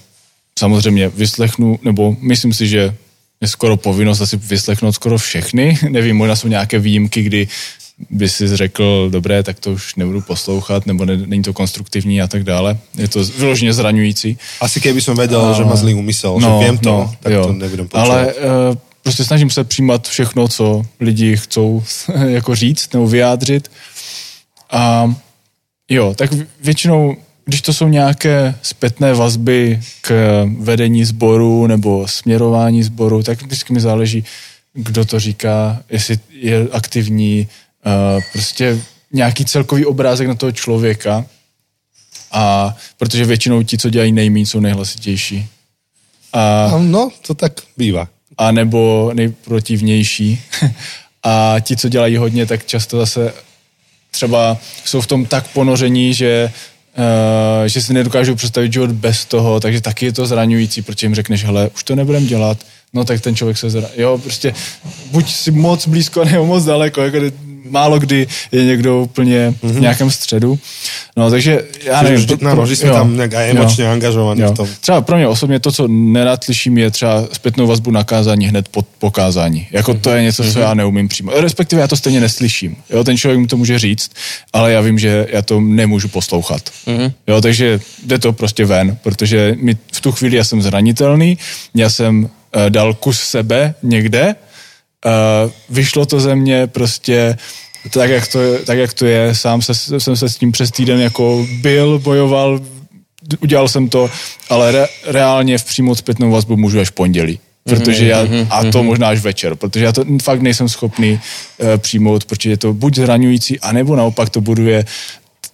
samozřejmě 0.58 1.08
vyslechnu, 1.08 1.78
nebo 1.82 2.16
myslím 2.20 2.52
si, 2.52 2.68
že 2.68 2.94
je 3.40 3.48
skoro 3.48 3.76
povinnost 3.76 4.20
asi 4.20 4.37
vyslechnout 4.37 4.92
skoro 4.92 5.18
všechny. 5.18 5.78
Nevím, 5.88 6.16
možná 6.16 6.37
jsou 6.37 6.48
nějaké 6.48 6.78
výjimky, 6.78 7.22
kdy 7.22 7.48
by 8.10 8.28
si 8.28 8.56
řekl, 8.56 9.10
dobré, 9.10 9.42
tak 9.42 9.60
to 9.60 9.72
už 9.72 9.94
nebudu 9.94 10.20
poslouchat, 10.20 10.87
nebo 10.87 11.04
ne, 11.04 11.16
není 11.16 11.42
to 11.42 11.52
konstruktivní 11.52 12.22
a 12.22 12.26
tak 12.26 12.42
dále. 12.42 12.78
Je 12.98 13.08
to 13.08 13.24
vyloženě 13.24 13.72
zraňující. 13.72 14.38
Asi 14.60 14.80
keby 14.80 14.98
som 14.98 15.14
vedel, 15.14 15.38
uh, 15.38 15.54
že 15.54 15.62
má 15.62 15.78
zlý 15.78 15.94
úmysel, 15.94 16.34
no, 16.42 16.58
že 16.58 16.66
viem 16.66 16.78
to, 16.78 16.90
no, 16.90 17.14
tak 17.22 17.32
jo. 17.32 17.42
to 17.46 17.52
nebudem 17.52 17.87
počúvať. 17.87 18.10
Ale 18.10 18.18
uh, 18.34 18.93
prostě 19.04 19.24
snažím 19.24 19.50
se 19.50 19.64
přijímat 19.64 20.08
všechno, 20.08 20.48
co 20.48 20.82
lidi 21.00 21.36
chcou 21.36 21.82
jako 22.26 22.54
říct 22.54 22.92
nebo 22.92 23.06
vyjádřit. 23.06 23.70
A 24.70 25.14
jo, 25.90 26.14
tak 26.14 26.30
většinou, 26.60 27.16
když 27.44 27.62
to 27.62 27.72
jsou 27.72 27.88
nějaké 27.88 28.54
zpětné 28.62 29.14
vazby 29.14 29.80
k 30.00 30.10
vedení 30.58 31.04
sboru 31.04 31.66
nebo 31.66 32.08
směrování 32.08 32.82
sboru, 32.82 33.22
tak 33.22 33.42
vždycky 33.42 33.72
mi 33.72 33.80
záleží, 33.80 34.24
kdo 34.72 35.04
to 35.04 35.20
říká, 35.20 35.82
jestli 35.90 36.18
je 36.30 36.68
aktivní, 36.72 37.48
prostě 38.32 38.80
nějaký 39.12 39.44
celkový 39.44 39.86
obrázek 39.86 40.28
na 40.28 40.34
toho 40.34 40.52
člověka. 40.52 41.26
A 42.32 42.76
protože 42.98 43.24
většinou 43.24 43.62
ti, 43.62 43.78
co 43.78 43.90
dělají 43.90 44.12
nejméně, 44.12 44.46
jsou 44.46 44.60
nejhlasitější. 44.60 45.46
A... 46.32 46.70
No, 46.78 47.10
to 47.26 47.34
tak 47.34 47.52
bývá 47.76 48.08
a 48.38 48.52
nebo 48.52 49.10
nejprotivnější. 49.14 50.40
a 51.22 51.56
ti, 51.60 51.76
co 51.76 51.88
dělají 51.88 52.16
hodně, 52.16 52.46
tak 52.46 52.66
často 52.66 52.98
zase 52.98 53.35
třeba 54.10 54.58
jsou 54.85 55.00
v 55.00 55.06
tom 55.06 55.26
tak 55.26 55.48
ponoření, 55.48 56.14
že 56.14 56.52
Uh, 56.98 57.66
že 57.66 57.82
si 57.82 57.92
nedokážu 57.92 58.35
představit 58.35 58.72
život 58.72 58.90
bez 58.90 59.24
toho, 59.24 59.60
takže 59.60 59.80
taky 59.80 60.06
je 60.06 60.12
to 60.12 60.26
zraňující, 60.26 60.82
protože 60.82 61.06
jim 61.06 61.14
řekneš, 61.14 61.44
hele, 61.44 61.70
už 61.74 61.85
to 61.85 61.94
nebudem 61.94 62.26
dělat, 62.26 62.58
no 62.92 63.04
tak 63.04 63.20
ten 63.20 63.37
člověk 63.37 63.58
se 63.58 63.70
zra... 63.70 63.88
Jo, 63.96 64.18
prostě 64.18 64.54
buď 65.10 65.30
si 65.30 65.50
moc 65.50 65.88
blízko 65.88 66.24
nebo 66.32 66.46
moc 66.46 66.64
daleko, 66.64 67.02
jako 67.02 67.18
málo 67.71 67.98
kdy 67.98 68.27
je 68.52 68.65
někdo 68.65 69.02
úplně 69.02 69.50
mm-hmm. 69.50 69.73
v 69.73 69.81
nějakém 69.81 70.10
středu. 70.10 70.58
No, 71.17 71.31
takže 71.31 71.65
já 71.85 72.02
nevím. 72.02 72.19
vždy, 72.19 72.37
no, 72.40 72.67
že 72.67 72.77
jsme 72.77 72.88
jo. 72.88 72.94
tam 72.94 73.17
nějak 73.17 73.33
emočně 73.35 73.88
angažovaní 73.88 74.40
Jo. 74.40 74.52
v 74.52 74.54
tom. 74.54 74.69
Třeba 74.81 75.00
pro 75.00 75.17
mě 75.17 75.29
osobně 75.29 75.60
to, 75.60 75.73
co 75.73 75.88
nerad 75.88 76.44
slyším, 76.44 76.79
je 76.79 76.90
třeba 76.90 77.25
zpětnou 77.33 77.67
vazbu 77.67 77.90
na 77.90 78.04
kázání 78.04 78.46
hned 78.46 78.69
po 78.69 78.83
pokázání. 78.98 79.67
Jako 79.71 79.94
to 79.94 80.10
je 80.10 80.23
něco, 80.23 80.52
co 80.52 80.60
já 80.60 80.75
neumím 80.75 81.08
přímo. 81.08 81.33
Respektive 81.40 81.83
já 81.83 81.88
to 81.88 81.96
stejně 81.96 82.21
neslyším. 82.21 82.77
Jo, 82.90 83.04
ten 83.04 83.17
člověk 83.17 83.40
mi 83.40 83.46
to 83.46 83.56
může 83.56 83.79
říct, 83.79 84.10
ale 84.52 84.73
já 84.73 84.81
vím, 84.81 84.98
že 84.98 85.27
já 85.31 85.42
to 85.42 85.60
nemůžu 85.60 86.08
poslouchat. 86.08 86.71
Jo, 87.27 87.40
takže 87.40 87.81
jde 88.06 88.19
to 88.19 88.33
prostě 88.33 88.65
ven, 88.65 88.98
protože 89.02 89.56
mi 89.60 89.77
v 89.92 90.00
tu 90.00 90.12
chvíli 90.12 90.37
já 90.37 90.44
jsem 90.44 90.62
zranitelný, 90.62 91.38
já 91.75 91.90
jsem 91.90 92.25
uh, 92.25 92.29
dal 92.69 92.94
kus 92.94 93.21
sebe 93.21 93.75
někde, 93.83 94.35
uh, 95.05 95.50
vyšlo 95.71 96.07
to 96.07 96.21
ze 96.21 96.37
mě 96.37 96.67
prostě 96.67 97.37
tak 97.90 98.11
jak, 98.11 98.29
to, 98.29 98.40
je- 98.40 98.59
tak, 98.59 98.79
jak 98.79 98.92
to 98.92 99.07
je, 99.07 99.35
sám 99.35 99.63
se, 99.63 100.00
jsem 100.00 100.17
se 100.17 100.29
s 100.29 100.37
tím 100.37 100.52
přes 100.52 100.71
týden 100.71 101.00
jako 101.00 101.46
byl, 101.61 101.98
bojoval, 101.98 102.61
udělal 103.40 103.69
jsem 103.69 103.88
to, 103.88 104.11
ale 104.48 104.73
re, 104.73 104.87
reálně 105.07 105.59
v 105.59 105.65
přímou 105.65 105.94
zpětnou 105.94 106.31
vazbu 106.31 106.57
můžu 106.57 106.81
až 106.81 106.88
v 106.88 106.92
pondělí. 106.92 107.38
Protože 107.65 108.07
já, 108.07 108.27
a 108.50 108.65
to 108.65 108.83
možná 108.83 109.09
až 109.09 109.21
večer, 109.21 109.55
protože 109.55 109.85
já 109.85 109.92
to 109.92 110.05
fakt 110.23 110.42
nejsem 110.42 110.69
schopný 110.69 111.13
uh, 111.59 111.67
přijmout, 111.77 112.25
protože 112.25 112.50
je 112.50 112.57
to 112.57 112.73
buď 112.75 112.94
zraňující, 112.96 113.61
anebo 113.61 113.96
naopak 113.96 114.31
to 114.31 114.40
buduje 114.40 114.85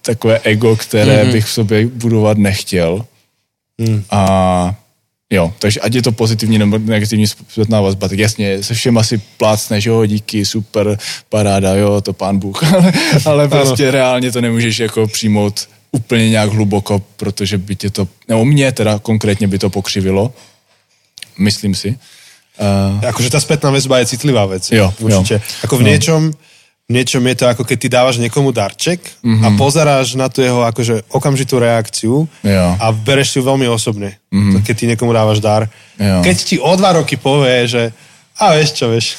takové 0.01 0.39
ego, 0.43 0.75
které 0.75 1.25
bych 1.31 1.45
v 1.45 1.49
sobě 1.49 1.87
budovat 1.87 2.37
nechtěl. 2.37 3.05
A 4.11 4.75
jo, 5.31 5.53
takže 5.59 5.79
ať 5.79 5.93
je 5.95 6.01
to 6.01 6.11
pozitivní 6.11 6.57
nebo 6.57 6.77
negativní 6.77 7.27
zpětná 7.27 7.81
vazba, 7.81 8.07
tak 8.07 8.19
jasně, 8.19 8.63
se 8.63 8.73
všem 8.73 8.97
asi 8.97 9.21
plácne, 9.37 9.81
že 9.81 9.89
jo, 9.89 10.05
díky, 10.05 10.45
super, 10.45 10.97
paráda, 11.29 11.75
jo, 11.75 12.01
to 12.01 12.13
pán 12.13 12.39
Bůh, 12.39 12.63
ale, 12.73 12.93
ale 13.25 13.47
prostě 13.47 13.91
reálně 13.91 14.31
to 14.31 14.41
nemůžeš 14.41 14.79
jako 14.79 15.07
přijmout 15.07 15.67
úplně 15.91 16.29
nějak 16.29 16.49
hluboko, 16.49 17.01
protože 17.17 17.57
by 17.57 17.75
tě 17.75 17.89
to, 17.89 18.07
nebo 18.27 18.45
mě 18.45 18.71
teda 18.71 18.99
konkrétně 18.99 19.47
by 19.47 19.59
to 19.59 19.69
pokřivilo, 19.69 20.33
myslím 21.37 21.75
si. 21.75 21.97
Uh, 22.61 23.01
Akože 23.01 23.31
tá 23.31 23.39
spätná 23.41 23.73
väzba 23.73 23.97
je 24.03 24.11
citlivá 24.13 24.45
vec. 24.45 24.69
Jo, 24.69 24.93
určite. 24.99 25.41
jo. 25.41 25.65
Ako 25.65 25.81
v 25.81 25.87
niečom, 25.87 26.21
v 26.29 26.35
niečom 26.91 27.23
je 27.23 27.35
to 27.39 27.45
ako 27.47 27.63
keď 27.63 27.77
ty 27.79 27.87
dávaš 27.87 28.15
niekomu 28.19 28.51
darček 28.51 28.99
mm-hmm. 28.99 29.43
a 29.43 29.47
pozeráš 29.55 30.19
na 30.19 30.27
tú 30.27 30.43
jeho 30.43 30.61
akože 30.67 31.07
okamžitú 31.07 31.57
reakciu 31.57 32.27
Jo. 32.43 32.67
a 32.75 32.85
bereš 32.91 33.33
si 33.33 33.35
ju 33.39 33.47
veľmi 33.47 33.65
osobne, 33.71 34.19
mm-hmm. 34.29 34.61
keď 34.61 34.73
ty 34.75 34.85
niekomu 34.91 35.15
dávaš 35.15 35.39
dar. 35.39 35.71
Jo. 35.95 36.19
Keď 36.21 36.35
ti 36.37 36.55
o 36.59 36.71
dva 36.75 36.99
roky 36.99 37.15
povie, 37.15 37.65
že 37.65 37.83
a 38.35 38.57
vieš 38.57 38.77
čo, 38.77 38.89
vieš, 38.91 39.15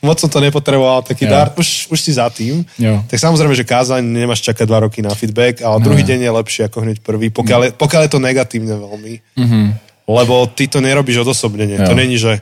moc 0.00 0.16
som 0.16 0.32
to 0.32 0.40
nepotreboval, 0.40 1.04
taký 1.04 1.28
Jo. 1.28 1.30
dar, 1.30 1.46
už, 1.56 1.92
už 1.92 1.98
si 2.00 2.12
za 2.16 2.30
tým. 2.32 2.64
Jo. 2.80 3.04
Tak 3.04 3.20
samozrejme, 3.20 3.52
že 3.52 3.68
kázaň 3.68 4.00
nemáš 4.00 4.40
čakať 4.40 4.64
dva 4.64 4.88
roky 4.88 5.04
na 5.04 5.12
feedback, 5.12 5.60
ale 5.60 5.84
druhý 5.84 6.00
deň 6.00 6.24
je 6.24 6.30
lepší 6.32 6.60
ako 6.64 6.88
hneď 6.88 6.98
prvý, 7.04 7.28
pokiaľ, 7.28 7.60
je, 7.68 7.70
pokiaľ 7.76 8.00
je 8.08 8.12
to 8.12 8.20
negatívne 8.20 8.74
veľmi. 8.80 9.14
Mm-hmm. 9.36 9.66
Lebo 10.10 10.48
ty 10.50 10.66
to 10.66 10.82
nerobíš 10.82 11.22
odosobnenie. 11.22 11.84
Jo. 11.84 11.86
To 11.86 11.94
není, 11.94 12.16
že 12.18 12.40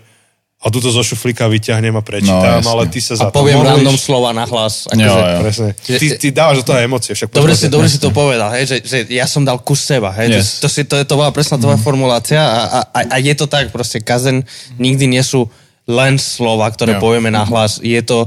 a 0.58 0.66
tuto 0.68 0.88
zo 0.88 1.00
šuflíka 1.00 1.46
vyťahnem 1.46 1.94
a 1.94 2.02
prečítam, 2.02 2.34
No, 2.36 2.58
jasne. 2.58 2.66
ale 2.68 2.82
ty 2.86 2.98
sa 2.98 3.14
za 3.14 3.24
A 3.24 3.30
to 3.30 3.36
poviem 3.36 3.56
modlíš. 3.56 3.70
random 3.78 3.96
slova 3.96 4.30
na 4.32 4.42
hlas. 4.42 4.90
Jo, 4.90 5.06
Akože, 5.06 5.22
jo. 5.22 5.38
Presne. 5.40 5.68
Že- 5.78 5.98
Ty, 5.98 6.06
ty 6.16 6.26
dávaš 6.28 6.56
do 6.56 6.66
toho 6.66 6.78
emócie. 6.80 7.12
Však 7.12 7.28
Dobre 7.30 7.54
si, 7.54 7.66
dobre 7.68 7.86
si 7.86 7.96
to 7.96 8.10
povedal, 8.10 8.50
hej, 8.52 8.64
že, 8.64 8.76
že 8.82 8.98
ja 9.08 9.24
som 9.24 9.40
dal 9.40 9.58
kus 9.58 9.78
seba, 9.80 10.10
hej, 10.12 10.34
Yes. 10.34 10.58
to, 10.58 10.66
si, 10.66 10.82
to, 10.82 10.98
je, 10.98 11.04
to 11.04 11.14
bola 11.14 11.30
presná 11.30 11.56
tvoja 11.56 11.78
formulácia 11.78 12.36
a, 12.36 12.58
a, 12.58 12.80
a, 12.90 13.00
a 13.06 13.16
je 13.18 13.30
to 13.32 13.46
tak, 13.46 13.70
proste 13.70 14.00
kazen 14.00 14.42
nikdy 14.74 15.06
nie 15.08 15.22
sú 15.22 15.46
len 15.84 16.18
slova, 16.18 16.66
ktoré 16.66 16.98
Jo. 16.98 17.00
povieme 17.00 17.30
na 17.30 17.46
hlas, 17.46 17.78
je 17.78 18.02
to, 18.02 18.26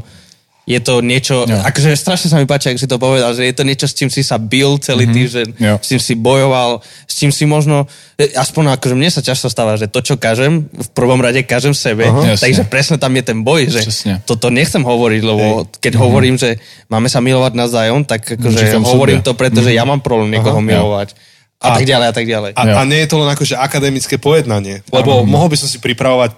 je 0.62 0.78
to 0.78 1.01
niečo, 1.01 1.43
Jo. 1.43 1.57
akože 1.59 1.93
strašne 1.93 2.28
sa 2.28 2.38
mi 2.38 2.45
páči, 2.45 2.70
ak 2.70 2.78
si 2.78 2.86
to 2.86 2.95
povedal, 2.95 3.34
že 3.34 3.43
je 3.43 3.51
to 3.51 3.62
niečo, 3.62 3.89
s 3.89 3.97
čím 3.97 4.07
si 4.07 4.22
sa 4.22 4.38
bil 4.38 4.78
celý 4.78 5.09
týždeň, 5.09 5.47
Jo. 5.57 5.76
s 5.78 5.89
čím 5.89 5.97
si 5.97 6.14
bojoval, 6.14 6.80
s 7.03 7.14
čím 7.18 7.34
si 7.34 7.43
možno, 7.43 7.89
e, 8.14 8.30
aspoň 8.32 8.78
akože 8.78 8.93
mne 8.93 9.09
sa 9.09 9.20
často 9.20 9.49
stáva, 9.49 9.74
že 9.74 9.89
to, 9.89 9.99
čo 9.99 10.16
kažem, 10.16 10.70
v 10.70 10.89
prvom 10.93 11.18
rade 11.18 11.41
kažem 11.41 11.74
sebe, 11.74 12.05
Aha. 12.05 12.38
Jasne. 12.38 12.45
takže 12.45 12.62
presne 12.70 12.95
tam 12.95 13.09
je 13.12 13.24
ten 13.26 13.41
boj, 13.41 13.68
že 13.68 13.82
Presne. 13.82 14.14
toto 14.22 14.47
nechcem 14.47 14.80
hovoriť, 14.80 15.22
lebo 15.22 15.45
keď 15.76 15.93
hovorím, 15.97 16.38
že 16.38 16.62
máme 16.88 17.09
sa 17.09 17.20
milovať 17.20 17.57
navzájom, 17.57 18.05
tak 18.05 18.38
akože 18.38 18.57
Říkam 18.62 18.86
hovorím 18.86 19.20
sebe. 19.20 19.28
to, 19.28 19.34
pretože 19.34 19.74
ja 19.74 19.82
mám 19.82 19.97
problém 19.99 20.30
niekoho 20.30 20.62
milovať. 20.62 21.18
A, 21.62 21.78
tak 21.78 21.86
ďalej, 21.86 22.07
a 22.09 22.14
tak 22.14 22.26
ďalej. 22.26 22.51
A, 22.57 22.62
a 22.74 22.82
nie 22.86 23.01
je 23.01 23.09
to 23.09 23.22
len 23.22 23.30
akože 23.30 23.53
akademické 23.53 24.18
pojednanie, 24.18 24.82
lebo 24.89 25.22
mohol 25.26 25.45
by 25.45 25.57
som 25.57 25.70
si 25.70 25.78
pripravovať 25.78 26.34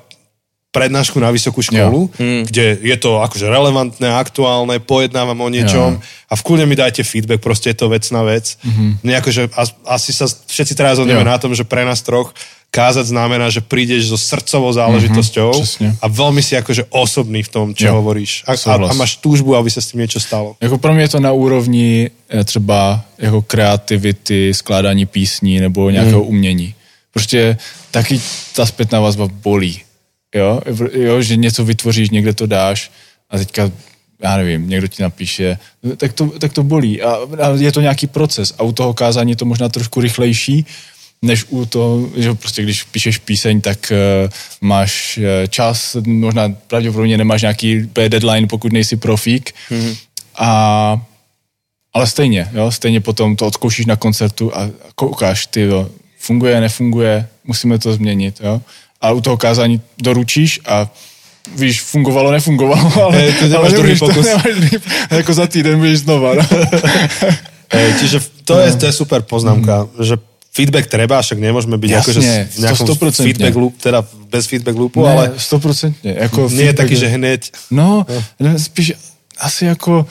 prednášku 0.74 1.22
na 1.22 1.30
vysokú 1.30 1.62
školu, 1.62 2.10
Mm. 2.18 2.50
kde 2.50 2.82
je 2.82 2.98
to 2.98 3.22
akože 3.22 3.46
relevantné, 3.46 4.10
aktuálne, 4.10 4.82
pojednávam 4.82 5.38
o 5.38 5.50
niečom 5.54 6.02
a 6.02 6.34
v 6.34 6.42
kľude 6.42 6.66
mi 6.66 6.74
dajte 6.74 7.06
feedback, 7.06 7.46
proste 7.46 7.70
je 7.70 7.78
to 7.78 7.94
vecná 7.94 8.26
vec. 8.26 8.58
Mm-hmm. 8.66 9.06
Akože, 9.06 9.42
as, 9.54 9.70
asi 9.86 10.10
sa 10.10 10.26
všetci 10.26 10.74
teraz 10.74 10.98
zhodneme 10.98 11.22
Jo. 11.22 11.30
na 11.30 11.38
tom, 11.38 11.54
že 11.54 11.62
pre 11.62 11.86
nás 11.86 12.02
troch 12.02 12.34
kázať 12.74 13.06
znamená, 13.06 13.54
že 13.54 13.62
prídeš 13.62 14.10
so 14.10 14.18
srdcovou 14.18 14.74
záležitosťou 14.74 15.52
přesně. 15.54 15.94
a 16.02 16.10
veľmi 16.10 16.42
si 16.42 16.58
akože 16.58 16.90
osobný 16.90 17.46
v 17.46 17.50
tom, 17.54 17.68
čo 17.78 17.94
Jo. 17.94 18.02
hovoríš. 18.02 18.42
A, 18.50 18.58
a, 18.58 18.74
a 18.90 18.94
máš 18.98 19.22
túžbu, 19.22 19.54
aby 19.54 19.70
sa 19.70 19.78
s 19.78 19.94
tým 19.94 20.02
niečo 20.02 20.18
stalo. 20.18 20.58
Jako 20.58 20.82
pro 20.82 20.90
mě 20.94 21.06
je 21.06 21.10
to 21.14 21.20
na 21.22 21.32
úrovni 21.38 22.10
eh, 22.34 22.42
třeba 22.44 23.06
jako 23.22 23.42
kreativity, 23.46 24.54
skládání 24.58 25.06
písní 25.06 25.60
nebo 25.62 25.90
nějakého 25.94 26.26
Hmm. 26.26 26.30
umění. 26.34 26.74
Prostě 27.14 27.58
taky 27.94 28.18
ta 28.58 28.66
zpětná 28.66 29.00
vazba 29.06 29.30
bolí. 29.30 29.83
Jo? 30.34 30.62
jo, 30.94 31.22
že 31.22 31.36
něco 31.36 31.66
vytvoříš, 31.66 32.10
někde 32.10 32.34
to 32.34 32.46
dáš 32.48 32.92
a 33.30 33.38
teďka 33.38 33.72
já 34.24 34.38
nevím, 34.38 34.70
někdo 34.70 34.88
ti 34.88 35.04
napíše, 35.04 35.58
tak 35.98 36.14
to, 36.14 36.26
tak 36.40 36.54
to 36.54 36.64
bolí. 36.64 37.02
A, 37.02 37.18
a 37.42 37.50
je 37.58 37.72
to 37.72 37.82
nějaký 37.82 38.08
proces. 38.08 38.54
A 38.58 38.64
u 38.64 38.72
toho 38.72 38.94
kázání 38.94 39.32
je 39.32 39.36
to 39.36 39.46
možná 39.46 39.70
trošku 39.70 40.02
rychlejší, 40.02 40.66
než 41.22 41.46
u 41.50 41.66
toho, 41.66 42.10
že 42.16 42.34
prostě 42.34 42.64
když 42.64 42.84
píšeš 42.84 43.18
píseň, 43.18 43.62
tak 43.62 43.92
uh, 43.92 44.30
máš 44.62 45.18
uh, 45.18 45.48
čas, 45.48 45.98
možná 46.06 46.50
pravděpodobně 46.68 47.18
nemáš 47.18 47.42
nějaký 47.42 47.90
deadline, 48.08 48.48
pokud 48.48 48.74
nejsi 48.74 48.96
profík. 48.96 49.56
Mm-hmm. 49.70 49.98
A, 50.36 51.02
ale 51.94 52.08
stejně, 52.08 52.50
jo, 52.54 52.72
stejně 52.72 53.02
potom 53.02 53.36
to 53.36 53.48
odzkoušíš 53.48 53.86
na 53.86 53.96
koncertu 53.96 54.58
a 54.58 54.70
koukáš, 54.96 55.48
ty 55.48 55.62
jo, 55.62 55.90
funguje, 56.18 56.62
nefunguje, 56.62 57.28
musíme 57.44 57.80
to 57.80 57.94
změnit, 57.94 58.42
jo. 58.44 58.62
A 59.04 59.12
u 59.12 59.20
toho 59.22 59.36
kázání 59.38 59.82
doručíš 60.02 60.60
a 60.66 60.88
víš, 61.56 61.82
fungovalo, 61.82 62.32
nefungovalo, 62.32 62.88
ale, 63.04 63.18
Hej, 63.18 63.34
ty 63.34 63.44
nemáš 63.50 63.56
ale 63.60 63.70
druhý 63.70 63.90
nebudeš 63.94 64.00
to- 64.00 64.08
pokus. 64.08 64.26
nemáš 64.26 64.54
druhý, 64.56 64.78
jako 65.12 65.32
za 65.34 65.46
týden 65.48 65.76
budeš 65.80 66.00
znova, 66.00 66.30
no. 66.40 66.44
Hej, 67.74 67.94
čiže 68.00 68.18
to 68.48 68.60
je, 68.60 68.72
to 68.80 68.86
je 68.86 68.92
super 68.94 69.22
poznámka, 69.22 69.88
že 70.00 70.16
feedback 70.54 70.86
treba, 70.88 71.18
však 71.22 71.42
nemôžeme 71.42 71.76
byť 71.82 71.90
Mhm. 71.90 71.98
Jasne, 71.98 72.12
akože 72.14 72.22
v 72.56 72.60
nejakom 72.62 72.88
100%. 72.88 73.26
feedback 73.28 73.56
loop, 73.58 73.74
teda 73.82 74.00
bez 74.30 74.46
feedback 74.48 74.78
loopu, 74.78 75.02
Ne, 75.04 75.12
ale 75.12 75.26
stoprocentně. 75.38 76.16
Jako 76.18 76.50
nie 76.54 76.66
je 76.70 76.74
taký, 76.74 76.96
že 76.96 77.08
hneď 77.10 77.42
No, 77.72 78.06
ne, 78.40 78.60
spíš 78.60 78.94
asi 79.38 79.66
jako, 79.66 80.06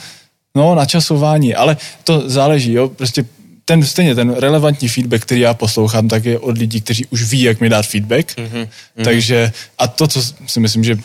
no, 0.54 0.74
načasování, 0.74 1.54
ale 1.54 1.76
to 2.04 2.22
záleží, 2.28 2.72
jo, 2.72 2.88
prostě 2.88 3.24
ten 3.64 3.84
stejně 3.84 4.14
ten 4.14 4.34
relevantní 4.34 4.88
feedback, 4.88 5.22
který 5.22 5.40
já 5.40 5.54
poslouchám, 5.54 6.08
tak 6.08 6.24
je 6.24 6.38
od 6.38 6.58
lidí, 6.58 6.80
kteří 6.80 7.06
už 7.06 7.22
ví, 7.22 7.42
jak 7.42 7.60
mi 7.60 7.68
dát 7.68 7.86
feedback. 7.86 8.36
Mm-hmm. 8.36 8.68
Takže 9.04 9.52
a 9.78 9.88
to, 9.88 10.08
co 10.08 10.22
si 10.46 10.60
myslím, 10.60 10.84
že 10.84 10.98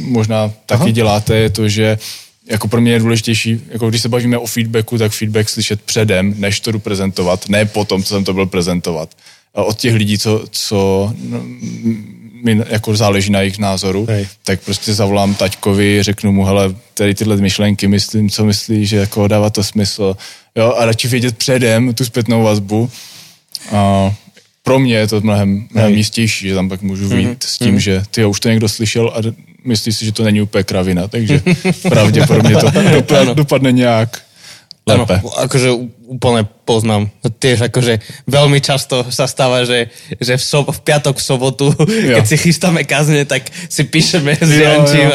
možná 0.00 0.52
taky 0.66 0.82
Aha. 0.82 0.90
děláte, 0.90 1.36
je 1.36 1.50
to, 1.50 1.68
že 1.68 1.98
jako 2.46 2.68
pro 2.68 2.80
mě 2.80 2.92
je 2.92 2.98
důležitější, 2.98 3.60
jako 3.68 3.88
když 3.88 4.02
se 4.02 4.08
bavíme 4.08 4.38
o 4.38 4.46
feedbacku, 4.46 4.98
tak 4.98 5.12
feedback 5.12 5.48
slyšet 5.48 5.82
předem, 5.82 6.34
než 6.36 6.60
to 6.60 6.72
jdu 6.72 6.78
prezentovat, 6.78 7.48
ne 7.48 7.64
potom, 7.64 8.02
co 8.02 8.14
jsem 8.14 8.24
to 8.24 8.34
byl 8.34 8.46
prezentovat. 8.46 9.10
A 9.54 9.62
od 9.62 9.78
těch 9.78 9.94
lidí, 9.94 10.18
co, 10.18 10.44
co 10.50 11.12
no, 11.18 11.42
mi 12.44 12.62
jako 12.68 12.96
záleží 12.96 13.32
na 13.32 13.40
jejich 13.40 13.58
názoru, 13.58 14.06
Hej. 14.08 14.26
tak 14.44 14.60
prostě 14.60 14.94
zavolám 14.94 15.34
taťkovi, 15.34 16.02
řeknu 16.02 16.32
mu, 16.32 16.44
hele, 16.44 16.74
tady 16.94 17.14
tyhle 17.14 17.36
myšlenky, 17.36 17.88
myslím, 17.88 18.30
co 18.30 18.44
myslí, 18.44 18.86
že 18.86 18.96
jako 18.96 19.28
dává 19.28 19.50
to 19.50 19.64
smysl. 19.64 20.16
Jo, 20.56 20.74
a 20.76 20.84
radši 20.84 21.08
vědět 21.08 21.38
předem 21.38 21.94
tu 21.94 22.04
zpětnou 22.04 22.42
vazbu. 22.42 22.90
A 23.72 24.12
pro 24.62 24.78
mě 24.78 24.94
je 24.94 25.06
to 25.06 25.20
mnohem, 25.20 25.68
mnohem 25.72 25.94
jistější, 25.94 26.48
že 26.48 26.54
tam 26.54 26.68
pak 26.68 26.82
můžu 26.82 27.08
vyjít 27.08 27.28
mm-hmm. 27.28 27.48
s 27.48 27.58
tím, 27.58 27.80
že 27.80 28.02
ty 28.10 28.24
už 28.24 28.40
to 28.40 28.48
někdo 28.48 28.68
slyšel 28.68 29.12
a 29.14 29.22
myslí 29.64 29.92
si, 29.92 30.04
že 30.04 30.12
to 30.12 30.24
není 30.24 30.40
úplně 30.40 30.64
kravina, 30.64 31.08
takže 31.08 31.42
pravděpodobně 31.88 32.56
to 32.56 32.70
dopadne, 32.70 33.34
dopadne 33.34 33.72
nějak 33.72 34.22
Áno, 34.94 35.04
akože 35.44 35.68
úplne 36.08 36.48
poznám. 36.64 37.12
Tiež 37.20 37.68
akože 37.68 38.00
veľmi 38.24 38.64
často 38.64 39.04
sa 39.12 39.28
stáva, 39.28 39.68
že, 39.68 39.92
že 40.16 40.40
v, 40.40 40.42
so, 40.42 40.64
v 40.64 40.80
piatok, 40.80 41.20
v 41.20 41.24
sobotu, 41.24 41.66
jo. 41.76 42.16
keď 42.16 42.24
si 42.24 42.36
chystáme 42.40 42.88
kazne, 42.88 43.28
tak 43.28 43.44
si 43.50 43.84
píšeme 43.84 44.32
s 44.32 44.52
Jančím 44.52 45.08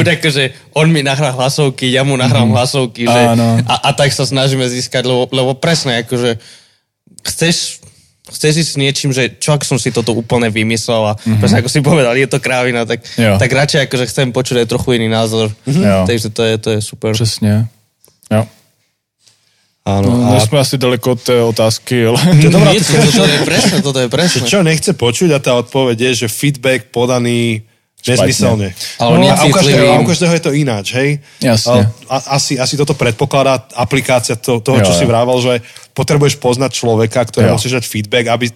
buď 0.00 0.06
akože 0.20 0.42
on 0.72 0.88
mi 0.88 1.04
nahrá 1.04 1.36
hlasovky, 1.36 1.92
ja 1.92 2.06
mu 2.06 2.16
nahrám 2.16 2.48
mm-hmm. 2.48 2.56
hlasovky, 2.56 3.04
že, 3.04 3.20
Áno. 3.36 3.60
a, 3.68 3.74
a 3.86 3.90
tak 3.92 4.12
sa 4.16 4.24
snažíme 4.24 4.64
získať, 4.64 5.04
lebo, 5.04 5.28
lebo 5.28 5.52
presne, 5.56 6.00
akože 6.04 6.40
chceš 7.20 7.84
chceš 8.30 8.62
ísť 8.62 8.70
s 8.70 8.78
niečím, 8.78 9.10
že 9.10 9.26
čo 9.42 9.50
ak 9.50 9.66
som 9.66 9.74
si 9.74 9.90
toto 9.90 10.14
úplne 10.14 10.46
vymyslel 10.54 11.02
a 11.02 11.12
mm-hmm. 11.18 11.42
presne 11.42 11.58
ako 11.60 11.70
si 11.70 11.82
povedal, 11.82 12.14
je 12.14 12.30
to 12.30 12.38
krávina, 12.38 12.86
tak, 12.86 13.02
Jo. 13.18 13.36
tak 13.42 13.50
radšej 13.50 13.90
akože 13.90 14.06
chcem 14.06 14.30
počuť 14.30 14.62
aj 14.62 14.70
trochu 14.70 15.02
iný 15.02 15.10
názor. 15.10 15.50
Jo. 15.66 16.06
Takže 16.06 16.30
to 16.30 16.42
je, 16.46 16.54
to 16.58 16.68
je 16.70 16.80
super. 16.82 17.10
Přesně. 17.12 17.66
Jo. 18.30 18.46
Áno. 19.80 20.12
No, 20.12 20.36
a 20.36 20.40
jsme 20.40 20.58
asi 20.60 20.78
daleko 20.78 21.10
od 21.12 21.22
té 21.22 21.42
otázky, 21.42 22.06
ale... 22.06 22.20
to 22.20 22.46
je 22.46 22.52
dobrá 22.52 22.72
Nie, 22.72 22.80
toto 22.84 23.24
je 23.24 23.38
presne, 23.48 23.76
toto 23.82 23.98
je 23.98 24.08
presne. 24.12 24.40
Čo 24.44 24.60
nechce 24.60 24.92
počuť 24.92 25.32
a 25.32 25.38
tá 25.40 25.56
odpoveď 25.56 26.00
je, 26.00 26.10
že 26.14 26.26
feedback 26.28 26.92
podaný 26.92 27.64
nezmyselne. 28.00 28.72
Ale 28.96 29.14
a, 29.28 29.44
u 29.44 29.52
každého, 29.52 29.92
a 29.92 30.00
u 30.00 30.06
každého 30.08 30.32
je 30.32 30.42
to 30.44 30.52
ináč, 30.52 30.86
hej? 30.96 31.20
Jasne. 31.40 31.92
A, 32.08 32.16
asi, 32.36 32.56
asi 32.56 32.76
toto 32.76 32.96
predpokladá 32.96 33.68
aplikácia 33.76 34.36
to, 34.36 34.60
toho, 34.60 34.80
Jo, 34.80 34.84
čo 34.84 34.92
jo. 34.96 34.98
si 35.00 35.04
vrával, 35.04 35.36
že 35.40 35.60
potrebuješ 35.92 36.40
poznať 36.40 36.70
človeka, 36.80 37.24
ktoré 37.28 37.52
Jo. 37.52 37.60
musíš 37.60 37.76
dať 37.80 37.84
feedback, 37.84 38.26
aby 38.32 38.48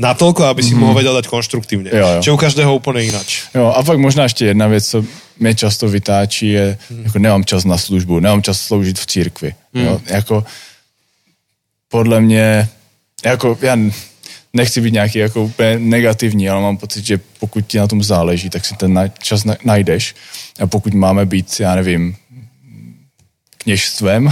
natoľko, 0.00 0.48
aby 0.48 0.60
si 0.64 0.72
mu 0.72 0.92
ho 0.92 0.94
vedel 0.96 1.12
dať 1.12 1.28
konštruktívne. 1.28 1.92
Jo, 1.92 2.20
jo. 2.20 2.20
Čo 2.24 2.30
u 2.36 2.38
každého 2.40 2.72
úplne 2.72 3.04
ináč. 3.04 3.44
Jo, 3.52 3.68
a 3.68 3.80
pak 3.84 3.98
možná 3.98 4.22
ještě 4.22 4.44
jedna 4.44 4.66
věc, 4.66 4.84
co 4.88 5.04
mě 5.38 5.54
často 5.54 5.88
vytáčí, 5.88 6.48
je, 6.48 6.78
jako 7.02 7.18
nemám 7.18 7.44
čas 7.44 7.64
na 7.64 7.78
službu, 7.78 8.20
nemám 8.20 8.42
čas 8.42 8.60
sloužit 8.60 8.98
v 8.98 9.06
církvi. 9.06 9.54
Jo, 9.74 10.00
jako 10.06 10.44
podle 11.88 12.20
mě, 12.20 12.68
jako 13.24 13.58
já 13.62 13.76
nechci 14.52 14.80
být 14.80 14.92
nějaký 14.92 15.18
jako 15.18 15.42
úplně 15.44 15.78
negativní, 15.78 16.48
ale 16.48 16.60
mám 16.62 16.76
pocit, 16.76 17.06
že 17.06 17.20
pokud 17.40 17.66
ti 17.66 17.78
na 17.78 17.86
tom 17.86 18.02
záleží, 18.02 18.50
tak 18.50 18.64
si 18.64 18.74
ten 18.76 19.10
čas 19.22 19.44
na- 19.44 19.56
najdeš. 19.64 20.14
A 20.60 20.66
pokud 20.66 20.94
máme 20.94 21.26
být, 21.26 21.60
já 21.60 21.74
nevím, 21.74 22.16
kněžstvem 23.58 24.30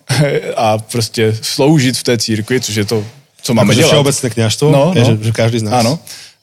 a 0.56 0.78
prostě 0.78 1.36
sloužit 1.42 1.96
v 1.96 2.02
té 2.02 2.18
církvi, 2.18 2.60
což 2.60 2.74
je 2.74 2.84
to, 2.84 3.04
co 3.42 3.54
máme 3.54 3.74
dělat. 3.74 3.88
všeobecné 3.88 4.30
kňažstvo, 4.30 4.70
No, 4.70 4.92
no. 4.94 5.04
Že, 5.04 5.24
že 5.24 5.32
každý 5.32 5.58
z 5.58 5.62
nás. 5.62 5.74
Ano, 5.74 5.98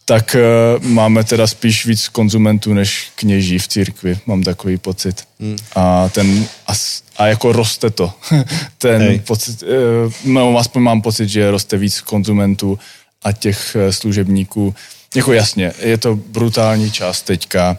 tak 0.06 0.36
uh, 0.36 0.86
máme 0.86 1.24
teda 1.24 1.48
spíš 1.48 1.86
víc 1.86 2.08
konzumentů 2.08 2.74
než 2.74 3.12
kněží 3.16 3.60
v 3.60 3.68
církvi, 3.68 4.20
mám 4.26 4.44
takový 4.44 4.78
pocit. 4.78 5.24
Hmm. 5.40 5.56
A 5.76 6.10
ten, 6.10 6.48
a, 6.68 6.74
a 7.18 7.28
jako 7.28 7.52
roste 7.52 7.90
to. 7.90 8.14
ten 8.78 9.02
Hej. 9.02 9.20
pocit, 9.20 9.64
uh, 9.64 10.14
no, 10.26 10.58
aspoň 10.58 10.82
mám 10.82 11.02
pocit, 11.02 11.30
že 11.30 11.52
roste 11.52 11.78
víc 11.78 12.02
konzumentů 12.02 12.80
a 13.26 13.32
těch 13.32 13.76
eh, 13.76 13.94
služebníků. 13.94 14.76
Jako 15.16 15.34
jasně, 15.34 15.74
je 15.80 15.98
to 15.98 16.16
brutální 16.16 16.92
čas 16.92 17.22
teďka, 17.22 17.78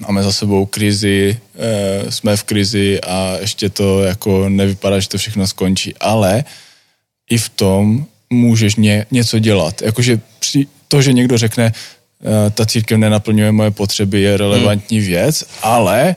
máme 0.00 0.22
za 0.22 0.32
sebou 0.32 0.66
krizi, 0.66 1.40
eh, 1.54 2.10
jsme 2.12 2.36
v 2.36 2.42
krizi 2.42 3.00
a 3.00 3.36
ještě 3.40 3.68
to 3.68 4.02
jako 4.02 4.48
nevypadá, 4.48 5.00
že 5.00 5.08
to 5.08 5.18
všechno 5.18 5.46
skončí, 5.46 5.94
ale 6.00 6.44
i 7.30 7.38
v 7.38 7.48
tom 7.48 8.06
můžeš 8.30 8.76
ně, 8.76 9.06
něco 9.10 9.38
dělat. 9.38 9.82
Jakože 9.82 10.20
při, 10.38 10.66
to, 10.88 11.02
že 11.02 11.12
někdo 11.12 11.38
řekne, 11.38 11.72
eh, 11.72 12.50
ta 12.50 12.66
církev 12.66 12.98
nenaplňuje 12.98 13.52
moje 13.52 13.70
potřeby, 13.70 14.20
je 14.20 14.36
relevantní 14.36 14.98
hmm. 14.98 15.06
věc, 15.06 15.44
ale 15.62 16.16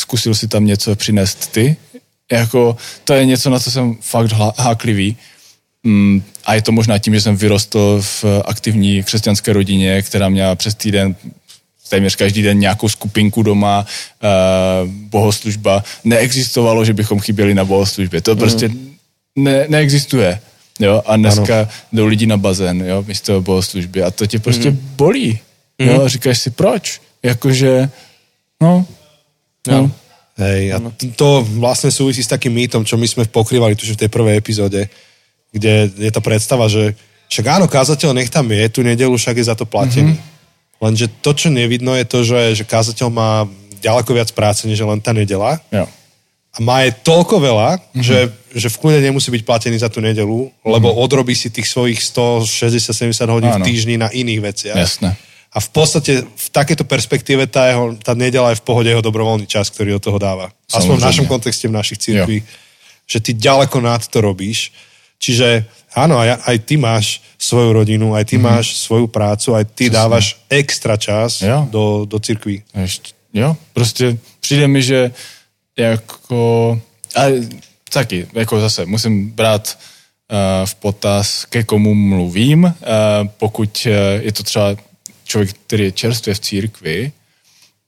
zkusil 0.00 0.34
si 0.34 0.48
tam 0.48 0.66
něco 0.66 0.96
přinést 0.96 1.52
ty. 1.52 1.76
Jako, 2.32 2.76
to 3.04 3.14
je 3.14 3.24
něco, 3.26 3.50
na 3.50 3.58
co 3.58 3.70
jsem 3.70 3.96
fakt 4.00 4.32
háklivý. 4.58 5.16
Mm, 5.82 6.22
a 6.44 6.54
je 6.54 6.62
to 6.62 6.72
možná 6.72 6.98
tím, 6.98 7.14
že 7.14 7.20
jsem 7.20 7.36
vyrostl 7.36 8.02
v 8.02 8.24
aktivní 8.44 9.02
křesťanské 9.02 9.52
rodině, 9.52 10.02
která 10.02 10.28
měla 10.28 10.54
přes 10.54 10.74
týden 10.74 11.16
téměř 11.88 12.16
každý 12.16 12.42
den 12.42 12.58
nějakou 12.58 12.88
skupinku 12.88 13.42
doma, 13.42 13.86
uh, 13.86 14.90
bohoslužba. 14.90 15.84
Neexistovalo, 16.04 16.84
že 16.84 16.92
bychom 16.92 17.20
chyběli 17.20 17.54
na 17.54 17.64
bohoslužbě. 17.64 18.20
To 18.20 18.36
prostě 18.36 18.70
ne, 19.36 19.66
neexistuje. 19.68 20.40
Jo? 20.80 21.02
A 21.06 21.16
dneska 21.16 21.58
ano. 21.60 21.68
jdou 21.92 22.06
lidi 22.06 22.26
na 22.26 22.36
bazén, 22.36 22.84
jo, 22.84 23.04
místo 23.06 23.40
bohoslužby 23.40 24.02
a 24.02 24.10
to 24.10 24.26
tě 24.26 24.38
prostě 24.38 24.70
mm. 24.70 24.78
bolí. 24.96 25.38
Jo? 25.78 26.02
A 26.02 26.08
říkáš 26.08 26.38
si, 26.38 26.50
proč? 26.50 27.00
Jakože, 27.22 27.90
no, 28.60 28.86
no. 29.68 29.90
Hej, 30.36 30.76
a 30.76 30.78
to 31.16 31.40
vlastne 31.56 31.88
súvisí 31.88 32.20
s 32.20 32.28
takým 32.28 32.52
mýtom, 32.52 32.84
čo 32.84 33.00
my 33.00 33.08
sme 33.08 33.24
pokrývali 33.24 33.72
tu 33.72 33.88
v 33.88 33.96
tej 33.96 34.12
prvej 34.12 34.36
epizóde, 34.36 34.84
kde 35.48 35.88
je 35.96 36.10
tá 36.12 36.20
predstava, 36.20 36.68
že 36.68 36.92
však 37.32 37.56
áno, 37.56 37.64
kázateľ 37.64 38.12
nech 38.12 38.28
tam 38.28 38.52
je, 38.52 38.68
tu 38.68 38.84
nedelu 38.84 39.16
však 39.16 39.32
je 39.32 39.48
za 39.48 39.56
to 39.56 39.64
platený. 39.64 40.12
Mm-hmm. 40.12 40.84
Lenže 40.84 41.06
to, 41.24 41.32
čo 41.32 41.48
nevidno, 41.48 41.96
je 41.96 42.04
to, 42.04 42.20
že, 42.20 42.40
že 42.52 42.64
kázateľ 42.68 43.08
má 43.08 43.48
ďaleko 43.80 44.12
viac 44.12 44.28
práce, 44.36 44.68
než 44.68 44.76
len 44.84 45.00
tá 45.00 45.16
nedela. 45.16 45.56
Jo. 45.72 45.88
A 46.56 46.64
má 46.64 46.88
je 46.88 46.92
toľko 47.04 47.36
veľa, 47.36 47.70
mm-hmm. 47.76 48.00
že, 48.00 48.32
že 48.56 48.68
v 48.72 48.80
kľude 48.80 49.00
nemusí 49.04 49.28
byť 49.28 49.42
platený 49.44 49.76
za 49.76 49.92
tú 49.92 50.00
nedelu, 50.00 50.48
lebo 50.64 50.88
mm-hmm. 50.88 51.04
odrobí 51.04 51.36
si 51.36 51.52
tých 51.52 51.68
svojich 51.68 52.00
160-70 52.00 53.12
hodín 53.28 53.52
Áno. 53.52 53.60
v 53.60 53.68
týždni 53.68 54.00
na 54.00 54.08
iných 54.08 54.40
veciach. 54.40 54.76
Jasné. 54.76 55.20
A 55.52 55.58
v 55.60 55.68
podstate 55.72 56.24
v 56.24 56.48
takéto 56.52 56.84
perspektíve 56.84 57.48
tá, 57.48 57.68
jeho, 57.72 57.96
tá 58.00 58.12
nedela 58.12 58.52
je 58.52 58.60
v 58.60 58.64
pohode 58.64 58.88
jeho 58.88 59.00
dobrovoľný 59.00 59.48
čas, 59.48 59.72
ktorý 59.72 59.96
do 59.96 60.04
toho 60.04 60.18
dáva. 60.20 60.52
Aspoň 60.68 61.00
v 61.00 61.06
našom 61.08 61.26
kontexte, 61.28 61.68
v 61.68 61.76
našich 61.76 62.00
církvi. 62.00 62.44
Že 63.08 63.18
ty 63.20 63.30
ďaleko 63.32 63.80
nad 63.80 64.04
to 64.04 64.20
robíš. 64.20 64.72
Čiže 65.16 65.64
áno, 65.96 66.20
aj, 66.20 66.44
aj 66.44 66.56
ty 66.68 66.76
máš 66.76 67.24
svoju 67.40 67.72
rodinu, 67.72 68.12
aj 68.12 68.24
ty 68.28 68.36
mm-hmm. 68.36 68.52
máš 68.52 68.76
svoju 68.76 69.08
prácu, 69.08 69.56
aj 69.56 69.64
ty 69.72 69.88
Přesne. 69.88 69.96
dávaš 69.96 70.26
extra 70.48 70.96
čas 70.96 71.40
Jo. 71.40 71.68
do, 71.70 72.04
do. 72.04 72.20
Ještě, 72.76 73.12
jo, 73.32 73.56
prostě 73.72 74.16
přijde 74.40 74.68
mi, 74.68 74.82
že 74.82 75.10
jako, 75.76 76.80
a 77.16 77.22
taky, 77.92 78.26
jako 78.32 78.60
zase, 78.60 78.86
musím 78.86 79.30
brát 79.30 79.78
uh, 80.30 80.66
v 80.66 80.74
potaz, 80.74 81.44
ke 81.44 81.62
komu 81.62 81.94
mluvím, 81.94 82.64
uh, 82.64 82.72
pokud 83.38 83.86
uh, 83.86 84.24
je 84.24 84.32
to 84.32 84.42
třeba 84.42 84.76
člověk, 85.24 85.56
který 85.66 85.84
je 85.84 85.92
čerstvě 85.92 86.34
v 86.34 86.40
církvi, 86.40 87.12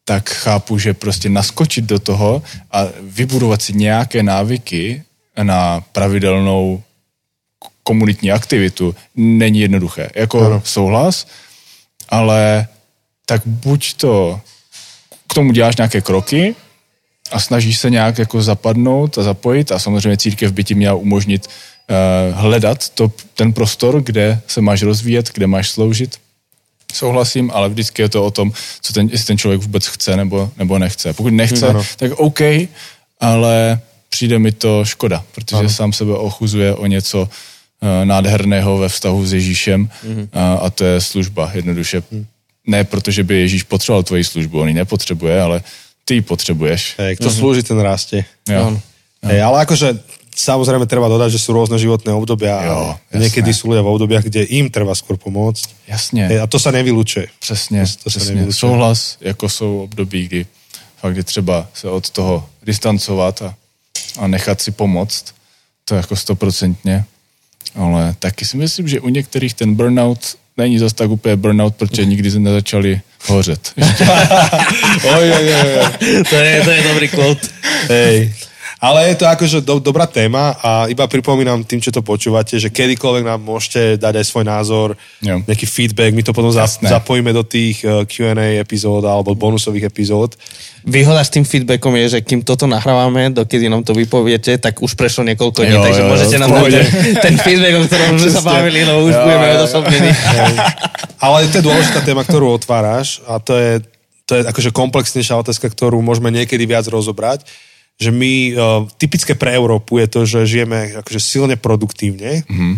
tak 0.04 0.30
chápu, 0.30 0.78
že 0.78 0.94
prostě 0.94 1.28
naskočit 1.28 1.84
do 1.84 1.98
toho 1.98 2.42
a 2.72 2.84
vybudovat 3.00 3.62
si 3.62 3.72
nějaké 3.72 4.22
návyky 4.22 5.02
na 5.42 5.80
pravidelnou 5.92 6.82
komunitní 7.82 8.32
aktivitu 8.32 8.94
není 9.16 9.60
jednoduché. 9.60 10.10
Jako 10.14 10.46
ano. 10.46 10.62
souhlas, 10.64 11.26
ale 12.08 12.66
tak 13.26 13.42
buď 13.46 13.94
to 13.94 14.40
k 15.28 15.34
tomu 15.34 15.52
děláš 15.52 15.76
nějaké 15.76 16.00
kroky 16.00 16.54
a 17.30 17.40
snažíš 17.40 17.78
se 17.78 17.90
nějak 17.90 18.18
jako 18.18 18.42
zapadnout 18.42 19.18
a 19.18 19.22
zapojit 19.22 19.72
a 19.72 19.78
samozřejmě 19.78 20.16
církev 20.16 20.52
by 20.52 20.64
ti 20.64 20.74
měla 20.74 20.94
umožnit 20.94 21.46
uh, 21.46 22.40
hledat 22.40 22.88
to, 22.88 23.12
ten 23.34 23.52
prostor, 23.52 24.02
kde 24.02 24.40
se 24.46 24.60
máš 24.60 24.82
rozvíjet, 24.82 25.30
kde 25.34 25.46
máš 25.46 25.70
sloužit. 25.70 26.16
Souhlasím, 26.94 27.50
ale 27.54 27.68
vždycky 27.68 28.02
je 28.02 28.08
to 28.08 28.24
o 28.24 28.30
tom, 28.30 28.52
co 28.80 28.92
ten, 28.92 29.08
jestli 29.12 29.26
ten 29.26 29.38
člověk 29.38 29.60
vůbec 29.60 29.86
chce 29.86 30.16
nebo, 30.16 30.50
nebo 30.56 30.78
nechce. 30.78 31.12
Pokud 31.12 31.32
nechce, 31.32 31.68
Ano. 31.68 31.84
tak 31.96 32.12
OK, 32.12 32.40
ale 33.20 33.80
přijde 34.08 34.38
mi 34.38 34.52
to 34.52 34.84
škoda, 34.84 35.24
protože 35.34 35.56
ano. 35.56 35.68
sám 35.68 35.92
sebe 35.92 36.12
ochuzuje 36.12 36.74
o 36.74 36.86
něco 36.86 37.20
uh, 37.22 37.28
nádherného 38.04 38.78
ve 38.78 38.88
vztahu 38.88 39.26
s 39.26 39.32
Ježíšem 39.32 39.88
mm-hmm. 40.06 40.28
a, 40.32 40.54
a 40.54 40.70
to 40.70 40.84
je 40.84 41.00
služba, 41.00 41.50
jednoduše. 41.54 42.02
Mm. 42.10 42.26
Ne 42.66 42.84
protože 42.84 43.24
by 43.24 43.34
Ježíš 43.34 43.62
potřeboval 43.62 44.02
tvoji 44.02 44.24
službu, 44.24 44.60
on 44.60 44.68
ji 44.68 44.74
nepotřebuje, 44.74 45.42
ale 45.42 45.62
ty 46.08 46.14
ji 46.14 46.22
potřebuješ. 46.24 46.94
Hej, 46.96 47.20
kto 47.20 47.28
mm-hmm. 47.28 47.36
slúži, 47.36 47.62
ten 47.68 47.76
rastie. 47.84 48.24
Jo. 48.48 48.80
Hej, 49.20 49.44
ale 49.44 49.68
akože 49.68 50.00
samozrejme 50.32 50.88
treba 50.88 51.04
dodať, 51.10 51.36
že 51.36 51.42
sú 51.42 51.52
rôzne 51.52 51.76
životné 51.76 52.14
obdobia 52.16 52.56
Jo, 52.64 52.72
a 52.72 53.02
jasné. 53.12 53.18
niekedy 53.20 53.50
sú 53.52 53.68
ľudia 53.68 53.84
v 53.84 53.92
obdobiach, 53.92 54.24
kde 54.24 54.46
im 54.46 54.72
treba 54.72 54.96
skôr 54.96 55.20
pomôcť. 55.20 55.68
Jasně. 55.84 56.24
Hej, 56.32 56.38
a 56.40 56.46
to 56.46 56.56
sa 56.56 56.70
nevylučuje. 56.70 57.28
Přesně, 57.40 57.82
To- 57.84 58.04
to 58.04 58.10
se 58.10 58.18
přesně. 58.18 58.34
nevylučuje. 58.34 58.60
Souhlas, 58.60 59.16
jako 59.20 59.48
jsou 59.48 59.82
období, 59.82 60.24
kdy 60.28 60.46
fakt 60.96 61.16
je 61.16 61.24
třeba 61.24 61.66
se 61.74 61.90
od 61.90 62.10
toho 62.10 62.48
distancovat 62.62 63.42
a, 63.42 63.54
a 64.18 64.26
nechat 64.26 64.60
si 64.60 64.70
pomoct. 64.70 65.34
To 65.84 65.94
jako 65.94 66.16
stoprocentně. 66.16 67.04
Ale 67.74 68.14
taky 68.18 68.44
si 68.44 68.56
myslím, 68.56 68.88
že 68.88 69.00
u 69.00 69.08
některých 69.08 69.54
ten 69.54 69.74
burnout 69.74 70.36
není 70.58 70.78
zas 70.78 70.92
tak 70.92 71.10
úplně 71.10 71.36
burnout, 71.36 71.76
protože 71.76 72.04
nikdy 72.04 72.30
se 72.30 72.38
nezačali 72.38 73.00
hořet. 73.26 73.72
Oj, 75.04 75.32
oj, 75.38 75.54
oj, 75.54 75.78
oj. 75.80 76.24
To 76.30 76.36
je, 76.36 76.60
to 76.64 76.70
je 76.70 76.82
dobrý 76.82 77.08
quote. 77.08 77.48
Hej. 77.88 78.32
Ale 78.78 79.10
je 79.10 79.18
to 79.18 79.26
akože 79.26 79.58
do, 79.66 79.82
dobrá 79.82 80.06
téma 80.06 80.54
a 80.62 80.86
iba 80.86 81.02
pripomínam 81.10 81.66
tým, 81.66 81.82
čo 81.82 81.90
to 81.90 81.98
počúvate, 81.98 82.62
že 82.62 82.70
kedykoľvek 82.70 83.26
nám 83.26 83.42
môžete 83.42 83.98
dať 83.98 84.22
aj 84.22 84.26
svoj 84.30 84.44
názor, 84.46 84.88
Jo. 85.18 85.42
nejaký 85.42 85.66
feedback, 85.66 86.14
my 86.14 86.22
to 86.22 86.30
potom 86.30 86.54
Jasné. 86.54 86.86
zapojíme 86.86 87.34
do 87.34 87.42
tých 87.42 87.82
eh, 87.82 88.06
Q&A 88.06 88.62
epizód 88.62 89.02
alebo 89.02 89.34
bonusových 89.34 89.90
epizód. 89.90 90.38
Výhoda 90.86 91.26
s 91.26 91.34
tým 91.34 91.42
feedbackom 91.42 91.90
je, 91.98 92.06
že 92.16 92.18
kým 92.22 92.46
toto 92.46 92.70
nahrávame, 92.70 93.34
dokedy 93.34 93.66
nám 93.66 93.82
to 93.82 93.98
vypoviete, 93.98 94.62
tak 94.62 94.78
už 94.78 94.94
prešlo 94.94 95.26
niekoľko 95.26 95.58
dní, 95.66 95.74
Jo, 95.74 95.82
takže 95.82 96.00
jo, 96.00 96.06
jo, 96.06 96.10
môžete 96.14 96.36
v 96.38 96.40
nám 96.40 96.50
dať 96.54 96.72
ten, 97.26 97.34
feedback, 97.34 97.74
o 97.74 97.82
ktorom 97.82 98.14
sme 98.14 98.30
sa 98.30 98.42
bavili, 98.46 98.86
no 98.86 99.02
už 99.02 99.10
Jo, 99.10 99.22
budeme 99.26 99.42
jo, 99.42 99.50
jo. 99.50 99.56
odosobnení. 99.58 100.10
Ale 101.26 101.50
to 101.50 101.58
je 101.58 101.66
dôležitá 101.66 102.00
téma, 102.06 102.22
ktorú 102.22 102.54
otváraš 102.54 103.18
a 103.26 103.42
to 103.42 103.58
je, 103.58 103.82
to 104.22 104.38
je 104.38 104.42
akože 104.46 104.70
komplexnejšia 104.70 105.34
otázka, 105.34 105.66
ktorú 105.66 105.98
môžeme 105.98 106.30
niekedy 106.30 106.62
viac 106.62 106.86
rozobrať 106.86 107.42
že 107.98 108.14
my, 108.14 108.32
uh, 108.54 108.86
typické 108.94 109.34
pre 109.34 109.58
Európu 109.58 109.98
je 109.98 110.06
to, 110.06 110.20
že 110.22 110.46
žijeme 110.46 111.02
akože 111.02 111.18
silne 111.18 111.58
produktívne 111.58 112.46
mm-hmm. 112.46 112.72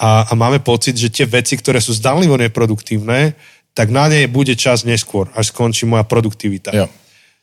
a, 0.00 0.26
a 0.26 0.32
máme 0.32 0.64
pocit, 0.64 0.96
že 0.96 1.12
tie 1.12 1.28
veci, 1.28 1.60
ktoré 1.60 1.78
sú 1.78 1.92
zdanlivo 1.92 2.40
neproduktívne, 2.40 3.36
tak 3.76 3.92
na 3.92 4.08
ne 4.08 4.24
bude 4.28 4.56
čas 4.56 4.88
neskôr, 4.88 5.28
až 5.36 5.52
skončí 5.52 5.84
moja 5.84 6.04
produktivita. 6.08 6.72
Jo. 6.72 6.88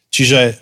Čiže 0.10 0.58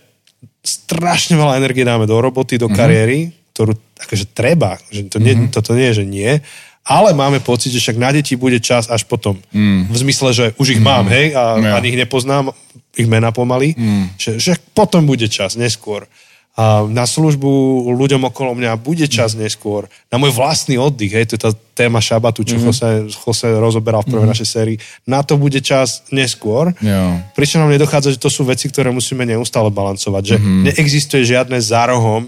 strašne 0.60 1.40
veľa 1.40 1.56
energie 1.56 1.88
dáme 1.88 2.04
do 2.04 2.20
roboty, 2.20 2.60
do 2.60 2.68
mm-hmm. 2.68 2.80
kariéry, 2.80 3.20
ktorú 3.56 3.74
akože 4.04 4.26
treba, 4.36 4.76
že 4.92 5.08
to 5.08 5.24
nie, 5.24 5.34
mm-hmm. 5.34 5.56
toto 5.56 5.72
nie 5.72 5.88
je, 5.92 6.04
že 6.04 6.06
nie, 6.06 6.32
ale 6.88 7.12
máme 7.12 7.44
pocit, 7.44 7.76
že 7.76 7.84
však 7.84 8.00
na 8.00 8.16
deti 8.16 8.40
bude 8.40 8.64
čas 8.64 8.88
až 8.88 9.04
potom. 9.04 9.36
Mm. 9.52 9.92
V 9.92 9.98
zmysle, 10.08 10.30
že 10.32 10.46
už 10.56 10.80
ich 10.80 10.82
mm. 10.82 10.88
mám, 10.88 11.06
hej, 11.12 11.36
a 11.36 11.60
Ja. 11.60 11.76
ani 11.76 11.92
ich 11.92 12.00
nepoznám, 12.00 12.56
ich 12.96 13.12
mena 13.12 13.36
pomaly, 13.36 13.76
mm. 13.76 14.16
že, 14.16 14.32
že 14.40 14.56
potom 14.72 15.04
bude 15.04 15.28
čas, 15.28 15.60
neskôr. 15.60 16.08
Na 16.90 17.06
službu 17.06 17.46
ľuďom 17.94 18.34
okolo 18.34 18.58
mňa 18.58 18.82
bude 18.82 19.06
čas 19.06 19.38
neskôr. 19.38 19.86
Na 20.10 20.18
môj 20.18 20.34
vlastný 20.34 20.82
oddych, 20.82 21.14
hej, 21.14 21.30
to 21.30 21.34
je 21.38 21.42
tá 21.46 21.52
téma 21.78 22.02
šabatu, 22.02 22.42
čo 22.42 22.58
mm. 22.58 22.64
Jose, 22.66 22.90
Jose 23.14 23.46
rozoberal 23.62 24.02
v 24.02 24.18
prvej 24.18 24.26
mm. 24.26 24.34
našej 24.34 24.48
sérii. 24.50 24.78
Na 25.06 25.22
to 25.22 25.38
bude 25.38 25.62
čas 25.62 26.02
neskôr. 26.10 26.74
Jo. 26.82 27.22
Pričom 27.38 27.62
nám 27.62 27.78
nedochádza, 27.78 28.18
že 28.18 28.18
to 28.18 28.34
sú 28.34 28.42
veci, 28.42 28.74
ktoré 28.74 28.90
musíme 28.90 29.22
neustále 29.22 29.70
balancovať. 29.70 30.24
Že 30.34 30.36
mm-hmm. 30.42 30.62
neexistuje 30.74 31.22
žiadne 31.30 31.62
zárohom, 31.62 32.26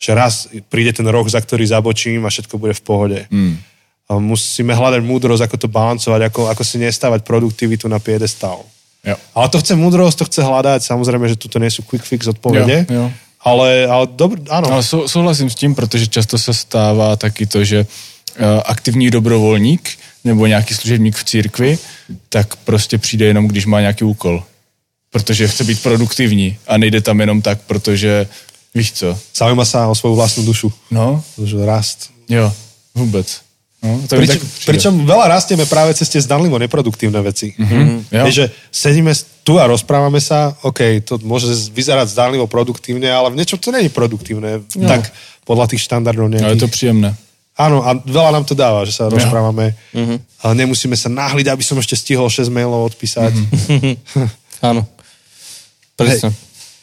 že 0.00 0.16
raz 0.16 0.48
príde 0.72 0.96
ten 0.96 1.04
roh, 1.04 1.28
za 1.28 1.44
ktorý 1.44 1.68
zabočím 1.68 2.24
a 2.24 2.32
všetko 2.32 2.56
bude 2.56 2.72
v 2.72 2.80
pohode. 2.80 3.20
Mm. 3.28 3.60
A 4.08 4.16
musíme 4.16 4.72
hľadať 4.72 5.04
múdrosť, 5.04 5.52
ako 5.52 5.56
to 5.60 5.68
balancovať, 5.68 6.20
ako, 6.32 6.48
ako 6.48 6.62
si 6.64 6.80
nestávať 6.80 7.28
produktivitu 7.28 7.92
na 7.92 8.00
piedestal. 8.00 8.64
Jo. 9.04 9.20
Ale 9.36 9.46
to 9.52 9.60
chce 9.60 9.76
múdrosť, 9.76 10.16
to 10.16 10.28
chce 10.32 10.40
hľadať. 10.40 10.80
Samozrejme, 10.80 11.28
že 11.28 11.36
tuto 11.36 11.60
nie 11.60 11.68
sú 11.68 11.84
quick 11.84 12.08
fix 12.08 12.24
odpovede. 12.24 12.88
Jo, 12.88 13.04
jo. 13.04 13.25
Ale, 13.46 13.86
ale 13.86 14.10
dobr, 14.10 14.42
áno. 14.50 14.74
Ale 14.74 14.82
sou, 14.82 15.06
souhlasím 15.06 15.46
s 15.50 15.54
tím, 15.54 15.74
protože 15.74 16.06
často 16.06 16.34
se 16.38 16.54
stává 16.54 17.16
taky 17.16 17.46
to, 17.46 17.62
že 17.64 17.86
uh, 17.86 18.60
aktivní 18.66 19.10
dobrovolník 19.10 19.98
nebo 20.24 20.46
nějaký 20.46 20.74
služebník 20.74 21.16
v 21.16 21.24
církvi, 21.24 21.78
tak 22.28 22.56
prostě 22.56 22.98
přijde 22.98 23.26
jenom, 23.26 23.46
když 23.48 23.66
má 23.66 23.80
nějaký 23.80 24.04
úkol. 24.04 24.42
Protože 25.10 25.48
chce 25.48 25.64
být 25.64 25.82
produktivní 25.82 26.58
a 26.66 26.76
nejde 26.78 27.00
tam 27.00 27.20
jenom 27.20 27.42
tak, 27.42 27.60
protože 27.70 28.26
víš 28.74 28.92
co. 28.92 29.18
Zaujíma 29.32 29.64
sa 29.64 29.88
o 29.88 29.94
svoju 29.94 30.18
vlastnú 30.18 30.44
dušu. 30.44 30.68
No, 30.90 31.24
Že 31.38 31.64
rast. 31.64 32.10
jo, 32.28 32.52
vůbec. 32.94 33.45
No, 33.84 34.00
to 34.08 34.16
Prič, 34.16 34.30
tak 34.32 34.40
pričom 34.66 35.04
veľa 35.04 35.36
rastieme 35.36 35.68
práve 35.68 35.92
cez 35.92 36.08
tie 36.08 36.18
zdanlivo 36.18 36.56
neproduktívne 36.56 37.20
veci. 37.20 37.52
Mm-hmm. 37.54 38.08
Jo. 38.08 38.24
Že 38.32 38.44
sedíme 38.72 39.12
tu 39.44 39.60
a 39.60 39.68
rozprávame 39.68 40.18
sa, 40.18 40.56
OK, 40.64 41.04
to 41.04 41.20
môže 41.22 41.46
vyzerať 41.70 42.10
zdanlivo 42.10 42.48
produktívne, 42.48 43.06
ale 43.06 43.30
v 43.30 43.38
niečom 43.38 43.60
to 43.60 43.70
není 43.70 43.92
produktívne. 43.92 44.64
No. 44.74 44.88
Tak 44.88 45.12
podľa 45.44 45.70
tých 45.70 45.84
štandardov 45.86 46.32
Ale 46.32 46.34
je 46.34 46.40
nejakých. 46.40 46.62
to 46.64 46.68
příjemné. 46.72 47.10
Áno, 47.56 47.80
a 47.80 47.96
veľa 47.96 48.36
nám 48.36 48.44
to 48.44 48.52
dáva, 48.52 48.84
že 48.84 48.92
sa 48.92 49.08
rozprávame, 49.08 49.72
mm-hmm. 49.96 50.18
ale 50.44 50.52
nemusíme 50.60 50.92
sa 50.92 51.08
náhliť, 51.08 51.48
aby 51.48 51.64
som 51.64 51.80
ešte 51.80 51.96
stihol 51.96 52.28
6 52.28 52.52
mailov 52.52 52.92
odpísať. 52.92 53.32
Mm-hmm. 53.32 53.94
Áno. 54.72 54.84
Presne. 55.96 56.32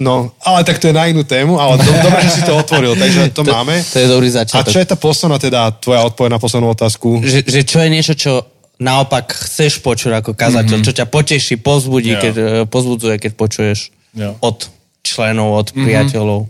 No, 0.04 0.36
ale 0.43 0.68
tak 0.68 0.84
to 0.84 0.91
je 0.91 0.93
na 0.93 1.08
inú 1.08 1.24
tému, 1.24 1.56
ale 1.56 1.80
do, 1.80 1.88
dobre, 2.04 2.28
že 2.28 2.30
si 2.30 2.41
to 2.43 2.60
otvoril, 2.60 2.99
takže 2.99 3.32
to, 3.32 3.41
To, 3.47 3.56
máme. 3.56 3.80
to 3.80 3.97
je 4.04 4.08
dobrý 4.12 4.28
A 4.28 4.43
začiatok. 4.43 4.74
čo 4.76 4.80
je 4.84 4.88
tá 4.91 4.97
posledná 4.99 5.39
teda, 5.39 5.72
tvoja 5.80 6.04
odpoveď 6.04 6.36
na 6.36 6.39
poslednú 6.43 6.68
otázku? 6.76 7.24
že, 7.24 7.47
že 7.47 7.64
čo 7.64 7.80
je 7.80 7.88
niečo, 7.88 8.14
čo 8.20 8.43
naopak 8.84 9.32
chceš 9.32 9.80
počuť 9.80 10.12
ako 10.20 10.32
kazateľ, 10.36 10.84
mm-hmm. 10.84 10.88
čo 10.91 10.97
ťa 10.99 11.08
poteší, 11.08 11.56
pozbudí, 11.64 12.12
Jo. 12.14 12.20
keď, 12.20 12.34
eh, 12.36 12.47
pozbudzuje, 12.68 13.16
keď 13.16 13.32
počuješ 13.39 13.80
Jo. 14.20 14.36
od 14.43 14.68
členov, 15.08 15.56
od 15.56 15.68
mm-hmm. 15.72 15.86
priateľov. 15.88 16.41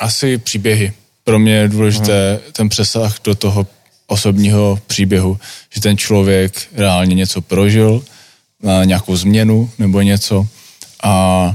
Asi 0.00 0.38
příběhy. 0.38 0.92
Pro 1.24 1.38
mě 1.38 1.54
je 1.54 1.68
důležité 1.68 2.30
hmm. 2.32 2.52
ten 2.52 2.68
přesah 2.68 3.16
do 3.24 3.34
toho 3.34 3.66
osobního 4.06 4.78
příběhu, 4.86 5.38
že 5.70 5.80
ten 5.80 5.96
člověk 5.96 6.52
reálně 6.72 7.14
něco 7.14 7.40
prožil, 7.40 8.02
na 8.62 8.84
nějakou 8.84 9.16
změnu 9.16 9.70
nebo 9.78 10.00
něco 10.00 10.46
a 11.02 11.54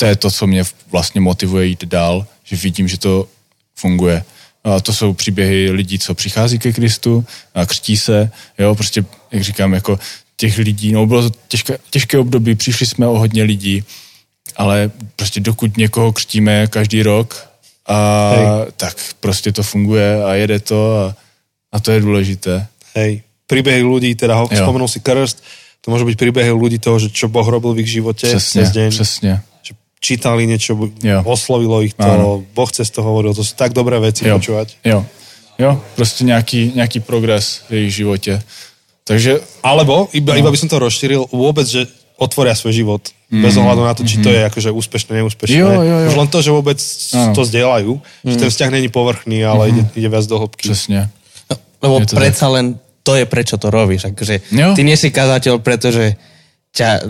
to 0.00 0.06
je 0.06 0.16
to, 0.16 0.30
co 0.30 0.46
mě 0.46 0.62
vlastně 0.88 1.20
motivuje 1.20 1.66
jít 1.66 1.84
dál, 1.84 2.26
že 2.44 2.56
vidím, 2.56 2.88
že 2.88 2.98
to 2.98 3.28
funguje. 3.76 4.24
A 4.64 4.80
to 4.80 4.92
jsou 4.92 5.12
příběhy 5.12 5.70
lidí, 5.70 5.98
co 5.98 6.14
přichází 6.14 6.58
ke 6.58 6.72
Kristu 6.72 7.24
a 7.54 7.66
křtí 7.66 7.96
se, 7.96 8.30
jo, 8.58 8.74
prostě, 8.74 9.04
jak 9.32 9.42
říkám, 9.42 9.74
jako 9.74 9.98
těch 10.36 10.58
lidí, 10.58 10.92
no 10.92 11.06
bylo 11.06 11.30
to 11.30 11.36
těžké, 11.48 11.78
těžké 11.90 12.18
období, 12.18 12.54
přišli 12.54 12.86
jsme 12.86 13.06
o 13.06 13.18
hodně 13.18 13.42
lidí, 13.42 13.84
ale 14.56 14.90
prostě 15.16 15.40
dokud 15.40 15.76
někoho 15.76 16.12
křtíme 16.12 16.66
každý 16.66 17.02
rok, 17.02 17.50
a 17.86 18.30
Hej. 18.36 18.72
tak 18.76 18.96
prostě 19.20 19.52
to 19.52 19.62
funguje 19.62 20.24
a 20.24 20.34
jede 20.34 20.60
to 20.60 20.96
a, 20.96 21.16
a 21.72 21.80
to 21.80 21.92
je 21.92 22.00
důležité. 22.00 22.66
Hej, 22.94 23.22
príbehy 23.50 23.82
ľudí, 23.82 24.14
teda 24.14 24.34
ho, 24.38 24.46
spomenul 24.46 24.86
si 24.86 25.02
krst, 25.02 25.42
to 25.82 25.90
môže 25.90 26.06
byť 26.06 26.16
príbehy 26.18 26.54
ľudí 26.54 26.78
toho, 26.78 27.02
že 27.02 27.10
čo 27.10 27.26
Boh 27.26 27.46
robil 27.46 27.74
v 27.74 27.82
ich 27.82 27.90
živote 27.90 28.26
Přesně, 28.30 28.62
cez 28.62 28.70
deň. 28.70 28.90
přesně. 28.90 29.32
Že 29.62 29.72
čítali 30.00 30.48
niečo, 30.48 30.74
Jo. 31.04 31.20
oslovilo 31.24 31.84
ich 31.84 31.92
to, 31.94 32.08
Áno. 32.08 32.40
Boh 32.56 32.70
cez 32.72 32.88
to 32.90 33.04
hovoril, 33.04 33.36
to 33.36 33.44
sú 33.44 33.52
tak 33.54 33.76
dobré 33.76 34.00
veci 34.00 34.24
Jo, 34.24 34.40
počúvať. 34.40 34.68
jo, 34.84 35.04
jo, 35.58 35.72
prostě 35.94 36.24
nějaký, 36.24 36.72
nějaký 36.74 37.00
progres 37.00 37.60
v 37.68 37.72
jejich 37.72 37.94
životě. 37.94 38.42
Takže 39.04 39.40
Alebo, 39.62 40.08
iba, 40.12 40.32
No. 40.34 40.38
iba 40.40 40.50
by 40.50 40.56
som 40.56 40.68
to 40.72 40.78
rozšíril, 40.78 41.28
vôbec, 41.34 41.66
že 41.66 41.84
otvoria 42.20 42.52
svoj 42.54 42.72
život. 42.72 43.02
Mm. 43.32 43.42
Bez 43.42 43.56
ohľadu 43.56 43.80
na 43.84 43.94
to, 43.96 44.04
či 44.04 44.20
to 44.20 44.28
je 44.28 44.44
akože 44.44 44.70
úspešné, 44.70 45.24
neúspešné. 45.24 45.56
Jo, 45.56 45.70
jo, 45.72 45.96
jo. 46.04 46.08
Už 46.12 46.16
len 46.20 46.28
to, 46.28 46.38
že 46.44 46.50
vôbec 46.52 46.78
Áno. 47.16 47.32
to 47.32 47.42
zdieľajú, 47.48 47.92
že 48.28 48.36
ten 48.36 48.48
vzťah 48.52 48.70
není 48.70 48.88
povrchný, 48.92 49.40
ale 49.44 49.68
ide, 49.72 49.82
ide 49.96 50.08
viac 50.08 50.26
do 50.28 50.36
hĺbky. 50.38 50.68
přesně. 50.68 51.08
No, 51.50 51.56
lebo 51.82 51.94
Je 52.00 52.06
to 52.06 52.16
predsa 52.16 52.46
len 52.48 52.76
to 53.02 53.16
je 53.16 53.24
prečo 53.26 53.56
to 53.56 53.70
robíš. 53.72 54.04
Akože 54.12 54.40
Jo. 54.52 54.76
ty 54.76 54.84
nie 54.84 54.96
si 54.96 55.08
kazateľ, 55.10 55.58
pretože 55.64 56.14
ťa 56.76 57.00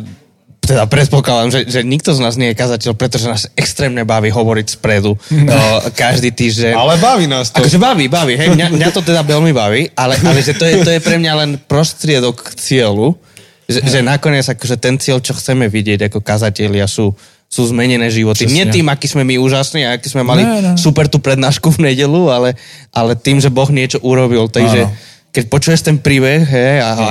teda 0.70 0.86
predpokladám, 0.86 1.50
že, 1.50 1.60
že 1.66 1.80
nikto 1.82 2.14
z 2.14 2.22
nás 2.22 2.38
nie 2.38 2.54
je 2.54 2.56
kazateľ, 2.62 2.94
pretože 2.94 3.26
nás 3.26 3.50
extrémne 3.58 4.06
baví 4.06 4.30
hovoriť 4.30 4.78
spredu 4.78 5.18
no, 5.18 5.58
každý 5.98 6.30
týždeň. 6.30 6.78
Ale 6.78 6.94
baví 7.02 7.26
nás 7.26 7.50
to. 7.50 7.58
Akože 7.58 7.82
baví, 7.82 8.06
baví, 8.06 8.38
hej, 8.38 8.54
mňa, 8.54 8.78
mňa 8.78 8.88
to 8.94 9.02
teda 9.02 9.26
veľmi 9.26 9.50
baví, 9.50 9.90
ale, 9.98 10.14
ale 10.22 10.38
že 10.38 10.54
to 10.54 10.62
je, 10.62 10.86
to 10.86 10.90
je 10.94 11.00
pre 11.02 11.18
mňa 11.18 11.32
len 11.42 11.50
prostriedok 11.58 12.38
k 12.38 12.50
cieľu, 12.54 13.18
že, 13.66 13.82
že 13.82 13.98
nakoniec 13.98 14.46
akože 14.46 14.78
ten 14.78 14.94
cieľ, 14.94 15.18
čo 15.18 15.34
chceme 15.34 15.66
vidieť 15.66 16.06
ako 16.06 16.22
kazatelia 16.22 16.86
sú, 16.86 17.18
sú 17.50 17.66
zmenené 17.66 18.06
životy. 18.06 18.46
Presne. 18.46 18.54
Nie 18.54 18.70
tým, 18.70 18.86
aký 18.86 19.10
sme 19.10 19.26
my 19.26 19.42
úžasní 19.42 19.82
a 19.82 19.98
aký 19.98 20.06
sme 20.06 20.22
mali 20.22 20.46
Ne, 20.46 20.70
ne. 20.70 20.72
super 20.78 21.10
tú 21.10 21.18
prednášku 21.18 21.66
v 21.74 21.90
nedelu, 21.90 22.30
ale, 22.30 22.54
ale 22.94 23.18
tým, 23.18 23.42
že 23.42 23.50
Boh 23.50 23.66
niečo 23.74 23.98
urobil. 24.06 24.46
Takže 24.46 24.86
Áno. 24.86 24.94
keď 25.34 25.44
počuješ 25.50 25.82
ten 25.82 25.98
príbeh, 25.98 26.46
hej, 26.46 26.78
a, 26.78 26.90
a 26.94 27.06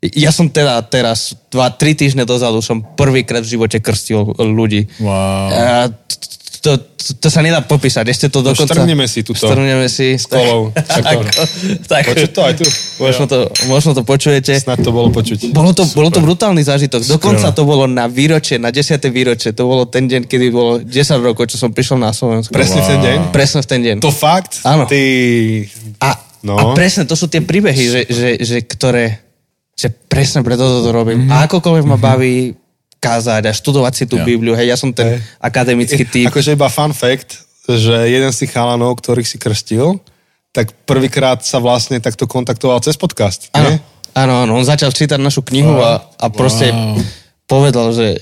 ja 0.00 0.32
som 0.32 0.48
teda 0.48 0.80
teraz, 0.82 1.36
dva, 1.48 1.68
tri 1.68 1.92
týždne 1.92 2.24
dozadu 2.24 2.60
som 2.60 2.80
prvýkrát 2.80 3.44
v 3.44 3.52
živote 3.52 3.78
krstil 3.78 4.32
ľudí. 4.34 4.88
Wow. 4.96 5.48
A 5.52 5.92
to, 6.60 6.76
to, 6.76 7.16
to 7.16 7.28
sa 7.32 7.40
nedá 7.40 7.64
popísať, 7.64 8.04
ešte 8.04 8.28
to 8.28 8.44
dokonca... 8.44 8.68
štrngneme 8.68 9.08
si 9.08 9.24
tuto. 9.24 9.48
Štrngneme 9.48 9.88
si. 9.88 10.20
S 10.20 10.28
kolou. 10.28 10.68
Tak, 11.88 12.04
Počuť 12.04 12.30
to 12.32 12.40
aj 12.44 12.54
tu. 12.56 12.66
možno, 13.00 13.24
to, 13.24 13.38
možno 13.64 13.96
to 13.96 14.04
počujete. 14.04 14.52
Snad 14.60 14.80
to 14.80 14.92
bolo 14.92 15.08
počuť. 15.08 15.56
Bolo 15.56 15.72
to, 15.72 15.88
bolo 15.88 16.12
to 16.12 16.20
brutálny 16.20 16.60
zážitok. 16.60 17.00
Dokonca 17.08 17.48
to 17.52 17.64
bolo 17.64 17.88
na 17.88 18.08
výročie, 18.08 18.60
na 18.60 18.68
10. 18.68 18.92
výročie. 19.08 19.56
To 19.56 19.64
bolo 19.64 19.88
ten 19.88 20.04
deň, 20.04 20.28
kedy 20.28 20.46
bolo 20.48 20.80
10 20.80 20.92
rokov, 21.20 21.48
čo 21.48 21.56
som 21.56 21.72
prišiel 21.72 21.96
na 21.96 22.12
Slovensku. 22.12 22.52
Presne 22.52 22.84
v 22.84 22.88
ten 22.88 23.00
deň? 23.00 23.18
Presne 23.32 23.60
v 23.60 23.68
ten 23.68 23.80
deň. 23.80 23.96
To 24.04 24.12
fakt? 24.12 24.60
Áno. 24.64 24.84
Ty... 24.84 25.00
A, 26.00 26.10
No. 26.40 26.56
a 26.56 26.62
presne, 26.72 27.04
to 27.04 27.12
sú 27.12 27.28
tie 27.28 27.44
príbehy, 27.44 27.84
že, 27.84 28.00
že, 28.08 28.28
že 28.40 28.56
ktoré, 28.64 29.20
že 29.80 29.88
presne 29.88 30.44
preto 30.44 30.84
to 30.84 30.92
robím. 30.92 31.24
Mm-hmm. 31.24 31.32
A 31.32 31.48
akokoľvek 31.48 31.84
ma 31.88 31.96
baví 31.96 32.52
kázať 33.00 33.48
a 33.48 33.52
študovať 33.56 33.92
si 33.96 34.04
tú 34.04 34.20
Ja. 34.20 34.28
Bibliu. 34.28 34.52
Hej, 34.52 34.68
ja 34.68 34.76
som 34.76 34.92
ten 34.92 35.16
Hej. 35.16 35.24
akademický 35.40 36.04
typ. 36.04 36.28
Akože 36.28 36.52
iba 36.52 36.68
fun 36.68 36.92
fact, 36.92 37.48
že 37.64 38.12
jeden 38.12 38.28
z 38.28 38.44
tých 38.44 38.52
chalanov, 38.52 39.00
ktorých 39.00 39.24
si 39.24 39.40
krstil, 39.40 39.96
tak 40.52 40.76
prvýkrát 40.84 41.40
sa 41.40 41.64
vlastne 41.64 41.96
takto 41.96 42.28
kontaktoval 42.28 42.84
cez 42.84 43.00
podcast. 43.00 43.48
Áno, 43.56 43.72
nie? 43.72 43.80
áno, 44.12 44.44
áno, 44.44 44.52
on 44.60 44.68
začal 44.68 44.92
čítať 44.92 45.16
našu 45.16 45.40
knihu 45.48 45.80
a, 45.80 46.04
a 46.20 46.26
proste 46.28 46.68
Wow. 46.68 47.00
povedal, 47.48 47.96
že 47.96 48.20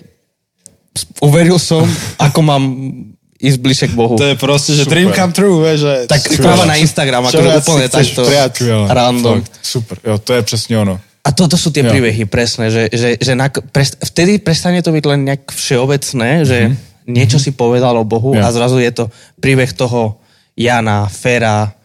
uveril 1.19 1.59
som, 1.59 1.83
ako 2.23 2.39
mám 2.47 2.63
ísť 3.39 3.59
bližšie 3.59 3.87
k 3.91 3.95
Bohu. 3.99 4.15
To 4.15 4.31
je 4.31 4.39
proste, 4.39 4.75
že 4.79 4.87
dream 4.87 5.11
come 5.15 5.35
true, 5.35 5.63
vieš, 5.63 5.87
že... 5.87 5.95
Tak 6.11 6.23
správa 6.27 6.67
na 6.67 6.75
Instagram, 6.79 7.27
viac 7.31 7.63
úplne 7.67 7.87
takto 7.91 8.23
random. 8.91 9.43
Fakt, 9.43 9.59
super, 9.63 9.97
jo, 10.07 10.19
to 10.19 10.33
je 10.39 10.43
přesně 10.43 10.79
ono. 10.79 11.01
A 11.29 11.37
toto 11.37 11.61
sú 11.61 11.69
tie 11.69 11.85
Jo. 11.85 11.93
príbehy, 11.93 12.25
presne, 12.25 12.73
že, 12.73 12.89
že, 12.89 13.21
že 13.21 13.33
na, 13.37 13.53
prest, 13.53 14.01
vtedy 14.01 14.41
prestane 14.41 14.81
to 14.81 14.89
byť 14.89 15.05
len 15.05 15.21
nejak 15.29 15.53
všeobecné, 15.53 16.49
že 16.49 16.59
mm-hmm. 16.73 17.05
niečo 17.05 17.37
si 17.37 17.53
povedal 17.53 17.93
o 18.01 18.09
Bohu 18.09 18.33
Jo. 18.33 18.41
a 18.41 18.49
zrazu 18.49 18.81
je 18.81 18.89
to 18.97 19.05
príbeh 19.37 19.69
toho 19.77 20.17
Jana, 20.57 21.05
Fera, 21.13 21.77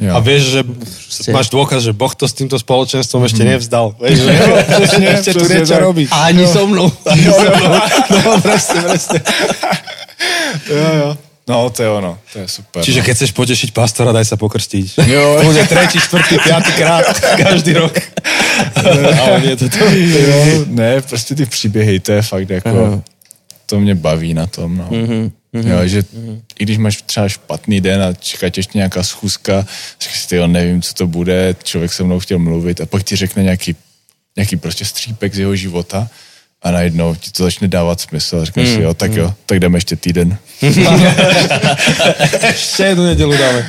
Jo. 0.00 0.10
A 0.10 0.18
vieš, 0.18 0.58
že 0.58 0.60
máš 1.30 1.48
dôkaz, 1.48 1.80
že 1.84 1.94
Boh 1.94 2.10
to 2.10 2.26
s 2.26 2.34
týmto 2.34 2.58
spoločenstvom 2.58 3.24
ešte 3.30 3.46
nevzdal. 3.46 3.94
Vieš, 3.96 4.18
že 4.26 4.30
presne, 4.80 5.06
ešte 5.14 5.30
tu 5.38 5.44
niečo 5.46 5.76
robí. 5.78 6.04
a 6.10 6.28
ani 6.32 6.44
so 6.48 6.66
mnou. 6.66 6.90
No, 8.24 8.40
presne, 8.42 8.78
presne. 8.90 9.18
Jo, 10.70 10.88
jo. 10.96 11.10
No, 11.48 11.70
to 11.70 11.82
je 11.82 11.90
ono, 11.90 12.18
to 12.32 12.38
je 12.38 12.48
super. 12.48 12.80
Čiže 12.80 13.04
keď 13.04 13.14
chceš 13.20 13.32
potešiť 13.36 13.76
pastora, 13.76 14.16
daj 14.16 14.24
sa 14.24 14.40
pokrstiť. 14.40 15.04
Jo. 15.04 15.44
Bude 15.44 15.60
tretí, 15.68 16.00
štvrtý, 16.00 16.40
piatý 16.40 16.72
krát 16.72 17.04
každý 17.36 17.76
rok. 17.76 17.92
Ale 19.20 19.40
nie 19.44 19.56
to 19.56 19.68
to. 19.68 19.84
ne, 20.66 21.02
prostě 21.02 21.34
ty 21.34 21.46
příběhy, 21.46 22.00
to 22.00 22.12
je 22.12 22.22
fakt 22.22 22.50
jako, 22.50 23.02
to 23.66 23.80
mě 23.80 23.94
baví 23.94 24.34
na 24.34 24.46
tom, 24.46 24.76
no. 24.76 24.88
Mhm. 24.90 25.32
Mm-hmm. 25.54 25.70
Jo, 25.70 25.88
že 25.88 26.02
i 26.58 26.62
když 26.64 26.78
máš 26.78 27.02
třeba 27.02 27.28
špatný 27.28 27.80
den 27.80 28.02
a 28.02 28.12
čeká 28.12 28.48
tě 28.50 28.58
ještě 28.58 28.78
nějaká 28.78 29.02
schůzka, 29.02 29.66
říkáš 30.00 30.20
si, 30.20 30.36
jo, 30.36 30.46
nevím, 30.46 30.82
co 30.82 30.94
to 30.94 31.06
bude, 31.06 31.56
člověk 31.62 31.92
se 31.92 32.04
mnou 32.04 32.20
chtěl 32.20 32.38
mluvit 32.38 32.80
a 32.80 32.86
pak 32.86 33.02
ti 33.02 33.16
řekne 33.16 33.42
nějaký, 33.42 33.76
nějaký 34.36 34.56
prostě 34.56 34.84
střípek 34.84 35.34
z 35.34 35.38
jeho 35.38 35.56
života 35.56 36.08
a 36.64 36.70
najednou 36.72 37.12
ti 37.12 37.28
to 37.28 37.44
začne 37.44 37.68
dávat 37.68 38.00
smysl 38.00 38.40
a 38.40 38.44
říkáš 38.44 38.68
mm. 38.68 38.74
si, 38.74 38.80
jo, 38.80 38.94
tak 38.94 39.12
jo, 39.12 39.34
tak 39.46 39.60
jdeme 39.60 39.76
ještě 39.76 39.96
týden. 39.96 40.36
Ešte 42.40 42.84
jednu 42.94 43.04
nedelu 43.04 43.36
dáme. 43.36 43.60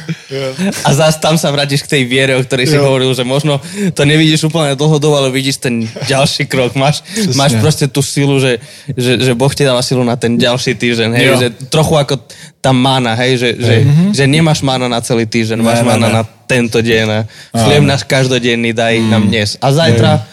A 0.85 0.89
zás 0.95 1.19
tam 1.19 1.35
sa 1.35 1.51
vrátiš 1.51 1.83
k 1.83 1.91
tej 1.91 2.03
viere, 2.07 2.39
o 2.39 2.43
ktorej 2.45 2.71
si 2.71 2.77
Jo. 2.79 2.87
hovoril, 2.87 3.11
že 3.11 3.27
možno 3.27 3.59
to 3.91 4.07
nevidíš 4.07 4.47
úplne 4.47 4.79
dlhodobo, 4.79 5.19
ale 5.19 5.27
vidíš 5.27 5.59
ten 5.59 5.83
ďalší 6.07 6.47
krok. 6.47 6.79
Máš, 6.79 7.03
máš 7.35 7.59
proste 7.59 7.91
tú 7.91 7.99
silu, 7.99 8.39
že, 8.39 8.63
že, 8.95 9.19
že 9.19 9.31
Boh 9.35 9.51
ti 9.51 9.67
dáva 9.67 9.83
silu 9.83 10.07
na 10.07 10.15
ten 10.15 10.39
ďalší 10.39 10.79
týždeň. 10.79 11.09
Hej? 11.19 11.25
Jo. 11.25 11.35
Že 11.35 11.47
trochu 11.67 11.99
ako 11.99 12.15
tá 12.63 12.71
mána, 12.71 13.11
hej? 13.19 13.43
Že, 13.43 13.49
že, 13.59 13.75
že 14.15 14.23
nemáš 14.23 14.63
mána 14.63 14.87
na 14.87 15.03
celý 15.03 15.27
týždeň, 15.27 15.59
máš 15.59 15.83
Ne, 15.83 15.83
ne, 15.83 15.89
mána 15.91 16.07
ne. 16.07 16.15
na 16.21 16.23
tento 16.47 16.79
deň. 16.79 17.07
A 17.11 17.19
chlieb 17.59 17.83
náš 17.83 18.07
každodenný 18.07 18.71
daj 18.71 19.03
nám 19.03 19.27
dnes. 19.27 19.59
A 19.59 19.73
zajtra 19.75 20.23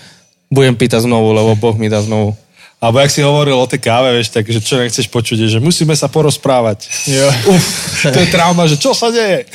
budem 0.52 0.76
pýtať 0.76 1.08
znovu, 1.08 1.32
lebo 1.32 1.56
Boh 1.56 1.74
mi 1.80 1.88
dá 1.88 2.04
znovu. 2.04 2.36
Alebo 2.82 2.98
jak 2.98 3.14
si 3.14 3.22
hovoril 3.22 3.54
o 3.54 3.66
tej 3.70 3.78
káve, 3.78 4.10
vieš, 4.10 4.34
tak, 4.34 4.42
že 4.42 4.58
čo 4.58 4.74
nechceš 4.74 5.06
počuť, 5.06 5.46
je, 5.46 5.48
že 5.54 5.60
musíme 5.62 5.94
sa 5.94 6.10
porozprávať. 6.10 6.90
Jo. 7.06 7.30
Uf, 7.54 7.62
to 8.02 8.18
je 8.18 8.26
trauma, 8.26 8.66
že 8.66 8.74
čo 8.74 8.90
sa 8.90 9.14
deje? 9.14 9.46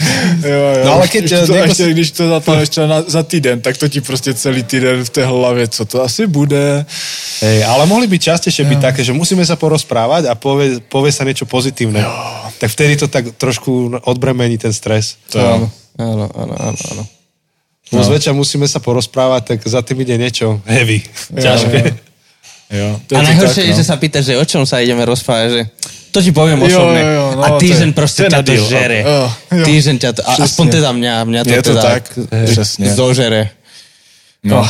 Jo, 0.47 0.63
jo. 0.80 0.84
No 0.88 0.95
ale 0.95 1.11
keď, 1.11 1.23
Ještě 1.28 1.47
to, 1.47 1.53
niekto 1.53 1.75
si- 1.75 1.91
když 1.91 2.11
to 2.11 2.23
zatáhneš 2.30 2.69
třeba 2.69 2.88
na, 2.88 2.99
za 3.03 3.23
týden, 3.23 3.59
tak 3.61 3.75
to 3.78 3.88
ti 3.91 3.99
prostě 4.01 4.34
celý 4.34 4.63
týden 4.63 5.03
v 5.03 5.09
té 5.09 5.25
hlavě, 5.25 5.67
co 5.67 5.86
to 5.86 6.03
asi 6.03 6.23
bude. 6.28 6.86
Hej, 7.43 7.67
ale 7.67 7.84
mohli 7.86 8.07
by 8.07 8.17
častejšie 8.19 8.63
byť 8.65 8.80
také, 8.82 9.03
že 9.03 9.13
musíme 9.13 9.43
sa 9.45 9.59
porozprávať 9.59 10.32
a 10.32 10.34
povie, 10.34 10.80
povie 10.88 11.11
sa 11.11 11.28
niečo 11.28 11.45
pozitívne. 11.45 12.01
Tak 12.57 12.71
vtedy 12.71 12.95
to 12.95 13.11
tak 13.11 13.36
trošku 13.38 13.99
odbremení 14.07 14.57
ten 14.57 14.73
stres. 14.73 15.19
To 15.30 15.38
jo. 15.38 15.69
Áno, 15.99 16.25
áno, 16.32 16.55
áno, 16.55 16.80
áno. 16.95 17.03
No. 17.91 18.03
Zväčša 18.03 18.34
musíme 18.34 18.67
sa 18.67 18.80
porozprávať, 18.80 19.41
tak 19.53 19.59
za 19.67 19.84
tým 19.84 20.01
ide 20.01 20.17
niečo 20.17 20.59
heavy. 20.65 21.03
Ťažké. 21.36 21.78
Jo, 21.78 21.93
to 23.07 23.15
A 23.15 23.22
najhoršie 23.24 23.63
tak, 23.63 23.70
je, 23.70 23.74
no. 23.74 23.80
že 23.80 23.84
sa 23.88 23.95
pýtaš, 23.95 24.24
že 24.28 24.34
o 24.36 24.43
čom 24.43 24.68
sa 24.68 24.84
ideme 24.84 24.99
rozprávať, 25.07 25.47
že 25.55 25.61
to 26.11 26.20
ti 26.20 26.32
poviem 26.36 26.59
Jo, 26.59 26.68
osobne. 26.68 26.99
jo, 26.99 27.11
jo, 27.15 27.26
no, 27.36 27.43
a 27.43 27.47
týždeň 27.55 27.89
proste 27.95 28.28
ťa 28.28 28.41
to 28.43 28.53
žere. 28.68 28.99
Jo, 29.07 29.20
jo. 29.55 29.65
Týždeň 29.65 29.95
ťa 30.03 30.09
to, 30.18 30.22
a 30.28 30.32
aspoň 30.43 30.65
teda 30.76 30.89
mňa, 30.91 31.13
mňa 31.24 31.41
to 31.43 31.53
Je 31.53 31.61
to 31.63 31.70
teda 31.72 31.82
tak, 31.84 32.03
přesně. 32.45 32.88
zožere. 32.93 33.41
No. 34.43 34.59
Oh. 34.59 34.70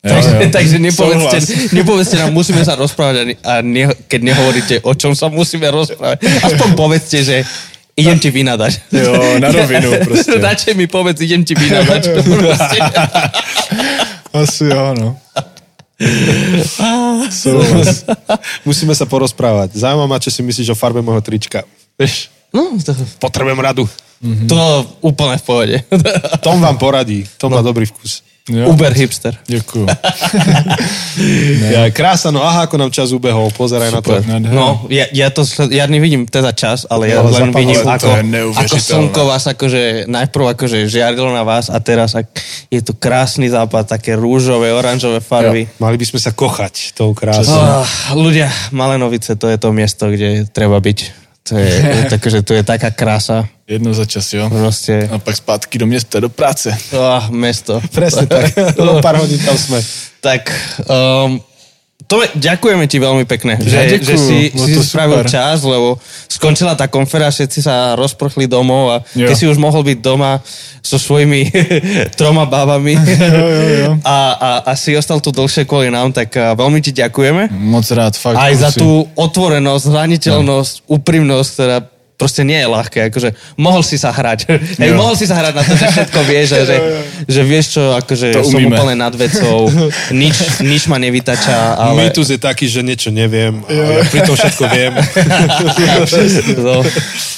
Jo, 0.00 0.14
takže, 0.16 0.30
jo. 0.32 0.50
takže 0.52 0.76
nepovedzte, 0.78 1.38
nepovedzte 1.76 2.16
nám, 2.16 2.32
musíme 2.32 2.64
sa 2.64 2.72
rozprávať 2.72 3.36
a, 3.44 3.60
ne- 3.60 3.92
keď 4.08 4.20
nehovoríte, 4.32 4.74
o 4.80 4.94
čom 4.96 5.12
sa 5.12 5.28
musíme 5.28 5.68
rozprávať. 5.68 6.24
Aspoň 6.40 6.68
povedzte, 6.72 7.20
že 7.20 7.36
idem 8.00 8.16
ti 8.16 8.30
vynadať. 8.32 8.72
Jo, 8.96 9.12
na 9.42 9.52
rovinu 9.60 9.92
prostě. 10.04 10.40
Radšej 10.40 10.74
mi 10.74 10.86
povedz, 10.86 11.20
idem 11.20 11.44
ti 11.44 11.52
vynadať. 11.54 12.02
Proste. 12.40 12.78
Asi 14.32 14.64
jo, 14.64 15.16
no. 16.82 17.28
Souhlas. 17.28 18.08
Musíme 18.68 18.96
sa 18.96 19.04
porozprávať. 19.04 19.76
Zaujímavé 19.76 20.08
ma, 20.08 20.18
čo 20.18 20.32
si 20.32 20.40
myslíš 20.40 20.72
o 20.72 20.76
farbe 20.78 21.04
môjho 21.04 21.20
trička. 21.20 21.62
Vieš, 21.96 22.32
No, 22.50 22.74
to, 22.82 22.90
potrebujem 23.22 23.62
radu. 23.62 23.86
to 24.50 24.58
úplne 25.06 25.38
v 25.38 25.44
pohode. 25.46 25.76
Tom 26.42 26.58
vám 26.58 26.74
poradí. 26.82 27.22
Tom 27.38 27.54
má 27.54 27.62
dobrý 27.62 27.86
vkus. 27.86 28.26
Jo. 28.48 28.68
Uber 28.68 28.92
hipster. 28.92 29.36
Děkuju. 29.46 29.86
Ja, 31.70 31.90
krása, 31.92 32.30
no 32.32 32.40
aha, 32.40 32.64
ako 32.64 32.80
nám 32.80 32.90
čas 32.90 33.12
ubehol. 33.12 33.52
Pozeraj 33.52 33.92
na 33.92 34.00
to. 34.00 34.16
No, 34.40 34.86
ja, 34.88 35.04
ja 35.12 35.28
to 35.28 35.44
ja 35.68 35.84
nevidím 35.84 36.24
teda 36.24 36.56
čas, 36.56 36.88
ale 36.88 37.12
ja 37.12 37.20
Ale 37.20 37.30
len 37.36 37.52
vidím, 37.52 37.82
ako, 37.82 38.08
ako 38.56 38.76
slnko 38.80 39.20
vás 39.28 39.44
akože 39.44 40.08
najprv 40.08 40.56
akože 40.56 40.88
žiarilo 40.88 41.28
na 41.30 41.44
vás 41.44 41.68
a 41.68 41.76
teraz 41.82 42.16
ak, 42.16 42.30
je 42.72 42.80
tu 42.80 42.96
krásny 42.96 43.52
západ, 43.52 43.86
také 43.86 44.16
rúžové, 44.16 44.72
oranžové 44.72 45.20
farby. 45.20 45.68
Mali 45.76 45.96
by 46.00 46.06
sme 46.08 46.20
sa 46.22 46.32
kochať 46.32 46.96
tou 46.96 47.12
krásou. 47.12 47.58
Oh, 47.60 47.84
ľudia, 48.16 48.48
Malenovice, 48.72 49.36
to 49.36 49.50
je 49.50 49.58
to 49.60 49.70
miesto, 49.74 50.08
kde 50.08 50.48
treba 50.50 50.80
byť. 50.80 51.29
To 51.48 51.58
je, 51.58 52.06
takže 52.10 52.42
to 52.42 52.54
je 52.54 52.62
taká 52.62 52.90
krása. 52.90 53.48
Jednou 53.66 53.92
za 53.92 54.04
čas, 54.04 54.32
jo. 54.32 54.50
Proste, 54.50 55.08
A 55.08 55.18
pak 55.18 55.36
zpátky 55.36 55.78
do 55.78 55.86
města, 55.86 56.20
do 56.20 56.28
práce. 56.28 56.76
oh, 56.92 57.30
mesto. 57.30 57.80
Presne 57.94 58.26
tak. 58.26 58.52
O 58.78 59.00
pár 59.02 59.16
hodín 59.16 59.38
tam 59.40 59.56
sme. 59.58 59.80
Tak, 60.20 60.52
um, 60.84 61.40
to, 62.10 62.18
ďakujeme 62.34 62.84
ti 62.84 62.98
veľmi 62.98 63.22
pekne, 63.22 63.54
že, 63.56 63.70
Ja 63.70 63.86
že 63.94 64.18
si, 64.18 64.50
bolo 64.50 64.66
si 64.66 64.72
spravil 64.82 65.22
super. 65.22 65.30
čas, 65.30 65.62
lebo 65.62 65.94
skončila 66.26 66.74
tá 66.74 66.90
konferencia, 66.90 67.30
všetci 67.38 67.60
sa 67.62 67.94
rozprchli 67.94 68.50
domov 68.50 68.90
a 68.90 68.96
Jo. 69.14 69.30
ty 69.30 69.34
si 69.34 69.46
už 69.46 69.54
mohol 69.56 69.86
byť 69.86 69.98
doma 70.00 70.42
so 70.80 70.96
svojimi 70.96 71.46
troma 72.18 72.44
bábami 72.44 72.98
jo, 72.98 73.46
jo. 73.78 73.90
A, 74.02 74.16
a, 74.34 74.50
a 74.66 74.72
si 74.74 74.90
ostal 74.92 75.22
tu 75.22 75.30
dlhšie 75.30 75.62
kvôli 75.62 75.86
nám, 75.86 76.10
tak 76.10 76.34
veľmi 76.34 76.80
ti 76.80 76.90
ďakujeme. 76.90 77.46
Moc 77.52 77.86
rád, 77.86 78.12
fakt. 78.12 78.34
Aj 78.34 78.50
za 78.52 78.74
tú 78.74 79.06
otvorenosť, 79.14 79.84
zraniteľnosť, 79.86 80.72
úprimnosť, 80.90 81.48
ktorá 81.54 81.78
proste 82.20 82.44
nie 82.44 82.60
je 82.60 82.68
ľahké. 82.68 83.08
Akože 83.08 83.32
mohol 83.56 83.80
si 83.80 83.96
sa 83.96 84.12
hrať. 84.12 84.44
Hej, 84.84 84.92
Jo. 84.92 85.00
mohol 85.00 85.16
si 85.16 85.24
sa 85.24 85.40
hrať 85.40 85.54
na 85.56 85.62
to, 85.64 85.72
že 85.72 85.86
všetko 85.88 86.18
vieš, 86.28 86.48
a 86.56 86.60
že, 86.68 86.76
že 87.24 87.40
vieš 87.40 87.66
čo, 87.80 87.96
akože 87.96 88.36
To 88.36 88.44
som 88.44 88.60
umíme. 88.60 88.76
úplne 88.76 88.94
nad 89.00 89.14
vecou, 89.16 89.72
nič, 90.12 90.60
nič 90.60 90.84
ma 90.92 91.00
nevytača, 91.00 91.80
ale... 91.80 92.04
Mýtus 92.12 92.28
je 92.28 92.36
taký, 92.36 92.68
že 92.68 92.84
niečo 92.84 93.08
neviem, 93.08 93.64
ale 93.64 94.04
ja 94.04 94.04
pritom 94.04 94.36
všetko 94.36 94.64
viem. 94.68 94.92
no, 96.60 96.82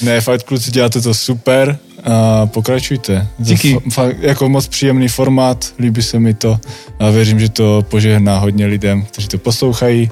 Ne, 0.03 0.21
fakt 0.21 0.43
kluci, 0.43 0.71
děláte 0.71 1.01
to 1.01 1.15
super 1.15 1.79
a 2.05 2.47
pokračujte. 2.47 3.27
Díky. 3.39 3.77
F- 3.87 3.95
fakt, 3.95 4.17
jako 4.21 4.49
moc 4.49 4.67
příjemný 4.69 5.09
formát, 5.09 5.67
líbí 5.79 6.03
se 6.03 6.19
mi 6.19 6.35
to 6.35 6.59
a 6.99 7.11
věřím, 7.11 7.41
že 7.41 7.49
to 7.49 7.85
požehná 7.89 8.39
hodně 8.39 8.67
lidem, 8.67 9.03
kteří 9.03 9.29
to 9.29 9.39
poslouchají 9.39 10.11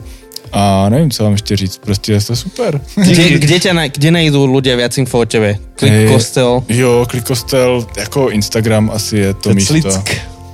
a 0.53 0.89
nevím, 0.89 1.11
co 1.11 1.25
vám 1.25 1.33
ještě 1.33 1.57
říct, 1.57 1.79
prostě 1.79 2.13
je 2.13 2.21
to 2.21 2.37
super. 2.37 2.81
kde, 2.97 3.29
kde, 3.45 3.57
ťa, 3.61 3.73
na- 3.73 3.87
kde 3.89 4.11
najdú 4.11 4.43
ľudia 4.47 4.75
viac 4.77 4.93
info 4.99 5.19
o 5.23 5.27
tebe? 5.27 5.59
Klik 5.79 5.93
Hej, 5.93 6.09
kostel. 6.11 6.63
Jo, 6.69 7.07
klikostel, 7.11 7.87
jako 7.97 8.31
Instagram 8.31 8.91
asi 8.95 9.17
je 9.17 9.35
to 9.35 9.55
místo. 9.55 9.75
Slick. 9.75 10.11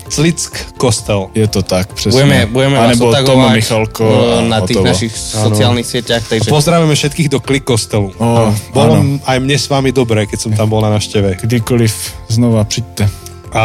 Slick 0.09 0.51
kostel. 0.79 1.27
Je 1.35 1.47
to 1.49 1.63
tak, 1.63 1.93
přesně. 1.93 2.11
Budeme, 2.23 2.47
budeme 2.47 2.79
a 2.79 2.81
vás 2.81 2.91
nebo 2.91 3.15
Tomo 3.15 3.49
Michalko 3.51 4.05
a 4.39 4.41
na 4.41 4.61
tých 4.61 4.77
hotovo. 4.77 4.87
našich 4.87 5.13
sociálnych 5.17 5.87
sieťach, 5.87 6.23
takže 6.29 6.47
Pozdravujeme 6.51 6.95
všetkých 6.95 7.29
do 7.29 7.41
Klik 7.41 7.65
kostelu. 7.65 8.13
O, 8.19 8.55
Bolo 8.71 8.95
áno. 9.03 9.19
aj 9.27 9.39
mne 9.43 9.57
s 9.59 9.67
vami 9.67 9.91
dobré, 9.91 10.27
keď 10.31 10.39
som 10.39 10.53
tam 10.55 10.71
bol 10.71 10.79
na 10.79 10.95
návšteve. 10.95 11.43
Kdykoliv 11.43 11.91
znova 12.31 12.63
přijďte. 12.65 13.09
A, 13.51 13.65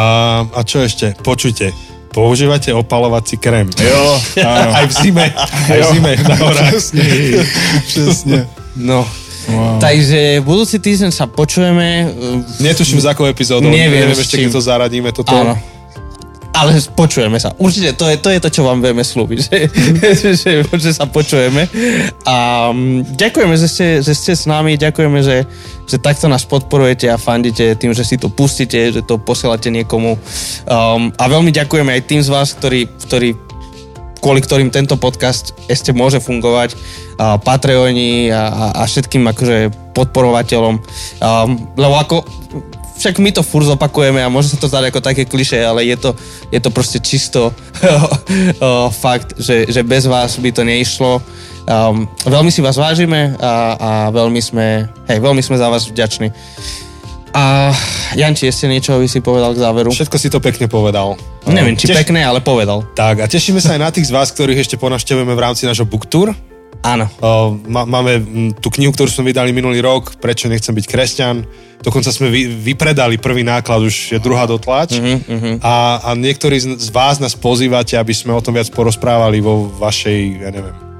a 0.50 0.60
čo 0.66 0.82
ešte? 0.82 1.14
Počujte, 1.22 1.70
používajte 2.12 2.74
opalovací 2.74 3.36
krém. 3.36 3.70
Jo, 3.80 4.20
áno. 4.44 4.70
Aj 4.76 4.84
v 4.86 4.92
zime, 4.92 5.26
aj 5.72 5.80
v 5.80 5.86
zime 5.96 6.12
na 6.28 6.34
horách. 6.36 6.74
Přesně. 7.86 8.46
no. 8.76 9.08
Wow. 9.48 9.82
Takže 9.82 10.38
budúci 10.46 10.78
týždeň 10.78 11.10
sa 11.10 11.26
počujeme. 11.26 12.14
Netuším, 12.62 13.02
za 13.02 13.10
akou 13.10 13.26
epizódou. 13.26 13.66
Neviem, 13.66 14.06
Neviem 14.06 14.22
ešte, 14.22 14.38
keď 14.38 14.54
to 14.54 14.62
zaradíme. 14.62 15.10
Toto. 15.10 15.34
Áno. 15.34 15.58
Ale 16.52 16.76
počujeme 16.92 17.40
sa. 17.40 17.56
Určite, 17.56 17.96
to 17.96 18.04
je 18.12 18.20
to, 18.20 18.28
je 18.28 18.40
to 18.40 18.48
čo 18.52 18.62
vám 18.68 18.84
vieme 18.84 19.00
slúbiť, 19.00 19.38
že, 20.20 20.36
že, 20.36 20.52
že 20.68 20.90
sa 20.92 21.08
počujeme. 21.08 21.64
A 22.28 22.68
mm, 22.70 23.16
ďakujeme, 23.16 23.54
že 23.56 23.68
ste, 23.68 23.86
že 24.04 24.12
ste 24.12 24.32
s 24.36 24.44
nami, 24.44 24.76
ďakujeme, 24.76 25.24
že, 25.24 25.48
že 25.88 25.96
takto 25.96 26.28
nás 26.28 26.44
podporujete 26.44 27.08
a 27.08 27.16
fandíte 27.16 27.72
tým, 27.80 27.96
že 27.96 28.04
si 28.04 28.20
to 28.20 28.28
pustíte, 28.28 28.76
že 28.92 29.00
to 29.00 29.16
posielate 29.16 29.72
niekomu. 29.72 30.20
Um, 30.68 31.08
a 31.16 31.24
veľmi 31.26 31.48
ďakujeme 31.56 31.88
aj 31.88 32.02
tým 32.04 32.20
z 32.20 32.28
vás, 32.28 32.52
ktorí, 32.52 32.84
ktorí 33.08 33.32
kvôli 34.22 34.38
ktorým 34.38 34.70
tento 34.70 34.94
podcast 34.94 35.50
ešte 35.66 35.90
môže 35.90 36.22
fungovať, 36.22 36.78
a 37.18 37.42
Patreoni 37.42 38.30
a, 38.30 38.46
a, 38.48 38.64
a 38.78 38.82
všetkým 38.86 39.26
akože 39.26 39.74
podporovateľom. 39.98 40.74
Um, 41.18 41.48
lebo 41.74 41.94
ako 41.98 42.16
však 43.02 43.18
my 43.18 43.34
to 43.34 43.42
furt 43.42 43.66
zopakujeme 43.66 44.22
a 44.22 44.30
môže 44.30 44.54
sa 44.54 44.62
to 44.62 44.70
zdať 44.70 44.94
ako 44.94 45.02
také 45.02 45.26
kliše, 45.26 45.58
ale 45.58 45.82
je 45.82 45.98
to, 45.98 46.14
je 46.54 46.60
to 46.62 46.70
proste 46.70 47.02
čisto 47.02 47.50
fakt, 49.02 49.34
že, 49.42 49.66
že 49.66 49.82
bez 49.82 50.06
vás 50.06 50.38
by 50.38 50.54
to 50.54 50.62
neišlo. 50.62 51.18
Um, 51.66 52.06
veľmi 52.22 52.54
si 52.54 52.62
vás 52.62 52.78
vážime 52.78 53.34
a, 53.42 53.74
a 53.74 53.90
veľmi 54.14 54.38
sme, 54.38 54.86
hej, 55.10 55.18
veľmi 55.18 55.42
sme 55.42 55.58
za 55.58 55.66
vás 55.66 55.90
vďační. 55.90 56.30
A 57.32 57.74
Janči, 58.14 58.46
ešte 58.46 58.68
niečo 58.68 58.94
by 59.00 59.08
si 59.08 59.18
povedal 59.24 59.56
k 59.56 59.62
záveru? 59.64 59.90
Všetko 59.90 60.16
si 60.20 60.28
to 60.30 60.38
pekne 60.38 60.68
povedal. 60.68 61.16
Neviem, 61.48 61.74
či 61.74 61.90
Teš- 61.90 62.06
pekné, 62.06 62.22
ale 62.22 62.44
povedal. 62.44 62.86
Tak 62.94 63.24
a 63.24 63.26
tešíme 63.26 63.58
sa 63.58 63.74
aj 63.74 63.80
na 63.80 63.90
tých 63.90 64.06
z 64.06 64.14
vás, 64.14 64.30
ktorých 64.30 64.62
ešte 64.62 64.76
ponavštevujeme 64.78 65.32
v 65.34 65.40
rámci 65.42 65.66
nášho 65.66 65.88
booktour. 65.88 66.36
Áno. 66.80 67.06
O, 67.20 67.60
má, 67.68 67.84
máme 67.84 68.24
tú 68.58 68.72
knihu, 68.72 68.90
ktorú 68.90 69.12
sme 69.12 69.30
vydali 69.30 69.52
minulý 69.52 69.84
rok, 69.84 70.16
Prečo 70.18 70.48
nechcem 70.48 70.72
byť 70.72 70.86
kresťan. 70.88 71.36
Dokonca 71.82 72.14
sme 72.14 72.30
vy, 72.30 72.46
vypredali 72.46 73.18
prvý 73.18 73.42
náklad, 73.42 73.82
už 73.82 74.14
je 74.14 74.18
druhá 74.22 74.46
dotlač. 74.46 74.96
Uh-huh, 74.98 75.58
A, 75.62 75.98
a 75.98 76.10
niektorí 76.14 76.58
z 76.58 76.88
vás 76.94 77.18
nás 77.18 77.34
pozývate, 77.34 77.98
aby 77.98 78.14
sme 78.14 78.30
o 78.34 78.42
tom 78.42 78.54
viac 78.54 78.70
porozprávali 78.70 79.42
vo 79.42 79.66
vašej, 79.66 80.46
ja 80.46 80.50
neviem, 80.54 80.91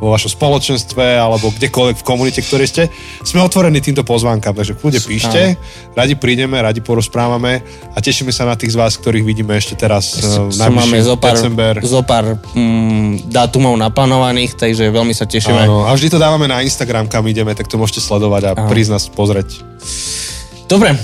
vo 0.00 0.08
vašom 0.10 0.32
spoločenstve 0.32 1.20
alebo 1.20 1.52
kdekoľvek 1.52 2.00
v 2.00 2.04
komunite, 2.04 2.40
ktoré 2.40 2.64
ste. 2.64 2.88
Sme 3.20 3.44
otvorení 3.44 3.84
týmto 3.84 4.00
pozvánkam, 4.02 4.56
takže 4.56 4.74
kľudne 4.80 5.00
píšte, 5.04 5.60
radi 5.92 6.16
prídeme, 6.16 6.56
radi 6.56 6.80
porozprávame 6.80 7.60
a 7.92 7.98
tešíme 8.00 8.32
sa 8.32 8.48
na 8.48 8.56
tých 8.56 8.72
z 8.72 8.80
vás, 8.80 8.96
ktorých 8.96 9.22
vidíme 9.22 9.52
ešte 9.52 9.76
teraz 9.76 10.16
uh, 10.18 10.48
Čo 10.48 10.72
máme 10.72 10.98
zo 11.04 11.20
pár, 11.20 11.36
december. 11.36 11.74
zo 11.84 12.00
pár 12.00 12.40
mm, 12.56 13.28
dátumov 13.28 13.76
naplánovaných, 13.76 14.56
takže 14.56 14.88
veľmi 14.88 15.12
sa 15.12 15.28
tešíme. 15.28 15.68
Áno, 15.68 15.84
a 15.84 15.92
vždy 15.92 16.08
to 16.08 16.18
dávame 16.18 16.48
na 16.48 16.64
Instagram, 16.64 17.04
kam 17.06 17.28
ideme, 17.28 17.52
tak 17.52 17.68
to 17.68 17.76
môžete 17.76 18.00
sledovať 18.00 18.42
a 18.48 18.50
Áno. 18.56 18.72
prísť 18.72 18.90
nás 18.96 19.04
pozrieť. 19.12 19.60
Dobre, 20.64 20.96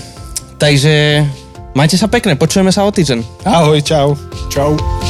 takže 0.56 1.26
majte 1.76 2.00
sa 2.00 2.08
pekne, 2.08 2.40
počujeme 2.40 2.72
sa 2.72 2.88
o 2.88 2.90
týždeň. 2.90 3.44
Ahoj, 3.44 3.78
čau. 3.84 4.16
Čau. 4.48 5.05